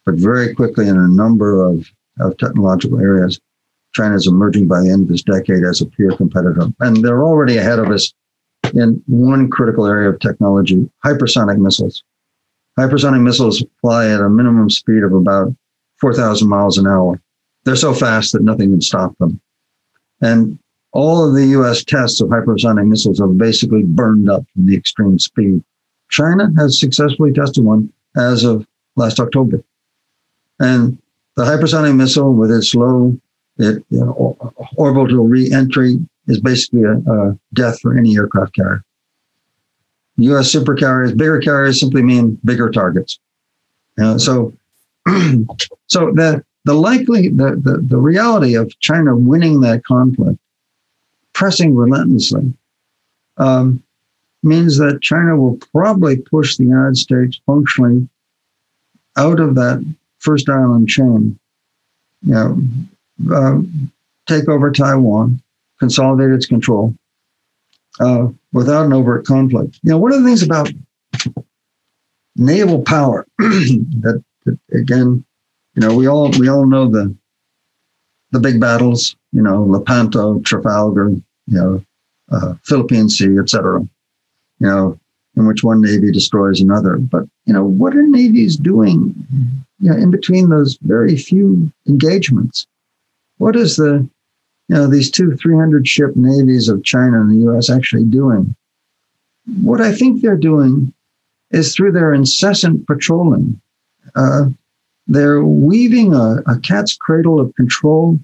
[0.06, 1.88] but very quickly in a number of,
[2.20, 3.40] of technological areas,
[3.94, 6.68] China is emerging by the end of this decade as a peer competitor.
[6.80, 8.14] And they're already ahead of us
[8.74, 12.04] in one critical area of technology hypersonic missiles.
[12.80, 15.54] Hypersonic missiles fly at a minimum speed of about
[16.00, 17.22] 4,000 miles an hour.
[17.64, 19.42] They're so fast that nothing can stop them.
[20.22, 20.58] And
[20.94, 25.20] all of the US tests of hypersonic missiles have basically burned up from the extreme
[25.20, 25.64] speed.
[26.10, 28.66] China has successfully tested one as of
[28.96, 29.64] last October.
[30.62, 30.98] And
[31.36, 33.18] the hypersonic missile with its low
[33.58, 34.38] it, you know,
[34.76, 35.98] orbital re-entry
[36.28, 38.84] is basically a, a, death for any aircraft carrier.
[40.18, 40.54] U.S.
[40.54, 43.20] supercarriers, bigger carriers simply mean bigger targets.
[44.02, 44.54] Uh, so,
[45.88, 50.40] so that the likely the, the, the reality of China winning that conflict,
[51.34, 52.54] pressing relentlessly,
[53.38, 53.82] um,
[54.44, 58.08] means that China will probably push the United States functionally
[59.18, 59.84] out of that
[60.22, 61.38] first island chain.
[62.24, 62.58] You know,
[63.34, 63.60] uh,
[64.28, 65.42] take over Taiwan,
[65.80, 66.96] consolidate its control
[68.00, 69.80] uh, without an overt conflict.
[69.84, 70.72] You know, one of the things about
[72.36, 75.26] naval power that, that again
[75.76, 77.16] you know, we all we all know the
[78.32, 79.16] the big battles.
[79.32, 81.84] You know, Lepanto, Trafalgar, you know,
[82.32, 83.80] uh, Philippine Sea, etc.
[84.60, 85.00] You know,
[85.38, 86.98] in which one navy destroys another.
[86.98, 89.16] But you know, what are navies doing
[89.82, 92.68] you know, in between those very few engagements,
[93.38, 94.08] what is the,
[94.68, 98.56] you know, these two 300 ship navies of China and the US actually doing?
[99.64, 100.94] What I think they're doing
[101.50, 103.60] is through their incessant patrolling,
[104.16, 104.46] uh,
[105.08, 108.18] they're weaving a, a cat's cradle of control,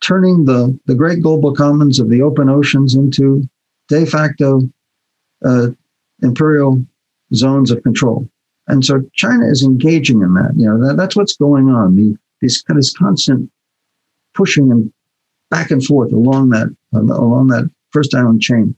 [0.00, 3.46] turning the, the great global commons of the open oceans into
[3.88, 4.62] de facto
[5.44, 5.68] uh,
[6.22, 6.82] imperial
[7.34, 8.26] zones of control.
[8.70, 10.52] And so China is engaging in that.
[10.56, 11.96] You know, that, that's what's going on.
[11.96, 13.50] The, this, this constant
[14.34, 14.92] pushing and
[15.50, 18.76] back and forth along that along that first island chain.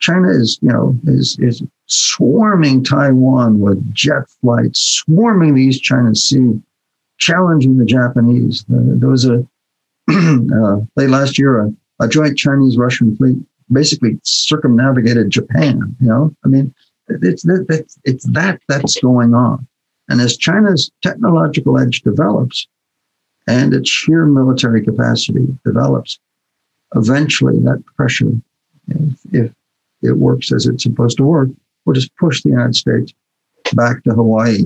[0.00, 6.14] China is, you know, is is swarming Taiwan with jet flights, swarming the East China
[6.14, 6.60] Sea,
[7.18, 8.64] challenging the Japanese.
[8.72, 9.46] Uh, there was a
[10.10, 13.36] uh, late last year a, a joint Chinese Russian fleet
[13.70, 15.94] basically circumnavigated Japan.
[16.00, 16.74] You know, I mean,
[17.22, 19.66] it's it's it's that that's going on,
[20.08, 22.66] and as China's technological edge develops,
[23.46, 26.18] and its sheer military capacity develops,
[26.94, 28.32] eventually that pressure,
[28.88, 29.52] if, if
[30.02, 31.48] it works as it's supposed to work,
[31.84, 33.12] will just push the United States
[33.74, 34.64] back to Hawaii.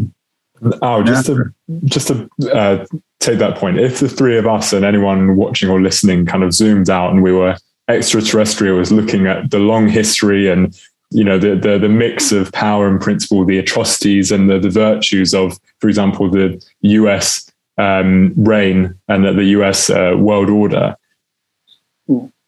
[0.82, 1.52] Oh, just to
[1.84, 2.86] just to uh,
[3.20, 6.52] take that point, if the three of us and anyone watching or listening kind of
[6.52, 7.56] zoomed out and we were
[7.88, 10.80] extraterrestrials looking at the long history and
[11.10, 14.70] you know the, the the mix of power and principle, the atrocities and the, the
[14.70, 17.50] virtues of, for example, the U.S.
[17.76, 19.90] Um, reign and the U.S.
[19.90, 20.96] Uh, world order.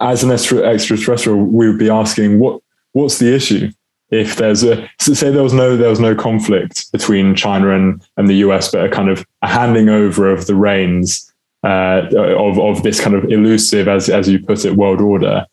[0.01, 2.61] As an extraterrestrial, we would be asking what
[2.93, 3.71] what's the issue?
[4.11, 8.29] If there's a say there was no there was no conflict between China and, and
[8.29, 11.33] the US, but a kind of a handing over of the reins
[11.65, 15.47] uh, of of this kind of elusive, as as you put it, world order.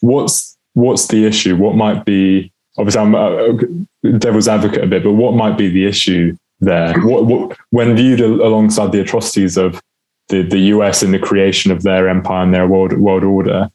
[0.00, 1.56] What's what's the issue?
[1.56, 5.86] What might be obviously I'm a devil's advocate a bit, but what might be the
[5.86, 6.98] issue there?
[7.00, 9.80] What, what when viewed alongside the atrocities of
[10.28, 13.70] the, the US in the creation of their empire and their world world order,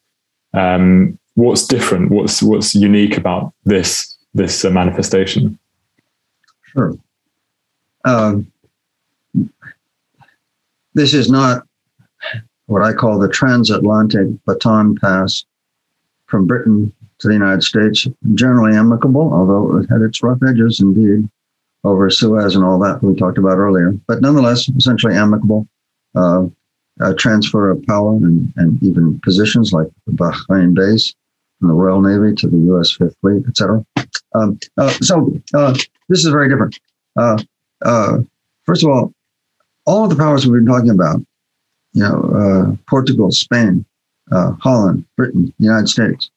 [0.54, 2.12] um, what's different?
[2.12, 5.60] What's what's unique about this this uh, manifestation?
[6.64, 6.98] Sure.
[8.06, 8.52] Um,
[10.94, 11.64] this is not
[12.68, 15.46] what I call the transatlantic baton pass
[16.36, 18.08] from Britain to the United States.
[18.34, 21.30] Generally amicable, although it had its rough edges indeed
[21.86, 23.94] over Suez and all that we talked about earlier.
[24.06, 25.66] But nonetheless, essentially amicable.
[26.14, 26.48] Uh,
[27.18, 31.14] transfer of power and, and even positions like the Bahrain base
[31.60, 32.92] from the Royal Navy to the U.S.
[32.92, 33.86] Fifth Fleet, etc.
[34.34, 35.74] Um, uh, so uh,
[36.08, 36.80] this is very different.
[37.18, 37.38] Uh,
[37.84, 38.20] uh,
[38.64, 39.14] first of all,
[39.86, 41.20] all of the powers we've been talking about,
[41.94, 43.86] you know, uh, Portugal, Spain,
[44.32, 46.30] Holland, Britain, United States,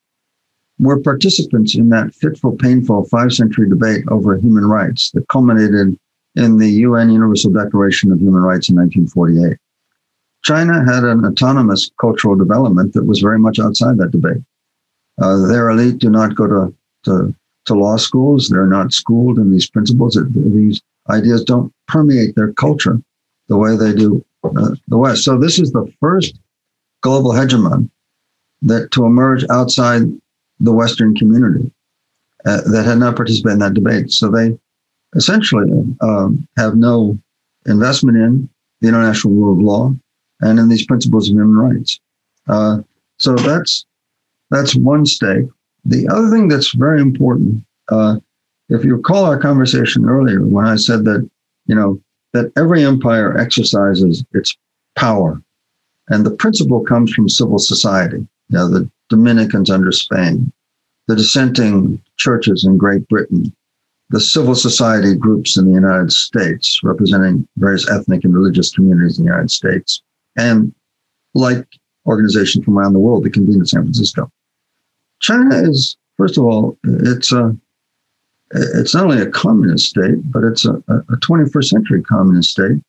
[0.79, 5.99] were participants in that fitful, painful five-century debate over human rights that culminated
[6.37, 9.59] in the UN Universal Declaration of Human Rights in 1948.
[10.45, 14.43] China had an autonomous cultural development that was very much outside that debate.
[15.21, 16.75] Uh, their elite do not go to,
[17.05, 17.35] to,
[17.65, 18.49] to law schools.
[18.49, 20.17] They're not schooled in these principles.
[20.33, 23.01] These ideas don't permeate their culture
[23.49, 25.25] the way they do uh, the West.
[25.25, 26.39] So this is the first
[27.01, 27.91] global hegemon
[28.63, 30.03] that to emerge outside
[30.61, 31.71] the Western community
[32.45, 34.11] uh, that had not participated in that debate.
[34.11, 34.59] So they
[35.15, 35.71] essentially
[36.01, 37.19] um, have no
[37.67, 38.49] investment in
[38.81, 39.95] the international rule of law
[40.41, 42.01] and in these principles of human rights.
[42.47, 42.79] Uh,
[43.19, 43.85] so that's
[44.51, 45.47] that's one stake.
[45.85, 48.17] The other thing that's very important, uh,
[48.69, 51.29] if you recall our conversation earlier when I said that,
[51.67, 52.01] you know,
[52.33, 54.57] that every empire exercises its
[54.97, 55.41] power,
[56.09, 58.19] and the principle comes from civil society.
[58.19, 60.53] You know, the Dominicans under Spain,
[61.07, 63.55] the dissenting churches in Great Britain,
[64.11, 69.25] the civil society groups in the United States, representing various ethnic and religious communities in
[69.25, 70.03] the United States,
[70.37, 70.75] and
[71.35, 71.67] like
[72.07, 74.31] organizations from around the world that convene in San Francisco.
[75.21, 77.57] China is, first of all, it's a
[78.53, 82.81] it's not only a communist state, but it's a, a 21st century communist state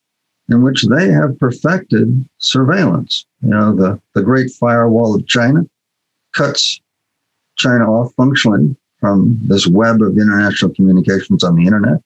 [0.50, 3.26] in which they have perfected surveillance.
[3.42, 5.66] You know, the, the Great Firewall of China
[6.34, 6.82] cuts
[7.56, 12.02] China off functionally from this web of international communications on the internet.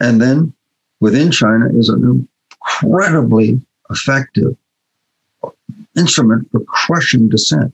[0.00, 0.52] And then
[1.00, 2.28] within China is an
[2.60, 3.60] incredibly
[3.90, 4.56] effective
[5.96, 7.72] instrument for crushing dissent.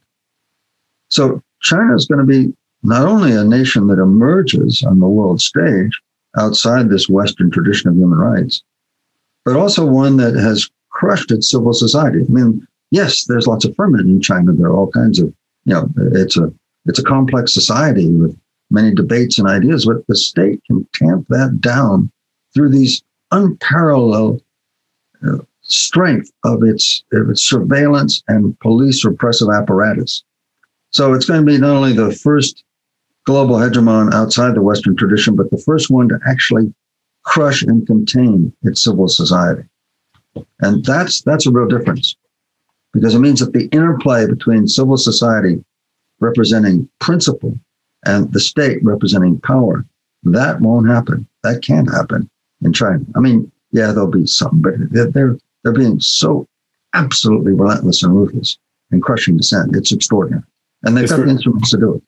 [1.09, 5.40] So China is going to be not only a nation that emerges on the world
[5.40, 5.93] stage
[6.39, 8.62] outside this Western tradition of human rights,
[9.44, 12.20] but also one that has crushed its civil society.
[12.20, 14.52] I mean, yes, there's lots of ferment in China.
[14.52, 15.32] There are all kinds of,
[15.64, 16.52] you know, it's a
[16.86, 18.36] it's a complex society with
[18.70, 22.10] many debates and ideas, but the state can tamp that down
[22.55, 24.43] through these unparalleled
[25.27, 30.24] uh, strength of its, of its surveillance and police repressive apparatus.
[30.90, 32.64] So it's going to be not only the first
[33.24, 36.74] global hegemon outside the Western tradition, but the first one to actually
[37.24, 39.65] crush and contain its civil society.
[40.61, 42.16] And that's that's a real difference
[42.93, 45.65] because it means that the interplay between civil society
[46.20, 47.59] representing principle
[48.07, 49.85] and the state representing power,
[50.24, 51.27] that won't happen.
[51.43, 52.31] That can't happen
[52.62, 53.05] in China.
[53.15, 56.47] I mean, yeah, there'll be some, but they're they're being so
[56.94, 58.59] absolutely relentless and ruthless
[58.90, 59.74] and crushing dissent.
[59.77, 60.44] It's extraordinary,
[60.82, 62.03] and they've it's got the instruments to do it.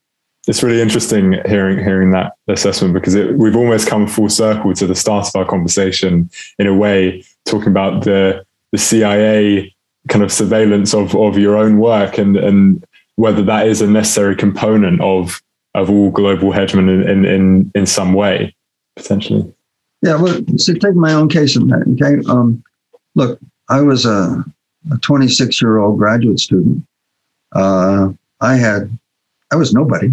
[0.47, 4.87] It's really interesting hearing hearing that assessment because it, we've almost come full circle to
[4.87, 9.75] the start of our conversation in a way, talking about the the CIA
[10.09, 12.85] kind of surveillance of of your own work and and
[13.17, 15.41] whether that is a necessary component of
[15.75, 18.55] of all global hegemony in in in, in some way
[18.97, 19.53] potentially.
[20.03, 21.87] Yeah, well, so take my own case in that.
[21.95, 22.63] Okay, um,
[23.15, 24.45] look, I was a
[25.01, 26.87] 26 year old graduate student.
[27.53, 28.11] Uh,
[28.41, 28.99] I had,
[29.51, 30.13] I was nobody.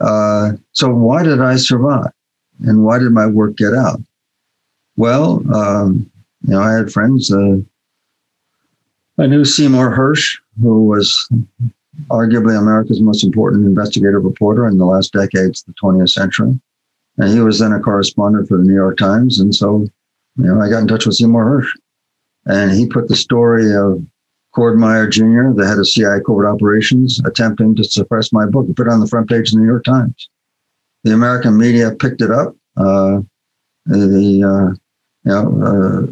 [0.00, 2.12] Uh, so why did I survive?
[2.60, 4.00] And why did my work get out?
[4.96, 6.10] Well, um,
[6.42, 7.32] you know, I had friends.
[7.32, 7.58] Uh,
[9.18, 11.28] I knew Seymour Hersh, who was
[12.08, 16.60] arguably America's most important investigative reporter in the last decades of the 20th century.
[17.18, 19.40] And he was then a correspondent for the New York Times.
[19.40, 19.88] And so,
[20.36, 21.70] you know, I got in touch with Seymour Hersh.
[22.46, 24.04] And he put the story of
[24.56, 28.66] Cord Meyer Jr., the head of CIA covert operations, attempting to suppress my book.
[28.66, 30.30] He put it on the front page of the New York Times.
[31.04, 32.56] The American media picked it up.
[32.74, 33.20] Uh,
[33.84, 34.74] the uh,
[35.24, 36.08] you know,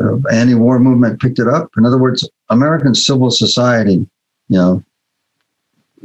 [0.00, 1.68] uh, uh, anti-war movement picked it up.
[1.76, 4.08] In other words, American civil society,
[4.48, 4.82] you know,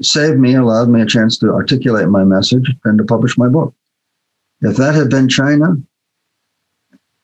[0.01, 3.73] saved me, allowed me a chance to articulate my message and to publish my book.
[4.59, 5.77] If that had been China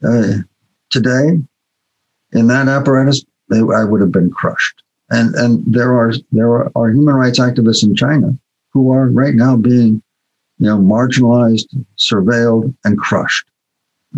[0.08, 0.36] uh,
[0.90, 1.42] today,
[2.32, 4.84] in that apparatus, they, I would have been crushed.
[5.10, 8.38] And and there are there are, are human rights activists in China
[8.72, 10.02] who are right now being,
[10.58, 11.68] you know, marginalized,
[11.98, 13.48] surveilled, and crushed.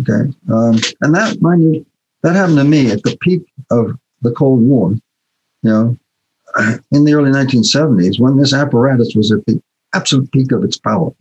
[0.00, 1.86] Okay, um, and that mind you,
[2.22, 4.92] that happened to me at the peak of the Cold War.
[5.62, 5.96] You know,
[6.92, 9.60] in the early 1970s, when this apparatus was at the
[9.92, 11.12] absolute peak of its power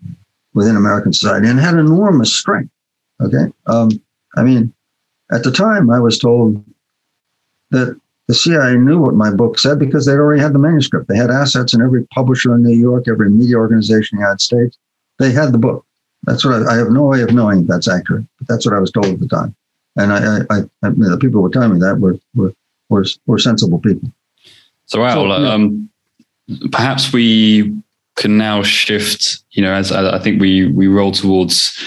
[0.54, 2.72] within American society and had enormous strength.
[3.22, 3.90] Okay, um,
[4.36, 4.74] I mean,
[5.32, 6.64] at the time, I was told
[7.72, 11.08] that the CIA knew what my book said because they'd already had the manuscript.
[11.08, 14.42] They had assets in every publisher in New York, every media organization in the United
[14.42, 14.78] States.
[15.20, 15.86] They had the book.
[16.24, 18.76] That's what I, I have no way of knowing if that's accurate, but that's what
[18.76, 19.56] I was told at the time.
[19.96, 22.54] And I, I, I mean, the people who were telling me that were, were,
[22.90, 24.10] were, were sensible people.
[24.88, 25.54] So, Al, so, yeah.
[25.54, 25.90] um,
[26.72, 27.76] perhaps we
[28.16, 31.78] can now shift, you know, as I think we, we roll towards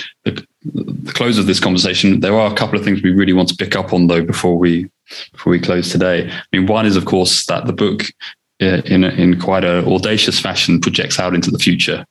[0.75, 3.57] the, close of this conversation, there are a couple of things we really want to
[3.57, 4.91] pick up on though before we
[5.33, 6.31] before we close today.
[6.31, 8.05] I mean, one is, of course, that the book,
[8.61, 12.05] uh, in in quite an audacious fashion, projects out into the future,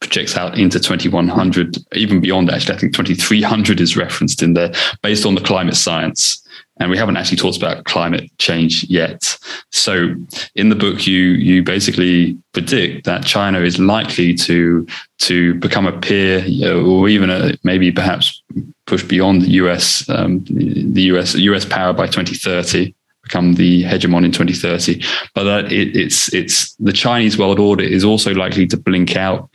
[0.00, 2.50] projects out into 2100, even beyond.
[2.50, 4.72] Actually, I think 2300 is referenced in there,
[5.02, 6.42] based on the climate science.
[6.78, 9.38] And we haven't actually talked about climate change yet.
[9.72, 10.14] So,
[10.54, 14.86] in the book, you you basically predict that China is likely to
[15.20, 16.44] to become a peer,
[16.74, 18.42] or even a, maybe perhaps
[18.86, 24.32] push beyond the US, um, the US, US power by 2030, become the hegemon in
[24.32, 25.02] 2030.
[25.34, 29.50] But that it, it's it's the Chinese world order is also likely to blink out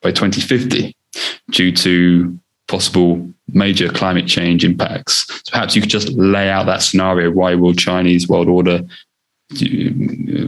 [0.00, 0.96] by 2050
[1.50, 5.26] due to possible major climate change impacts.
[5.44, 7.30] So perhaps you could just lay out that scenario.
[7.30, 8.80] Why will Chinese world order,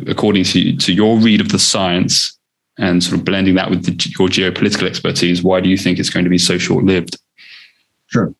[0.07, 2.39] according to, to your read of the science
[2.79, 6.11] and sort of blending that with the, your geopolitical expertise, why do you think it's
[6.11, 7.19] going to be so short lived?
[8.07, 8.33] Sure.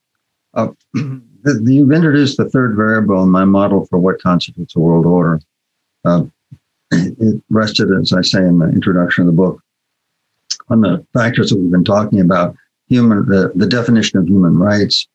[0.55, 5.41] Uh, you've introduced the third variable in my model for what constitutes a world order.
[6.05, 6.25] Uh,
[6.93, 9.63] it rested, as I say in the introduction of the book,
[10.69, 12.57] on the factors that we've been talking about
[12.89, 15.07] human the, the definition of human rights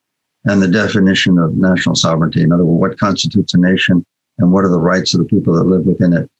[0.44, 2.42] and the definition of national sovereignty.
[2.42, 4.04] In other words, what constitutes a nation
[4.38, 6.30] and what are the rights of the people that live within it.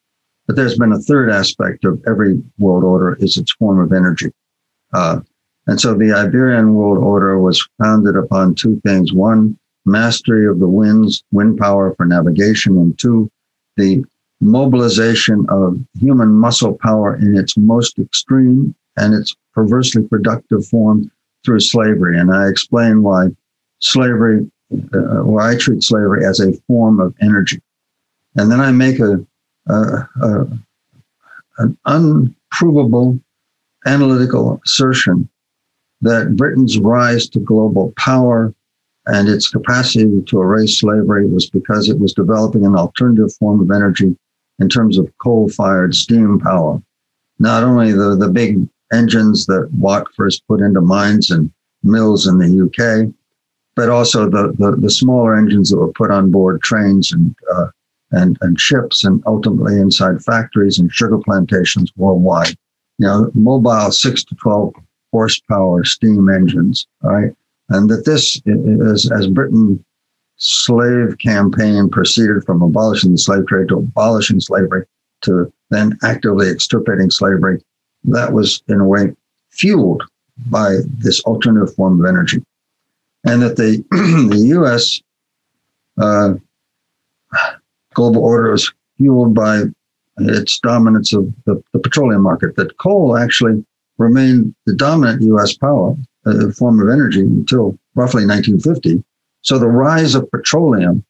[0.47, 4.31] But there's been a third aspect of every world order is its form of energy.
[4.93, 5.21] Uh,
[5.67, 9.13] and so the Iberian world order was founded upon two things.
[9.13, 12.77] One, mastery of the winds, wind power for navigation.
[12.79, 13.31] And two,
[13.77, 14.05] the
[14.41, 21.11] mobilization of human muscle power in its most extreme and its perversely productive form
[21.45, 22.19] through slavery.
[22.19, 23.29] And I explain why
[23.81, 27.61] slavery, uh, why I treat slavery as a form of energy.
[28.37, 29.25] And then I make a,
[29.69, 30.47] a, a
[31.59, 33.21] an unprovable
[33.87, 35.29] analytical assertion
[36.01, 38.53] that Britain's rise to global power
[39.07, 43.71] and its capacity to erase slavery was because it was developing an alternative form of
[43.71, 44.17] energy
[44.59, 46.83] in terms of coal fired steam power.
[47.39, 51.53] Not only the, the big engines that Watt first put into mines and
[51.83, 53.13] mills in the UK,
[53.75, 57.67] but also the, the, the smaller engines that were put on board trains and, uh,
[58.13, 62.57] and, and ships and ultimately inside factories and sugar plantations worldwide.
[62.99, 64.75] You know, mobile six to 12
[65.13, 67.35] horsepower steam engines, right?
[67.69, 69.85] And that this is, as Britain
[70.37, 74.85] slave campaign proceeded from abolishing the slave trade to abolishing slavery
[75.23, 77.63] to then actively extirpating slavery,
[78.05, 79.15] that was in a way
[79.51, 80.03] fueled
[80.47, 82.43] by this alternative form of energy.
[83.25, 85.01] And that the, the US
[85.99, 86.35] uh,
[87.95, 89.63] global order was fueled by
[90.19, 93.65] its dominance of the, the, petroleum market, that coal actually
[93.99, 99.03] remained the dominant US power uh, form of energy until roughly 1950
[99.45, 101.05] so the rise of petroleum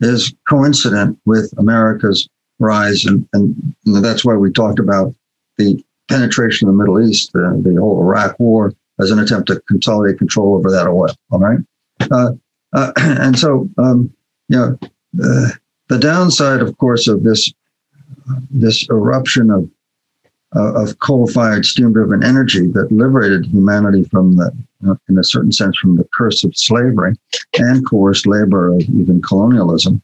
[0.00, 2.28] is coincident with America's
[2.58, 3.04] rise.
[3.04, 5.14] And, and that's why we talked about
[5.56, 10.18] the penetration of the Middle East, the whole Iraq war, as an attempt to consolidate
[10.18, 11.14] control over that oil.
[11.30, 11.58] All right.
[12.10, 12.32] Uh,
[12.72, 14.12] uh, and so, um,
[14.48, 14.78] you know,
[15.22, 15.48] uh,
[15.88, 17.52] the downside, of course, of this
[18.50, 19.70] this eruption of
[20.56, 24.50] uh, of coal-fired steam-driven energy that liberated humanity from the,
[24.88, 27.14] uh, in a certain sense, from the curse of slavery
[27.58, 30.02] and coerced labor of even colonialism,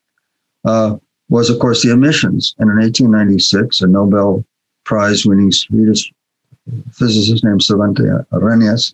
[1.29, 2.55] was, of course, the emissions.
[2.59, 4.45] And in 1896, a Nobel
[4.93, 6.13] Prize-winning Swedish
[6.93, 8.93] physicist named Svante Arrhenius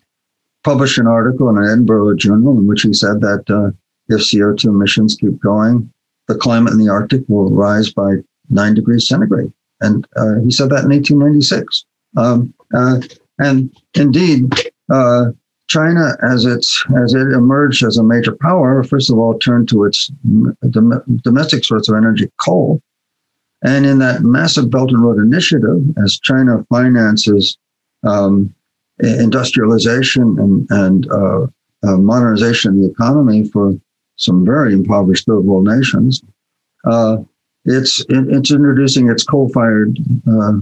[0.63, 3.71] published an article in an Edinburgh journal in which he said that uh,
[4.07, 5.91] if CO2 emissions keep going,
[6.29, 8.13] the climate in the Arctic will rise by
[8.49, 9.51] nine degrees centigrade.
[9.81, 11.83] And uh, he said that in 1896.
[12.15, 13.01] Um, uh,
[13.37, 14.53] and indeed,
[14.89, 15.31] uh,
[15.67, 19.83] China, as it's as it emerged as a major power, first of all turned to
[19.83, 20.09] its
[20.69, 22.81] dom- domestic source of energy, coal.
[23.61, 27.57] And in that massive Belt and Road Initiative, as China finances
[28.03, 28.53] um,
[28.99, 31.47] industrialization and, and uh,
[31.83, 33.73] uh, modernization of the economy for
[34.15, 36.21] some very impoverished third world nations,
[36.85, 37.17] uh,
[37.65, 39.97] it's it's introducing its coal-fired
[40.31, 40.53] uh,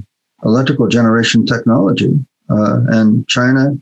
[0.43, 2.19] electrical generation technology,
[2.49, 3.77] uh, and China,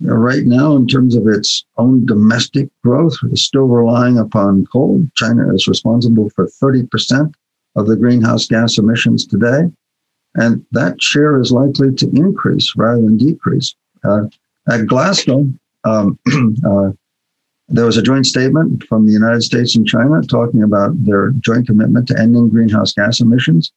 [0.00, 5.04] right now, in terms of its own domestic growth, is still relying upon coal.
[5.16, 7.34] China is responsible for thirty percent
[7.76, 9.70] of the greenhouse gas emissions today,
[10.34, 13.74] and that share is likely to increase rather than decrease.
[14.04, 14.24] Uh,
[14.68, 15.48] at Glasgow,
[15.84, 16.18] um,
[16.66, 16.92] uh,
[17.68, 21.66] there was a joint statement from the United States and China talking about their joint
[21.66, 23.72] commitment to ending greenhouse gas emissions.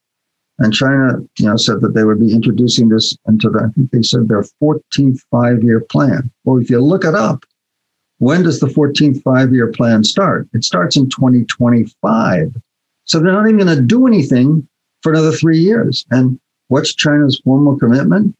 [0.59, 3.91] And China, you know, said that they would be introducing this into the, I think
[3.91, 6.31] they said their 14th five-year plan.
[6.43, 7.45] Well, if you look it up,
[8.19, 10.47] when does the 14th five-year plan start?
[10.53, 12.55] It starts in 2025.
[13.05, 14.67] So they're not even going to do anything
[15.01, 16.05] for another three years.
[16.11, 18.35] And what's China's formal commitment?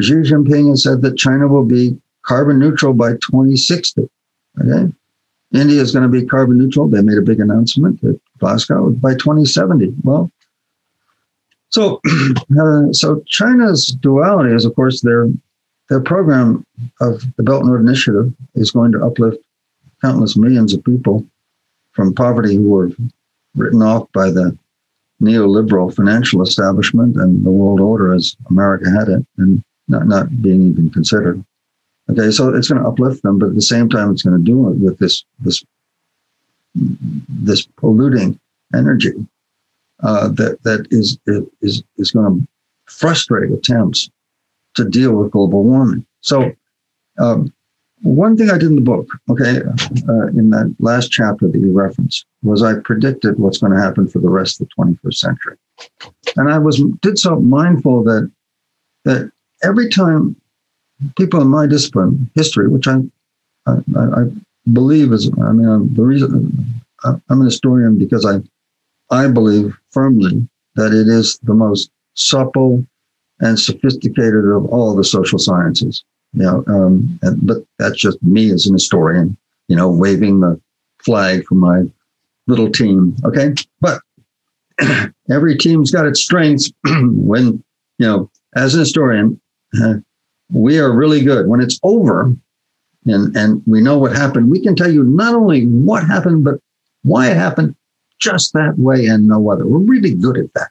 [0.00, 4.08] Xi Jinping has said that China will be carbon neutral by 2060.
[4.60, 4.92] Okay.
[5.52, 6.88] India is going to be carbon neutral.
[6.88, 9.94] They made a big announcement at Glasgow by 2070.
[10.02, 10.30] Well,
[11.68, 12.00] so
[12.60, 15.28] uh, so China's duality is, of course, their
[15.88, 16.64] their program
[17.00, 19.38] of the Belt and Road Initiative is going to uplift
[20.00, 21.26] countless millions of people
[21.92, 22.90] from poverty who were
[23.54, 24.56] written off by the
[25.20, 30.70] neoliberal financial establishment and the world order as America had it, and not not being
[30.70, 31.44] even considered.
[32.10, 34.44] Okay, so it's going to uplift them, but at the same time, it's going to
[34.44, 35.64] do it with this this
[36.74, 38.38] this polluting
[38.74, 39.12] energy
[40.02, 42.48] uh, that that is is is going to
[42.92, 44.10] frustrate attempts
[44.74, 46.04] to deal with global warming.
[46.20, 46.52] So,
[47.18, 47.52] um,
[48.02, 49.58] one thing I did in the book, okay,
[50.08, 54.08] uh, in that last chapter that you referenced, was I predicted what's going to happen
[54.08, 55.56] for the rest of the 21st century,
[56.36, 58.30] and I was did so mindful that
[59.04, 59.30] that
[59.62, 60.36] every time
[61.16, 62.98] people in my discipline, history, which I,
[63.66, 64.24] I, I
[64.72, 68.40] believe is, I mean, I'm, the reason I'm an historian because I,
[69.14, 72.84] I believe firmly that it is the most supple
[73.40, 76.04] and sophisticated of all the social sciences.
[76.34, 79.36] You know, um, and, but that's just me as an historian,
[79.68, 80.60] you know, waving the
[80.98, 81.84] flag for my
[82.46, 83.16] little team.
[83.24, 84.00] Okay, but
[85.30, 86.72] every team's got its strengths.
[86.84, 87.62] when
[87.98, 89.40] you know, as an historian,
[90.52, 91.46] we are really good.
[91.46, 92.34] When it's over
[93.06, 96.58] and, and we know what happened, we can tell you not only what happened, but
[97.02, 97.74] why it happened
[98.18, 99.66] just that way and no other.
[99.66, 100.70] We're really good at that.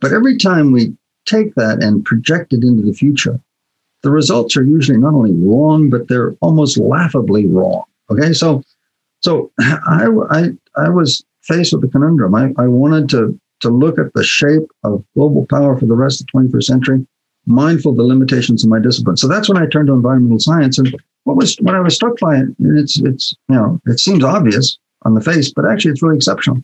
[0.00, 0.96] But every time we
[1.26, 3.38] take that and project it into the future,
[4.02, 7.84] the results are usually not only wrong, but they're almost laughably wrong.
[8.10, 8.62] Okay, so
[9.20, 12.34] So I, I, I was faced with a conundrum.
[12.34, 16.20] I, I wanted to, to look at the shape of global power for the rest
[16.20, 17.06] of the 21st century,
[17.46, 19.16] mindful of the limitations of my discipline.
[19.16, 20.78] So that's when I turned to environmental science.
[20.78, 20.94] And
[21.24, 24.78] what was what I was struck by it, it's it's you know, it seems obvious
[25.02, 26.62] on the face, but actually it's really exceptional.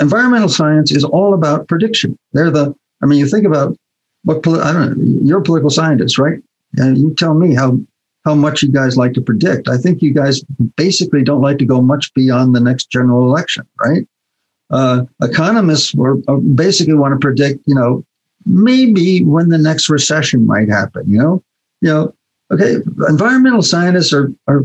[0.00, 2.16] Environmental science is all about prediction.
[2.32, 3.76] They're the I mean, you think about
[4.24, 6.38] what I don't know, you're a political scientist, right?
[6.76, 7.78] And you tell me how
[8.24, 9.68] how much you guys like to predict.
[9.68, 10.42] I think you guys
[10.76, 14.06] basically don't like to go much beyond the next general election, right?
[14.70, 18.04] Uh, economists were uh, basically want to predict, you know,
[18.46, 21.08] maybe when the next recession might happen.
[21.08, 21.44] You know,
[21.80, 22.14] you know.
[22.52, 22.76] Okay,
[23.08, 24.64] environmental scientists are are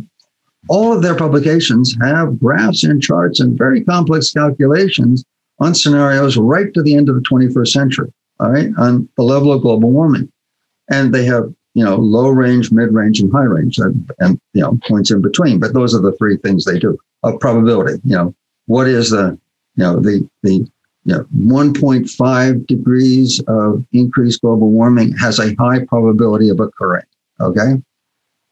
[0.67, 5.23] all of their publications have graphs and charts and very complex calculations
[5.59, 8.13] on scenarios right to the end of the 21st century.
[8.39, 10.31] All right, on the level of global warming,
[10.91, 14.61] and they have you know, low range, mid range, and high range, and, and, you
[14.61, 15.59] know, points in between.
[15.59, 18.01] But those are the three things they do of probability.
[18.03, 18.35] You know,
[18.65, 19.39] what is the,
[19.75, 20.67] you know, the the
[21.05, 27.05] you know, 1.5 degrees of increased global warming has a high probability of occurring.
[27.39, 27.75] Okay,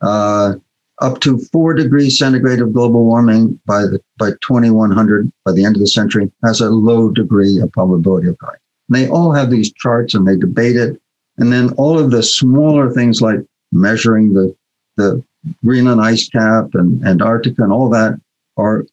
[0.01, 0.53] uh,
[1.01, 5.75] up to four degrees centigrade of global warming by the by 2100 by the end
[5.75, 8.59] of the century has a low degree of probability of occurring.
[8.87, 11.01] And they all have these charts and they debate it
[11.37, 13.39] and then all of the smaller things like
[13.71, 14.55] measuring the,
[14.95, 15.23] the
[15.63, 18.19] Greenland ice cap and Antarctica and all that
[18.57, 18.85] are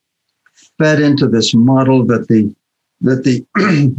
[0.79, 2.55] fed into this model that the
[3.01, 3.45] that the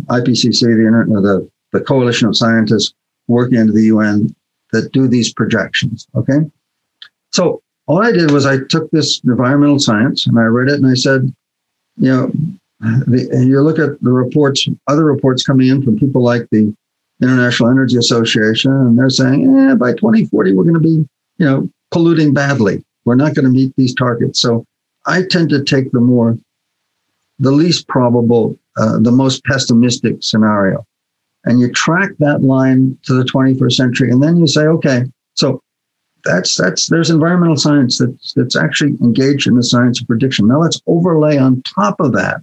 [0.07, 2.93] IPCC, the, uh, the the coalition of scientists
[3.27, 4.33] working under the UN
[4.71, 6.07] that do these projections.
[6.15, 6.39] Okay,
[7.31, 10.87] so all I did was I took this environmental science and I read it and
[10.87, 11.33] I said,
[11.97, 12.31] you know,
[12.79, 16.73] the, you look at the reports, other reports coming in from people like the
[17.21, 21.07] International Energy Association, and they're saying, eh, by 2040, we're going to be,
[21.37, 22.83] you know, polluting badly.
[23.05, 24.39] We're not going to meet these targets.
[24.39, 24.65] So
[25.05, 26.37] I tend to take the more,
[27.39, 30.85] the least probable, uh, the most pessimistic scenario.
[31.45, 35.03] And you track that line to the 21st century, and then you say, okay,
[35.35, 35.61] so
[36.23, 40.47] that's that's there's environmental science that's that's actually engaged in the science of prediction.
[40.47, 42.41] Now let's overlay on top of that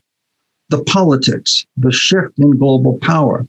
[0.71, 3.47] the politics, the shift in global power,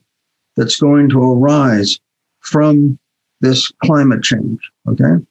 [0.56, 2.00] that's going to arise
[2.40, 2.98] from
[3.42, 4.60] this climate change.
[4.88, 5.24] Okay.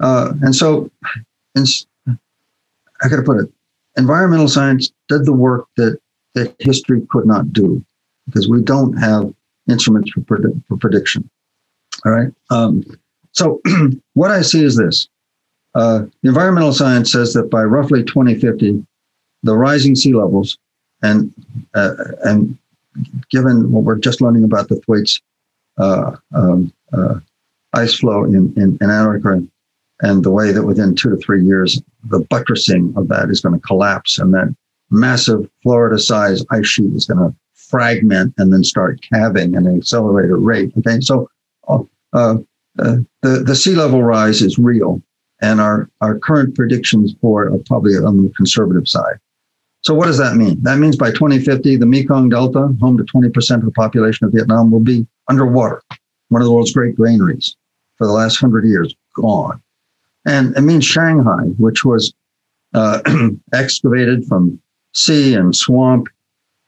[0.00, 0.90] Uh, and so,
[1.54, 1.64] in,
[2.08, 3.52] I got to put it,
[3.96, 5.98] environmental science did the work that,
[6.34, 7.84] that history could not do
[8.26, 9.32] because we don't have
[9.68, 11.28] instruments for, predi- for prediction.
[12.04, 12.32] All right.
[12.50, 12.84] Um,
[13.32, 13.60] so,
[14.14, 15.08] what I see is this
[15.74, 18.84] uh, environmental science says that by roughly 2050,
[19.42, 20.58] the rising sea levels
[21.02, 21.32] and
[21.74, 21.94] uh,
[22.24, 22.56] and
[23.30, 25.20] given what we're just learning about the Thwaites
[25.78, 27.18] uh, um, uh,
[27.72, 29.46] ice flow in, in, in, Antarctica
[30.00, 33.58] and the way that within two to three years, the buttressing of that is going
[33.58, 34.54] to collapse and that
[34.90, 39.76] massive Florida sized ice sheet is going to fragment and then start calving at an
[39.76, 40.72] accelerated rate.
[40.78, 41.28] Okay, so
[41.68, 41.78] uh,
[42.12, 42.36] uh,
[43.22, 45.02] the, the sea level rise is real,
[45.42, 49.16] and our, our current predictions for it are probably on the conservative side.
[49.84, 50.62] So what does that mean?
[50.62, 54.70] That means by 2050, the Mekong Delta, home to 20% of the population of Vietnam,
[54.70, 55.82] will be underwater.
[56.30, 57.54] One of the world's great granaries
[57.96, 59.62] for the last hundred years, gone.
[60.26, 62.14] And it means Shanghai, which was
[62.72, 63.02] uh,
[63.52, 64.60] excavated from
[64.94, 66.08] sea and swamp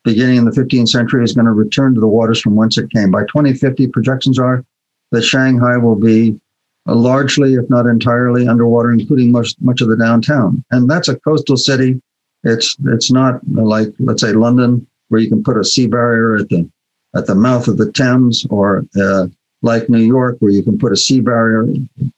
[0.04, 2.90] beginning in the 15th century, is going to return to the waters from whence it
[2.90, 3.10] came.
[3.10, 4.62] By 2050, projections are
[5.10, 6.38] that Shanghai will be
[6.84, 10.62] largely, if not entirely, underwater, including much, much of the downtown.
[10.70, 12.00] And that's a coastal city
[12.46, 16.48] it's it's not like let's say London, where you can put a sea barrier at
[16.48, 16.68] the
[17.14, 19.26] at the mouth of the Thames, or uh,
[19.62, 21.66] like New York, where you can put a sea barrier,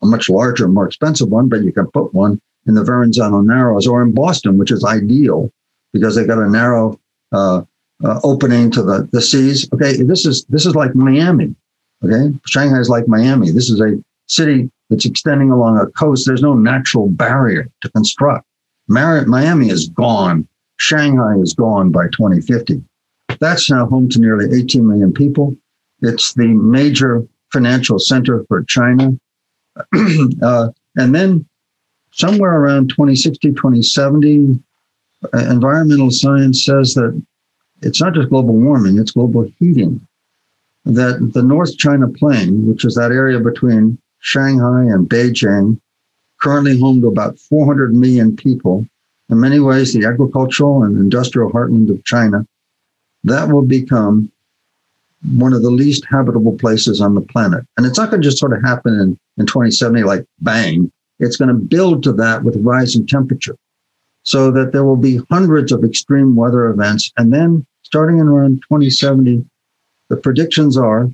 [0.03, 3.87] a much larger, more expensive one, but you can put one in the Verrazano Narrows,
[3.87, 5.51] or in Boston, which is ideal
[5.93, 6.99] because they got a narrow
[7.33, 7.63] uh,
[8.05, 9.69] uh, opening to the, the seas.
[9.73, 11.55] Okay, this is this is like Miami.
[12.05, 13.51] Okay, Shanghai is like Miami.
[13.51, 16.27] This is a city that's extending along a coast.
[16.27, 18.48] There's no natural barrier to construct.
[18.89, 20.48] Miami is gone.
[20.77, 22.82] Shanghai is gone by 2050.
[23.40, 25.55] That's now home to nearly 18 million people.
[26.01, 29.19] It's the major financial center for China.
[30.43, 31.47] uh, and then
[32.12, 34.59] somewhere around 2060, 2070,
[35.32, 37.20] uh, environmental science says that
[37.82, 40.01] it's not just global warming, it's global heating.
[40.85, 45.81] That the North China Plain, which is that area between Shanghai and Beijing,
[46.40, 48.86] currently home to about 400 million people,
[49.28, 52.47] in many ways the agricultural and industrial heartland of China,
[53.24, 54.31] that will become
[55.36, 57.65] one of the least habitable places on the planet.
[57.77, 60.90] And it's not going to just sort of happen in, in 2070 like bang.
[61.19, 63.56] It's going to build to that with rising temperature.
[64.28, 67.10] so that there will be hundreds of extreme weather events.
[67.16, 69.44] And then starting in around 2070,
[70.10, 71.10] the predictions are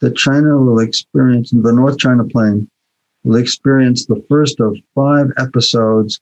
[0.00, 2.68] that China will experience, the North China Plain
[3.26, 6.20] will experience the first of five episodes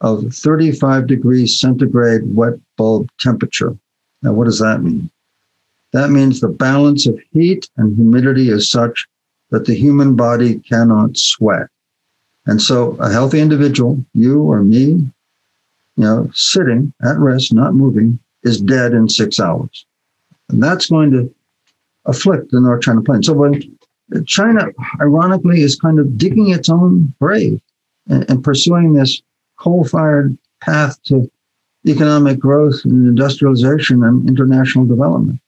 [0.00, 3.76] of 35 degrees centigrade wet bulb temperature.
[4.22, 5.10] Now, what does that mean?
[5.92, 9.06] That means the balance of heat and humidity is such
[9.50, 11.68] that the human body cannot sweat.
[12.46, 14.82] And so a healthy individual, you or me,
[15.96, 19.84] you know, sitting at rest, not moving, is dead in six hours.
[20.48, 21.32] And that's going to
[22.06, 23.22] afflict the North China Plain.
[23.22, 23.78] So when
[24.26, 24.68] China,
[25.00, 27.60] ironically, is kind of digging its own grave
[28.08, 29.22] and, and pursuing this
[29.58, 31.30] coal-fired path to
[31.86, 35.40] economic growth and industrialization and international development.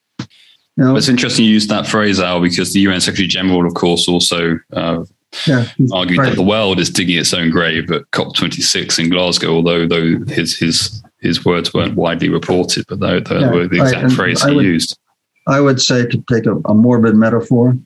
[0.77, 3.75] You know, it's interesting you use that phrase, Al, because the UN Secretary General, of
[3.75, 5.05] course, also uh,
[5.47, 6.31] yeah, argued right.
[6.31, 10.57] that the world is digging its own grave at COP26 in Glasgow, although though his
[10.57, 14.13] his his words weren't widely reported, but they, they yeah, were the exact right.
[14.13, 14.99] phrase he would, used.
[15.47, 17.77] I would say, to take a, a morbid metaphor,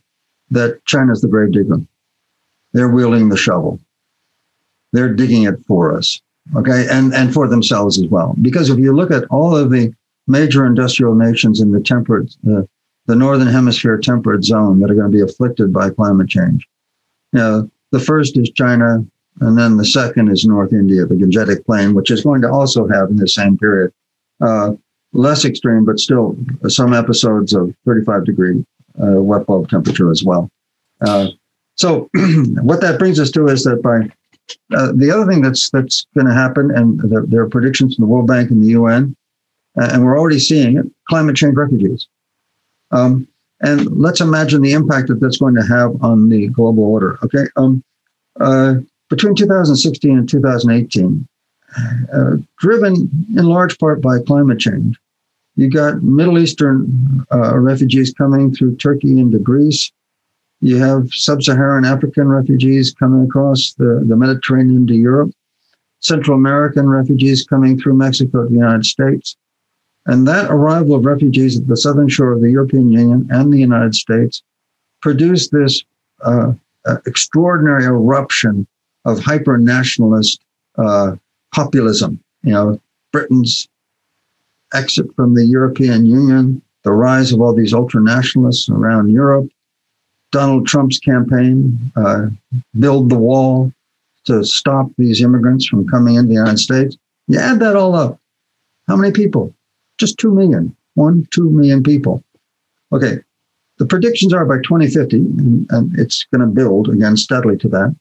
[0.51, 1.81] that China's the grave digger.
[2.73, 3.81] They're wielding the shovel.
[4.93, 6.20] They're digging it for us,
[6.55, 8.35] okay, and and for themselves as well.
[8.40, 9.93] Because if you look at all of the
[10.27, 12.62] major industrial nations in the temperate, uh,
[13.06, 16.66] the northern hemisphere temperate zone that are going to be afflicted by climate change,
[17.32, 19.05] you know, the first is China,
[19.40, 22.86] and then the second is North India, the Gangetic Plain, which is going to also
[22.89, 23.93] have in the same period
[24.40, 24.73] uh,
[25.12, 26.36] less extreme, but still
[26.68, 28.64] some episodes of 35 degree
[28.98, 30.51] wet bulb temperature as well.
[31.01, 31.28] Uh,
[31.74, 32.09] so
[32.62, 34.09] what that brings us to is that by
[34.77, 38.05] uh, the other thing that's that's going to happen, and there, there, are predictions from
[38.05, 39.16] the World Bank and the UN,
[39.78, 42.06] uh, and we're already seeing it: climate change refugees.
[42.90, 43.27] Um,
[43.60, 47.18] and let's imagine the impact that that's going to have on the global order.
[47.24, 47.82] Okay, um,
[48.40, 48.74] uh,
[49.09, 51.27] between 2016 and 2018,
[52.12, 54.98] uh, driven in large part by climate change,
[55.57, 59.91] you got Middle Eastern uh, refugees coming through Turkey into Greece.
[60.61, 65.31] You have sub Saharan African refugees coming across the, the Mediterranean to Europe,
[66.01, 69.37] Central American refugees coming through Mexico to the United States.
[70.07, 73.59] And that arrival of refugees at the southern shore of the European Union and the
[73.59, 74.43] United States
[75.03, 75.83] produced this
[76.23, 76.53] uh,
[77.07, 78.66] extraordinary eruption
[79.05, 80.41] of hyper nationalist
[80.78, 81.16] uh,
[81.53, 82.23] populism.
[82.43, 82.81] You know,
[83.12, 83.69] Britain's
[84.74, 89.48] exit from the European Union, the rise of all these ultra nationalists around Europe,
[90.32, 92.26] Donald Trump's campaign, uh,
[92.78, 93.72] build the wall
[94.24, 96.97] to stop these immigrants from coming into the United States.
[97.28, 98.20] You add that all up.
[98.86, 99.55] How many people?
[99.98, 102.22] Just 2 million, one, 2 million people.
[102.93, 103.18] Okay.
[103.78, 107.94] The predictions are by 2050, and, and it's going to build again steadily to that.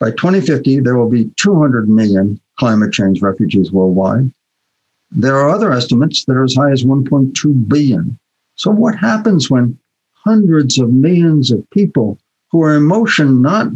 [0.00, 4.32] By 2050, there will be 200 million climate change refugees worldwide.
[5.14, 8.18] There are other estimates that are as high as 1.2 billion.
[8.54, 9.78] So, what happens when
[10.12, 12.18] hundreds of millions of people
[12.50, 13.68] who are in motion, not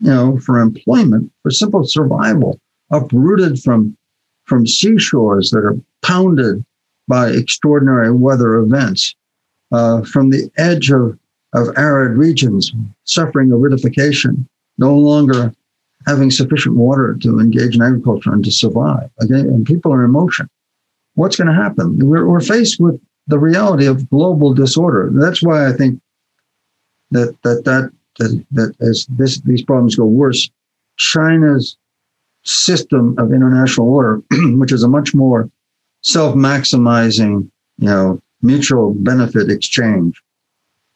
[0.00, 2.58] you know, for employment, for simple survival,
[2.90, 3.96] uprooted from
[4.44, 6.64] from seashores that are pounded
[7.06, 9.14] by extraordinary weather events,
[9.70, 11.16] uh, from the edge of,
[11.52, 12.72] of arid regions,
[13.04, 14.48] suffering aridification,
[14.78, 15.54] no longer
[16.06, 19.08] having sufficient water to engage in agriculture and to survive.
[19.22, 20.48] Okay, and people are in motion
[21.14, 22.08] what's going to happen?
[22.08, 25.10] We're, we're faced with the reality of global disorder.
[25.12, 26.00] That's why I think
[27.10, 30.50] that that that that, that as this these problems go worse,
[30.96, 31.76] China's
[32.44, 34.20] system of international order,
[34.58, 35.48] which is a much more
[36.02, 37.48] self-maximizing,
[37.78, 40.20] you know, mutual benefit exchange,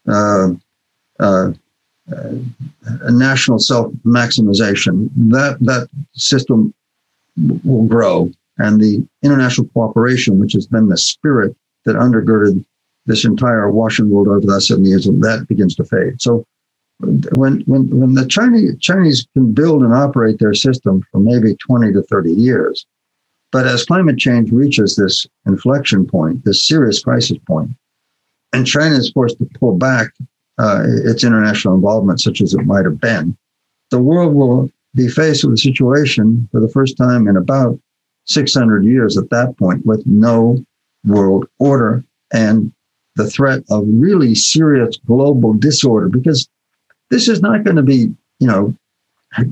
[0.08, 0.48] uh,
[1.20, 1.52] uh,
[2.12, 2.32] uh,
[3.10, 6.74] national self-maximization, that that system
[7.64, 11.54] will grow and the international cooperation, which has been the spirit
[11.84, 12.64] that undergirded
[13.06, 16.20] this entire Washington world over the last 70 years, that begins to fade.
[16.20, 16.44] So
[16.98, 21.92] when when when the Chinese Chinese can build and operate their system for maybe 20
[21.92, 22.86] to 30 years,
[23.52, 27.70] but as climate change reaches this inflection point, this serious crisis point,
[28.52, 30.08] and China is forced to pull back
[30.58, 33.36] uh, its international involvement, such as it might have been,
[33.90, 37.78] the world will be faced with a situation for the first time in about
[38.26, 40.64] 600 years at that point with no
[41.04, 42.72] world order and
[43.14, 46.48] the threat of really serious global disorder because
[47.10, 48.74] this is not going to be, you know,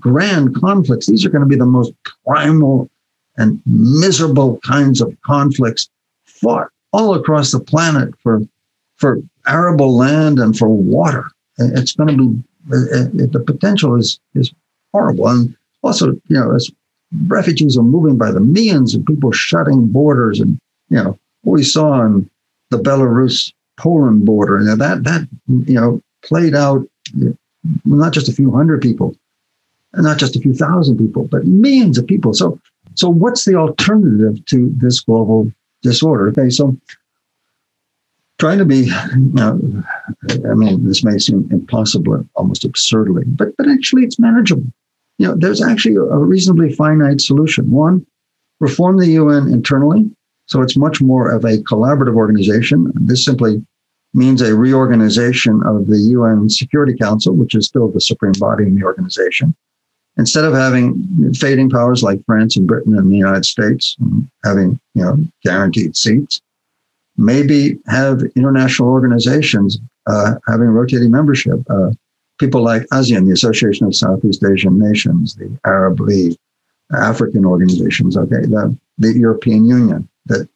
[0.00, 1.06] grand conflicts.
[1.06, 1.92] These are going to be the most
[2.26, 2.88] primal
[3.36, 5.88] and miserable kinds of conflicts
[6.24, 8.42] fought all across the planet for
[8.96, 11.26] for arable land and for water.
[11.58, 12.42] It's going to be
[13.26, 14.52] the potential is is
[14.92, 16.70] horrible, and also you know as
[17.26, 20.58] refugees are moving by the millions and people shutting borders and,
[20.88, 22.28] you know, what we saw in
[22.70, 26.86] the Belarus Poland border, and that, that, you know, played out
[27.84, 29.16] not just a few hundred people,
[29.92, 32.34] and not just a few thousand people, but millions of people.
[32.34, 32.58] So,
[32.94, 36.28] so what's the alternative to this global disorder?
[36.28, 36.76] Okay, so
[38.38, 39.84] trying to be, you know,
[40.30, 44.72] I mean, this may seem impossible, almost absurdly, but but actually, it's manageable.
[45.18, 47.70] You know, there's actually a reasonably finite solution.
[47.70, 48.06] One,
[48.60, 50.10] reform the UN internally,
[50.46, 52.92] so it's much more of a collaborative organization.
[52.94, 53.64] This simply
[54.12, 58.76] means a reorganization of the UN Security Council, which is still the supreme body in
[58.76, 59.54] the organization.
[60.16, 63.96] Instead of having fading powers like France and Britain and the United States,
[64.44, 66.40] having you know guaranteed seats,
[67.16, 71.58] maybe have international organizations uh, having rotating membership.
[71.68, 71.90] Uh,
[72.38, 76.36] people like ASEAN, the Association of Southeast Asian Nations, the Arab League,
[76.92, 80.48] African organizations, okay, the, the European Union, that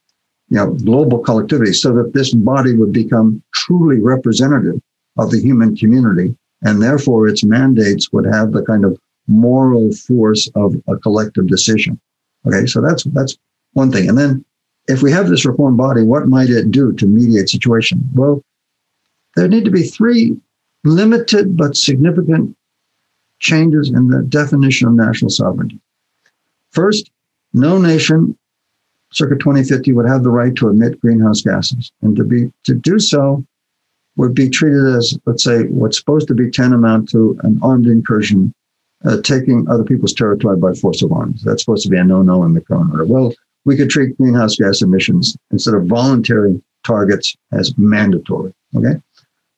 [0.51, 4.81] you know, global collectivity, so that this body would become truly representative
[5.19, 10.49] of the human community, and therefore its mandates would have the kind of moral force
[10.55, 12.01] of a collective decision.
[12.47, 13.37] Okay, so that's that's
[13.75, 14.09] one thing.
[14.09, 14.45] And then
[14.87, 18.09] if we have this reform body, what might it do to mediate situation?
[18.15, 18.43] Well,
[19.37, 20.37] there need to be three
[20.89, 22.57] limited but significant
[23.41, 25.79] changes in the definition of national sovereignty.
[26.71, 27.11] First,
[27.53, 28.37] no nation
[29.13, 31.93] circa 2050 would have the right to emit greenhouse gases.
[32.03, 33.45] And to be to do so
[34.17, 38.53] would be treated as, let's say, what's supposed to be tantamount to an armed incursion,
[39.05, 41.43] uh, taking other people's territory by force of arms.
[41.43, 43.05] That's supposed to be a no-no in the current order.
[43.05, 43.33] Well,
[43.65, 48.53] we could treat greenhouse gas emissions instead of voluntary targets as mandatory.
[48.75, 49.01] Okay.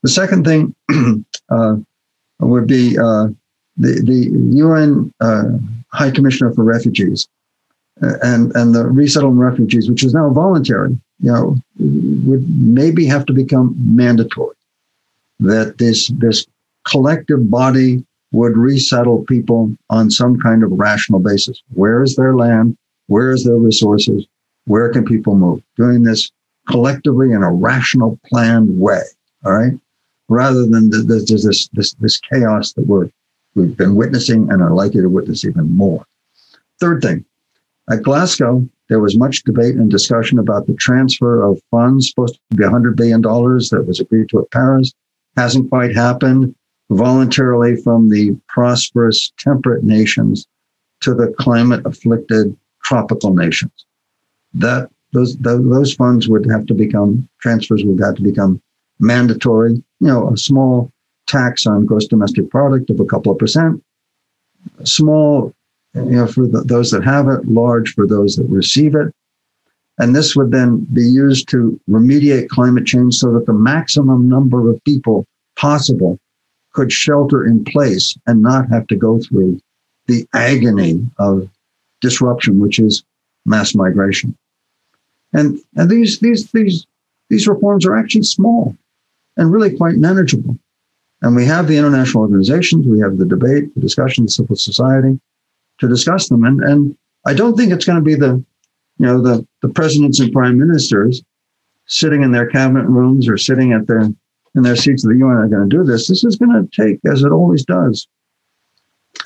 [0.02, 0.74] The second thing
[1.48, 1.76] uh,
[2.40, 3.28] would be uh,
[3.76, 5.44] the the UN uh,
[5.92, 7.28] High Commissioner for Refugees
[8.02, 10.98] uh, and and the resettlement refugees, which is now voluntary.
[11.20, 14.56] You know, would maybe have to become mandatory.
[15.40, 16.46] That this this
[16.86, 21.62] collective body would resettle people on some kind of rational basis.
[21.74, 22.76] Where is their land?
[23.08, 24.24] Where is their resources?
[24.66, 25.62] Where can people move?
[25.76, 26.30] Doing this
[26.68, 29.02] collectively in a rational, planned way.
[29.44, 29.72] All right,
[30.30, 33.10] rather than this this this chaos that we're
[33.54, 36.06] we've been witnessing and are likely to witness even more.
[36.78, 37.24] Third thing,
[37.90, 42.56] at Glasgow, there was much debate and discussion about the transfer of funds supposed to
[42.56, 44.92] be $100 billion that was agreed to at Paris.
[45.36, 46.54] Hasn't quite happened
[46.90, 50.46] voluntarily from the prosperous temperate nations
[51.00, 53.86] to the climate afflicted tropical nations.
[54.54, 58.60] That those those funds would have to become transfers would have to become
[58.98, 59.82] mandatory.
[60.00, 60.90] You know, a small
[61.26, 63.82] tax on gross domestic product of a couple of percent,
[64.84, 65.54] small,
[65.94, 69.14] you know, for the, those that have it, large for those that receive it.
[69.98, 74.70] And this would then be used to remediate climate change so that the maximum number
[74.70, 76.18] of people possible
[76.72, 79.60] could shelter in place and not have to go through
[80.06, 81.48] the agony of
[82.00, 83.04] disruption, which is
[83.44, 84.36] mass migration.
[85.32, 86.86] And, and these, these, these,
[87.28, 88.76] these reforms are actually small
[89.36, 90.58] and really quite manageable.
[91.22, 95.20] And we have the international organizations, we have the debate, the discussion, the civil society
[95.78, 96.44] to discuss them.
[96.44, 96.96] And, and
[97.26, 98.42] I don't think it's going to be the,
[98.98, 101.22] you know, the, the presidents and prime ministers
[101.86, 104.08] sitting in their cabinet rooms or sitting at their
[104.54, 106.08] in their seats of the UN are going to do this.
[106.08, 108.08] This is going to take, as it always does,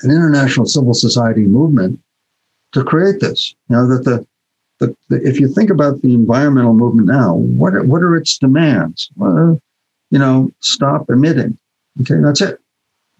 [0.03, 1.99] an international civil society movement
[2.73, 3.55] to create this.
[3.69, 4.27] You know that the,
[4.79, 8.37] the, the if you think about the environmental movement now, what are, what are its
[8.37, 9.09] demands?
[9.15, 9.59] Well,
[10.15, 11.57] you know, stop emitting.
[11.99, 12.57] Okay, that's it.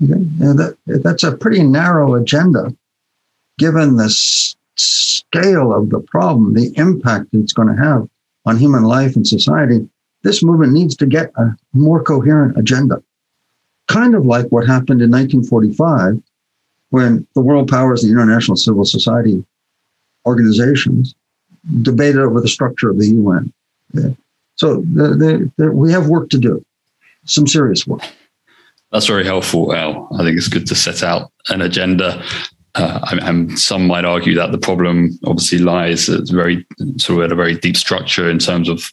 [0.02, 2.74] Okay, that that's a pretty narrow agenda,
[3.60, 8.08] given the s- scale of the problem, the impact it's going to have
[8.46, 9.90] on human life and society.
[10.22, 13.04] This movement needs to get a more coherent agenda,
[13.90, 16.24] kind of like what happened in 1945
[16.92, 19.46] when the world powers, the international civil society
[20.26, 21.14] organizations,
[21.82, 23.52] debated over the structure of the UN.
[23.94, 24.12] Yeah.
[24.56, 26.65] So the, the, the, we have work to do,
[27.26, 28.02] some serious work.
[28.92, 30.08] That's very helpful, Al.
[30.18, 32.24] I think it's good to set out an agenda.
[32.76, 36.66] Uh, and some might argue that the problem obviously lies at very
[36.98, 38.92] sort of at a very deep structure in terms of,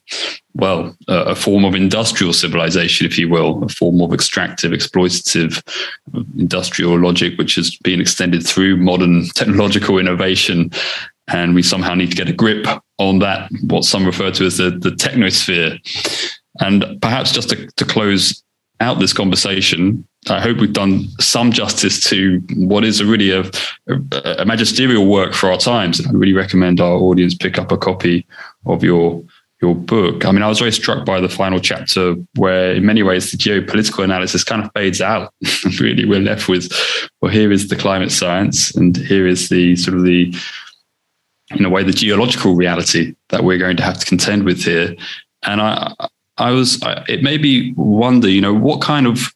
[0.54, 5.60] well, uh, a form of industrial civilization, if you will, a form of extractive, exploitative
[6.38, 10.70] industrial logic, which has been extended through modern technological innovation.
[11.26, 12.66] And we somehow need to get a grip
[12.98, 15.80] on that, what some refer to as the, the technosphere.
[16.60, 18.42] And perhaps just to, to close
[18.80, 23.50] out this conversation, I hope we've done some justice to what is a really a,
[24.38, 25.98] a, magisterial work for our times.
[25.98, 28.26] And I really recommend our audience pick up a copy
[28.66, 29.22] of your
[29.62, 30.26] your book.
[30.26, 33.36] I mean, I was very struck by the final chapter where, in many ways, the
[33.38, 35.32] geopolitical analysis kind of fades out.
[35.80, 36.70] really, we're left with,
[37.20, 40.34] well, here is the climate science, and here is the sort of the,
[41.52, 44.96] in a way, the geological reality that we're going to have to contend with here.
[45.44, 45.94] And I,
[46.38, 46.78] I was,
[47.08, 49.32] it made me wonder, you know, what kind of,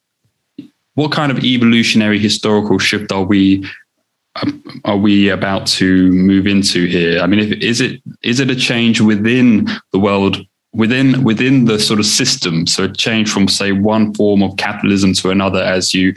[0.95, 3.69] what kind of evolutionary historical shift are we
[4.37, 4.51] uh,
[4.85, 7.21] are we about to move into here?
[7.21, 10.39] I mean, if, is it is it a change within the world,
[10.73, 12.67] within within the sort of system?
[12.67, 16.15] So a change from say one form of capitalism to another, as you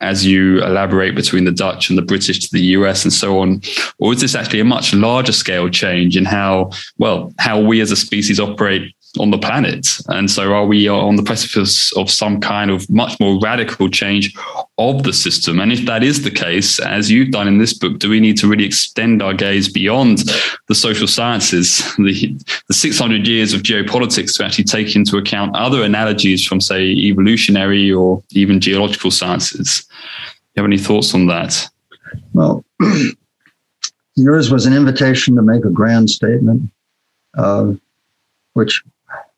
[0.00, 3.62] as you elaborate between the Dutch and the British to the US and so on,
[3.98, 7.90] or is this actually a much larger scale change in how well how we as
[7.90, 9.86] a species operate on the planet.
[10.08, 14.34] And so, are we on the precipice of some kind of much more radical change
[14.78, 15.60] of the system?
[15.60, 18.36] And if that is the case, as you've done in this book, do we need
[18.38, 20.24] to really extend our gaze beyond
[20.68, 22.36] the social sciences, the,
[22.68, 27.92] the 600 years of geopolitics, to actually take into account other analogies from, say, evolutionary
[27.92, 29.84] or even geological sciences?
[29.84, 31.68] Do you have any thoughts on that?
[32.32, 32.64] Well,
[34.16, 36.70] yours was an invitation to make a grand statement,
[37.36, 37.72] uh,
[38.54, 38.82] which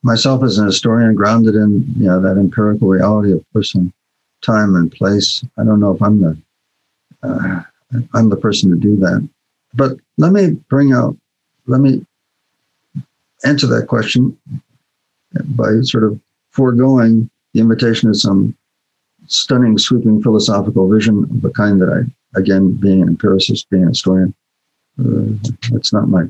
[0.02, 3.93] myself as an historian grounded in you know that empirical reality of person
[4.43, 5.44] time and place.
[5.59, 6.39] I don't know if i'm the
[7.23, 7.62] uh,
[8.14, 9.28] i'm the person to do that.
[9.74, 11.16] But let me bring out
[11.66, 12.06] let me
[13.44, 14.36] answer that question
[15.44, 16.20] by sort of
[16.51, 18.56] foregoing the invitation to some
[19.27, 23.89] stunning sweeping philosophical vision of the kind that i again being an empiricist being a
[23.89, 24.32] historian
[25.01, 26.24] uh, that's not my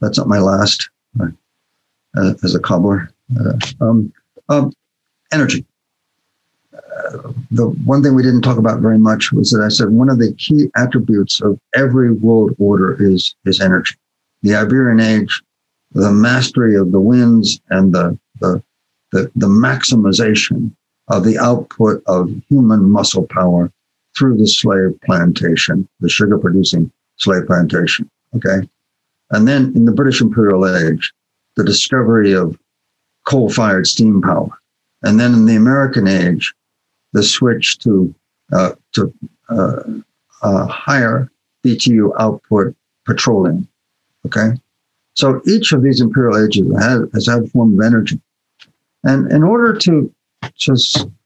[0.00, 0.90] that's not my last
[2.16, 3.10] uh, as a cobbler.
[3.38, 4.12] Uh, um,
[4.48, 4.72] um,
[5.32, 5.64] energy.
[6.74, 10.08] Uh, the one thing we didn't talk about very much was that I said one
[10.08, 13.94] of the key attributes of every world order is is energy.
[14.42, 15.42] The Iberian Age,
[15.92, 18.62] the mastery of the winds and the the
[19.12, 20.74] the, the maximization
[21.08, 23.70] of the output of human muscle power
[24.16, 28.10] through the slave plantation, the sugar producing slave plantation.
[28.34, 28.66] Okay.
[29.30, 31.12] And then in the British Imperial Age,
[31.56, 32.58] the discovery of
[33.26, 34.50] coal fired steam power.
[35.02, 36.52] And then in the American age,
[37.12, 38.14] the switch to,
[38.52, 39.12] uh, to
[39.48, 39.82] uh,
[40.42, 41.30] uh, higher
[41.64, 42.74] BTU output
[43.04, 43.68] petroleum.
[44.26, 44.52] Okay.
[45.14, 48.20] So each of these imperial ages has, has had a form of energy.
[49.04, 50.12] And in order to,
[50.60, 50.76] to,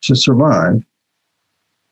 [0.03, 0.85] to survive,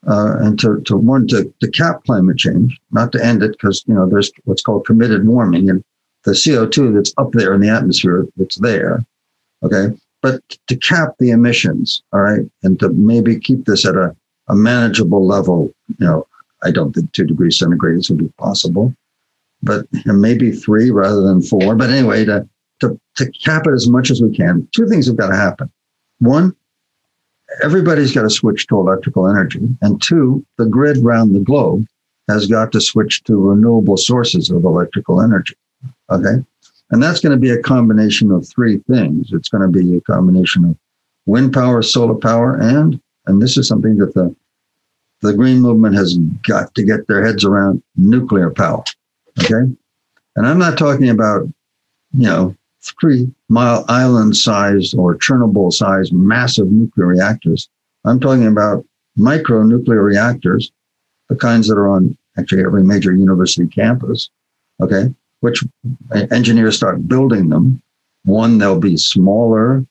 [0.06, 3.84] uh, and to, to one to, to cap climate change, not to end it, because
[3.86, 5.82] you know there's what's called committed warming, and
[6.24, 9.04] the CO2 that's up there in the atmosphere that's there.
[9.62, 9.96] Okay.
[10.22, 14.16] But to cap the emissions, all right, and to maybe keep this at a,
[14.48, 16.26] a manageable level, you know,
[16.62, 18.94] I don't think two degrees centigrade would be possible,
[19.62, 21.74] but maybe three rather than four.
[21.74, 22.48] But anyway, to,
[22.80, 25.70] to, to cap it as much as we can, two things have got to happen.
[26.20, 26.56] One,
[27.62, 29.60] everybody's got to switch to electrical energy.
[29.82, 31.86] And two, the grid around the globe
[32.28, 35.54] has got to switch to renewable sources of electrical energy.
[36.10, 36.44] Okay.
[36.90, 39.32] And that's going to be a combination of three things.
[39.32, 40.76] It's going to be a combination of
[41.26, 44.34] wind power, solar power, and, and this is something that the,
[45.22, 46.16] the green movement has
[46.46, 48.84] got to get their heads around nuclear power.
[49.40, 49.72] Okay.
[50.36, 51.46] And I'm not talking about,
[52.12, 52.54] you know,
[53.00, 57.68] three mile island sized or Chernobyl sized massive nuclear reactors.
[58.04, 58.84] I'm talking about
[59.16, 60.70] micro nuclear reactors,
[61.30, 64.28] the kinds that are on actually every major university campus.
[64.82, 65.14] Okay
[65.44, 65.62] which
[66.30, 67.82] engineers start building them,
[68.24, 69.84] one, they'll be smaller.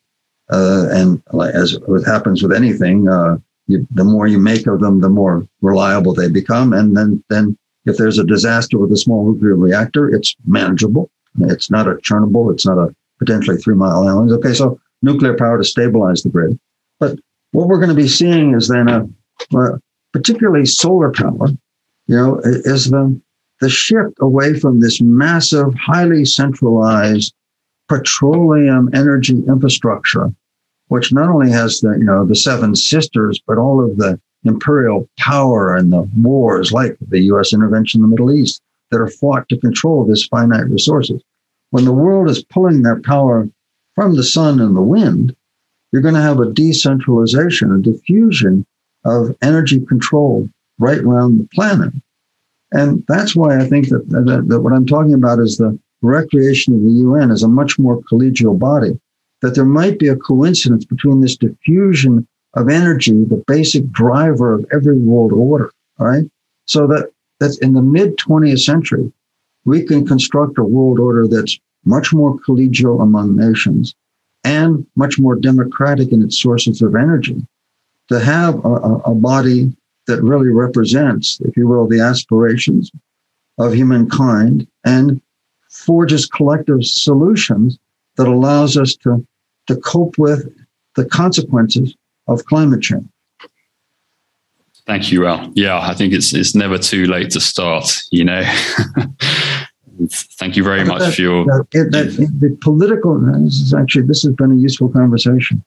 [0.50, 1.22] Uh, and
[1.54, 1.78] as
[2.08, 6.28] happens with anything, uh, you, the more you make of them, the more reliable they
[6.28, 6.74] become.
[6.74, 7.56] And then, then
[7.86, 11.12] if there's a disaster with a small nuclear reactor, it's manageable.
[11.42, 12.52] It's not a Chernobyl.
[12.52, 14.32] It's not a potentially three mile island.
[14.32, 16.60] Okay, so nuclear power to stabilize the grid.
[17.00, 17.20] But
[17.52, 19.08] what we're going to be seeing is then a,
[19.56, 19.78] uh,
[20.14, 21.50] particularly solar power,
[22.08, 23.22] you know, is the
[23.64, 27.34] the shift away from this massive, highly centralized
[27.88, 30.34] petroleum energy infrastructure,
[30.90, 35.08] which not only has the, you know, the seven sisters, but all of the imperial
[35.18, 38.62] power and the wars like the US intervention in the Middle East
[38.92, 41.24] that are fought to control this finite resources.
[41.70, 43.48] When the world is pulling their power
[43.96, 45.34] from the sun and the wind,
[45.94, 48.66] you're going to have a decentralization, a diffusion
[49.06, 50.50] of energy control
[50.80, 51.94] right around the planet.
[52.74, 56.74] And that's why I think that, that, that what I'm talking about is the recreation
[56.74, 59.00] of the UN as a much more collegial body,
[59.42, 64.66] that there might be a coincidence between this diffusion of energy, the basic driver of
[64.74, 65.72] every world order.
[66.00, 66.26] Right.
[66.66, 69.12] So that that's in the mid 20th century,
[69.66, 73.94] we can construct a world order that's much more collegial among nations
[74.44, 77.46] and much more democratic in its sources of energy.
[78.10, 78.70] To have a,
[79.06, 79.76] a body
[80.08, 82.92] that really represents, if you will, the aspirations
[83.58, 85.22] of humankind and
[85.70, 87.78] forges collective solutions
[88.18, 89.26] that allows us to,
[89.68, 90.48] to cope with
[90.96, 91.96] the consequences
[92.28, 93.08] of climate change.
[94.86, 95.52] Thank you, Al.
[95.56, 98.02] Yeah, I think it's it's never too late to start.
[98.12, 98.44] You know.
[100.10, 101.46] Thank you very much that, for your.
[101.46, 103.18] That, that, the political.
[103.18, 105.64] This is actually this has been a useful conversation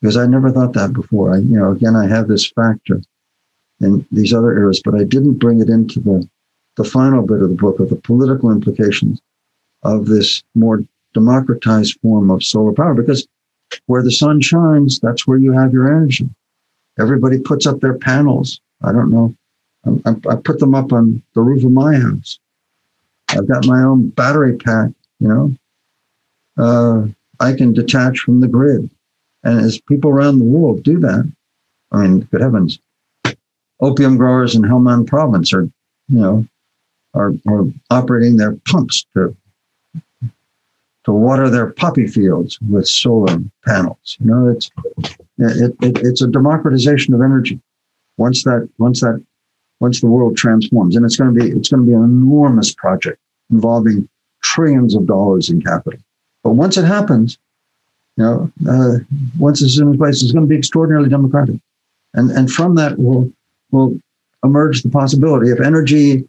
[0.00, 1.34] because I never thought that before.
[1.34, 3.00] I, you know, again, I have this factor
[3.80, 6.28] in these other areas, but I didn't bring it into the
[6.76, 9.20] the final bit of the book of the political implications
[9.82, 10.80] of this more
[11.12, 13.26] democratized form of solar power because
[13.86, 16.28] where the sun shines, that's where you have your energy.
[16.98, 18.60] Everybody puts up their panels.
[18.82, 19.34] I don't know.
[20.06, 22.38] I, I put them up on the roof of my house.
[23.28, 24.90] I've got my own battery pack,
[25.20, 25.54] you know.
[26.56, 27.08] Uh,
[27.40, 28.90] I can detach from the grid.
[29.44, 31.30] And as people around the world do that,
[31.92, 32.78] I mean, good heavens,
[33.80, 35.72] opium growers in Helmand province are, you
[36.08, 36.46] know,
[37.14, 39.36] are, are operating their pumps to
[41.04, 44.18] to water their poppy fields with solar panels.
[44.20, 44.70] You know, it's
[45.38, 47.60] it, it, it's a democratization of energy.
[48.18, 49.24] Once that once that
[49.80, 52.74] once the world transforms, and it's going to be it's going to be an enormous
[52.74, 53.18] project
[53.50, 54.08] involving
[54.42, 56.00] trillions of dollars in capital.
[56.42, 57.38] But once it happens,
[58.16, 58.98] you know, uh,
[59.38, 61.56] once it's in place, it's going to be extraordinarily democratic,
[62.12, 63.32] and and from that will
[63.70, 63.98] will
[64.44, 66.26] emerge the possibility of energy,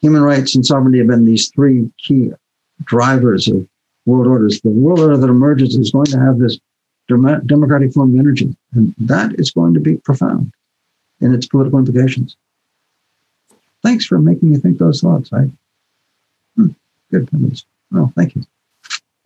[0.00, 2.30] human rights, and sovereignty have been these three key
[2.84, 3.66] drivers of
[4.06, 4.60] world orders.
[4.60, 6.58] The world order that emerges is going to have this
[7.08, 10.52] democratic form of energy, and that is going to be profound
[11.20, 12.36] in its political implications.
[13.82, 15.32] Thanks for making me think those thoughts.
[15.32, 15.50] I
[16.56, 16.68] hmm,
[17.10, 17.66] good heavens.
[17.90, 18.44] Well, thank you.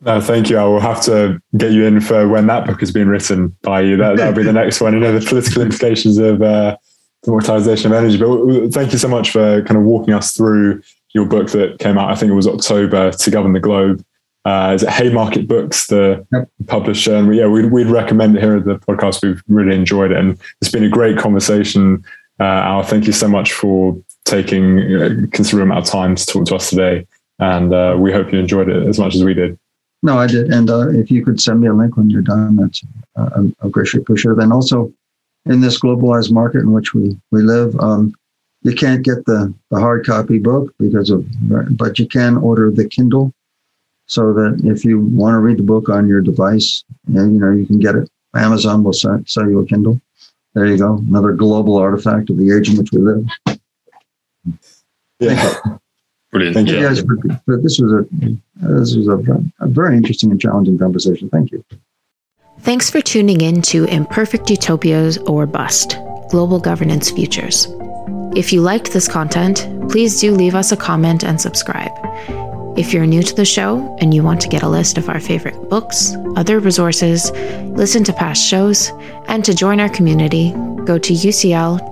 [0.01, 0.57] No, thank you.
[0.57, 3.81] I will have to get you in for when that book has been written by
[3.81, 3.97] you.
[3.97, 4.93] That that'll be the next one.
[4.93, 6.77] You know the political implications of uh,
[7.23, 8.17] democratization of energy.
[8.17, 10.81] But thank you so much for kind of walking us through
[11.13, 12.11] your book that came out.
[12.11, 14.03] I think it was October to govern the globe.
[14.45, 16.49] Uh, is it Haymarket Books, the yep.
[16.67, 17.15] publisher?
[17.15, 19.21] And we, yeah, we'd, we'd recommend it here at the podcast.
[19.21, 22.03] We've really enjoyed it, and it's been a great conversation.
[22.39, 26.45] Uh, Al, thank you so much for taking a considerable amount of time to talk
[26.45, 27.05] to us today,
[27.39, 29.59] and uh, we hope you enjoyed it as much as we did.
[30.01, 32.55] No, I did, and uh, if you could send me a link when you're done,
[32.55, 32.81] that's
[33.17, 34.93] uh, a great appreciate And also,
[35.45, 38.13] in this globalized market in which we we live, um,
[38.61, 41.25] you can't get the the hard copy book because of,
[41.77, 43.33] but you can order the Kindle
[44.09, 47.65] so that if you want to read the book on your device, you know, you
[47.65, 48.09] can get it.
[48.35, 50.01] Amazon will sell, sell you a Kindle.
[50.55, 50.97] There you go.
[50.97, 53.25] Another global artifact of the age in which we live.
[55.19, 55.59] Yeah.
[56.31, 56.55] Brilliant.
[56.55, 58.07] Thank you guys for, for, this was a
[58.55, 59.19] this was a,
[59.59, 61.29] a very interesting and challenging conversation.
[61.29, 61.63] Thank you.
[62.61, 65.97] Thanks for tuning in to Imperfect Utopias or Bust
[66.29, 67.67] Global Governance Futures.
[68.35, 71.91] If you liked this content, please do leave us a comment and subscribe.
[72.77, 75.19] If you're new to the show and you want to get a list of our
[75.19, 78.91] favorite books, other resources, listen to past shows,
[79.27, 80.51] and to join our community,
[80.85, 81.87] go to ucl.ac.uk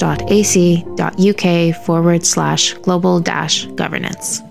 [1.85, 4.43] forward slash global dash governance.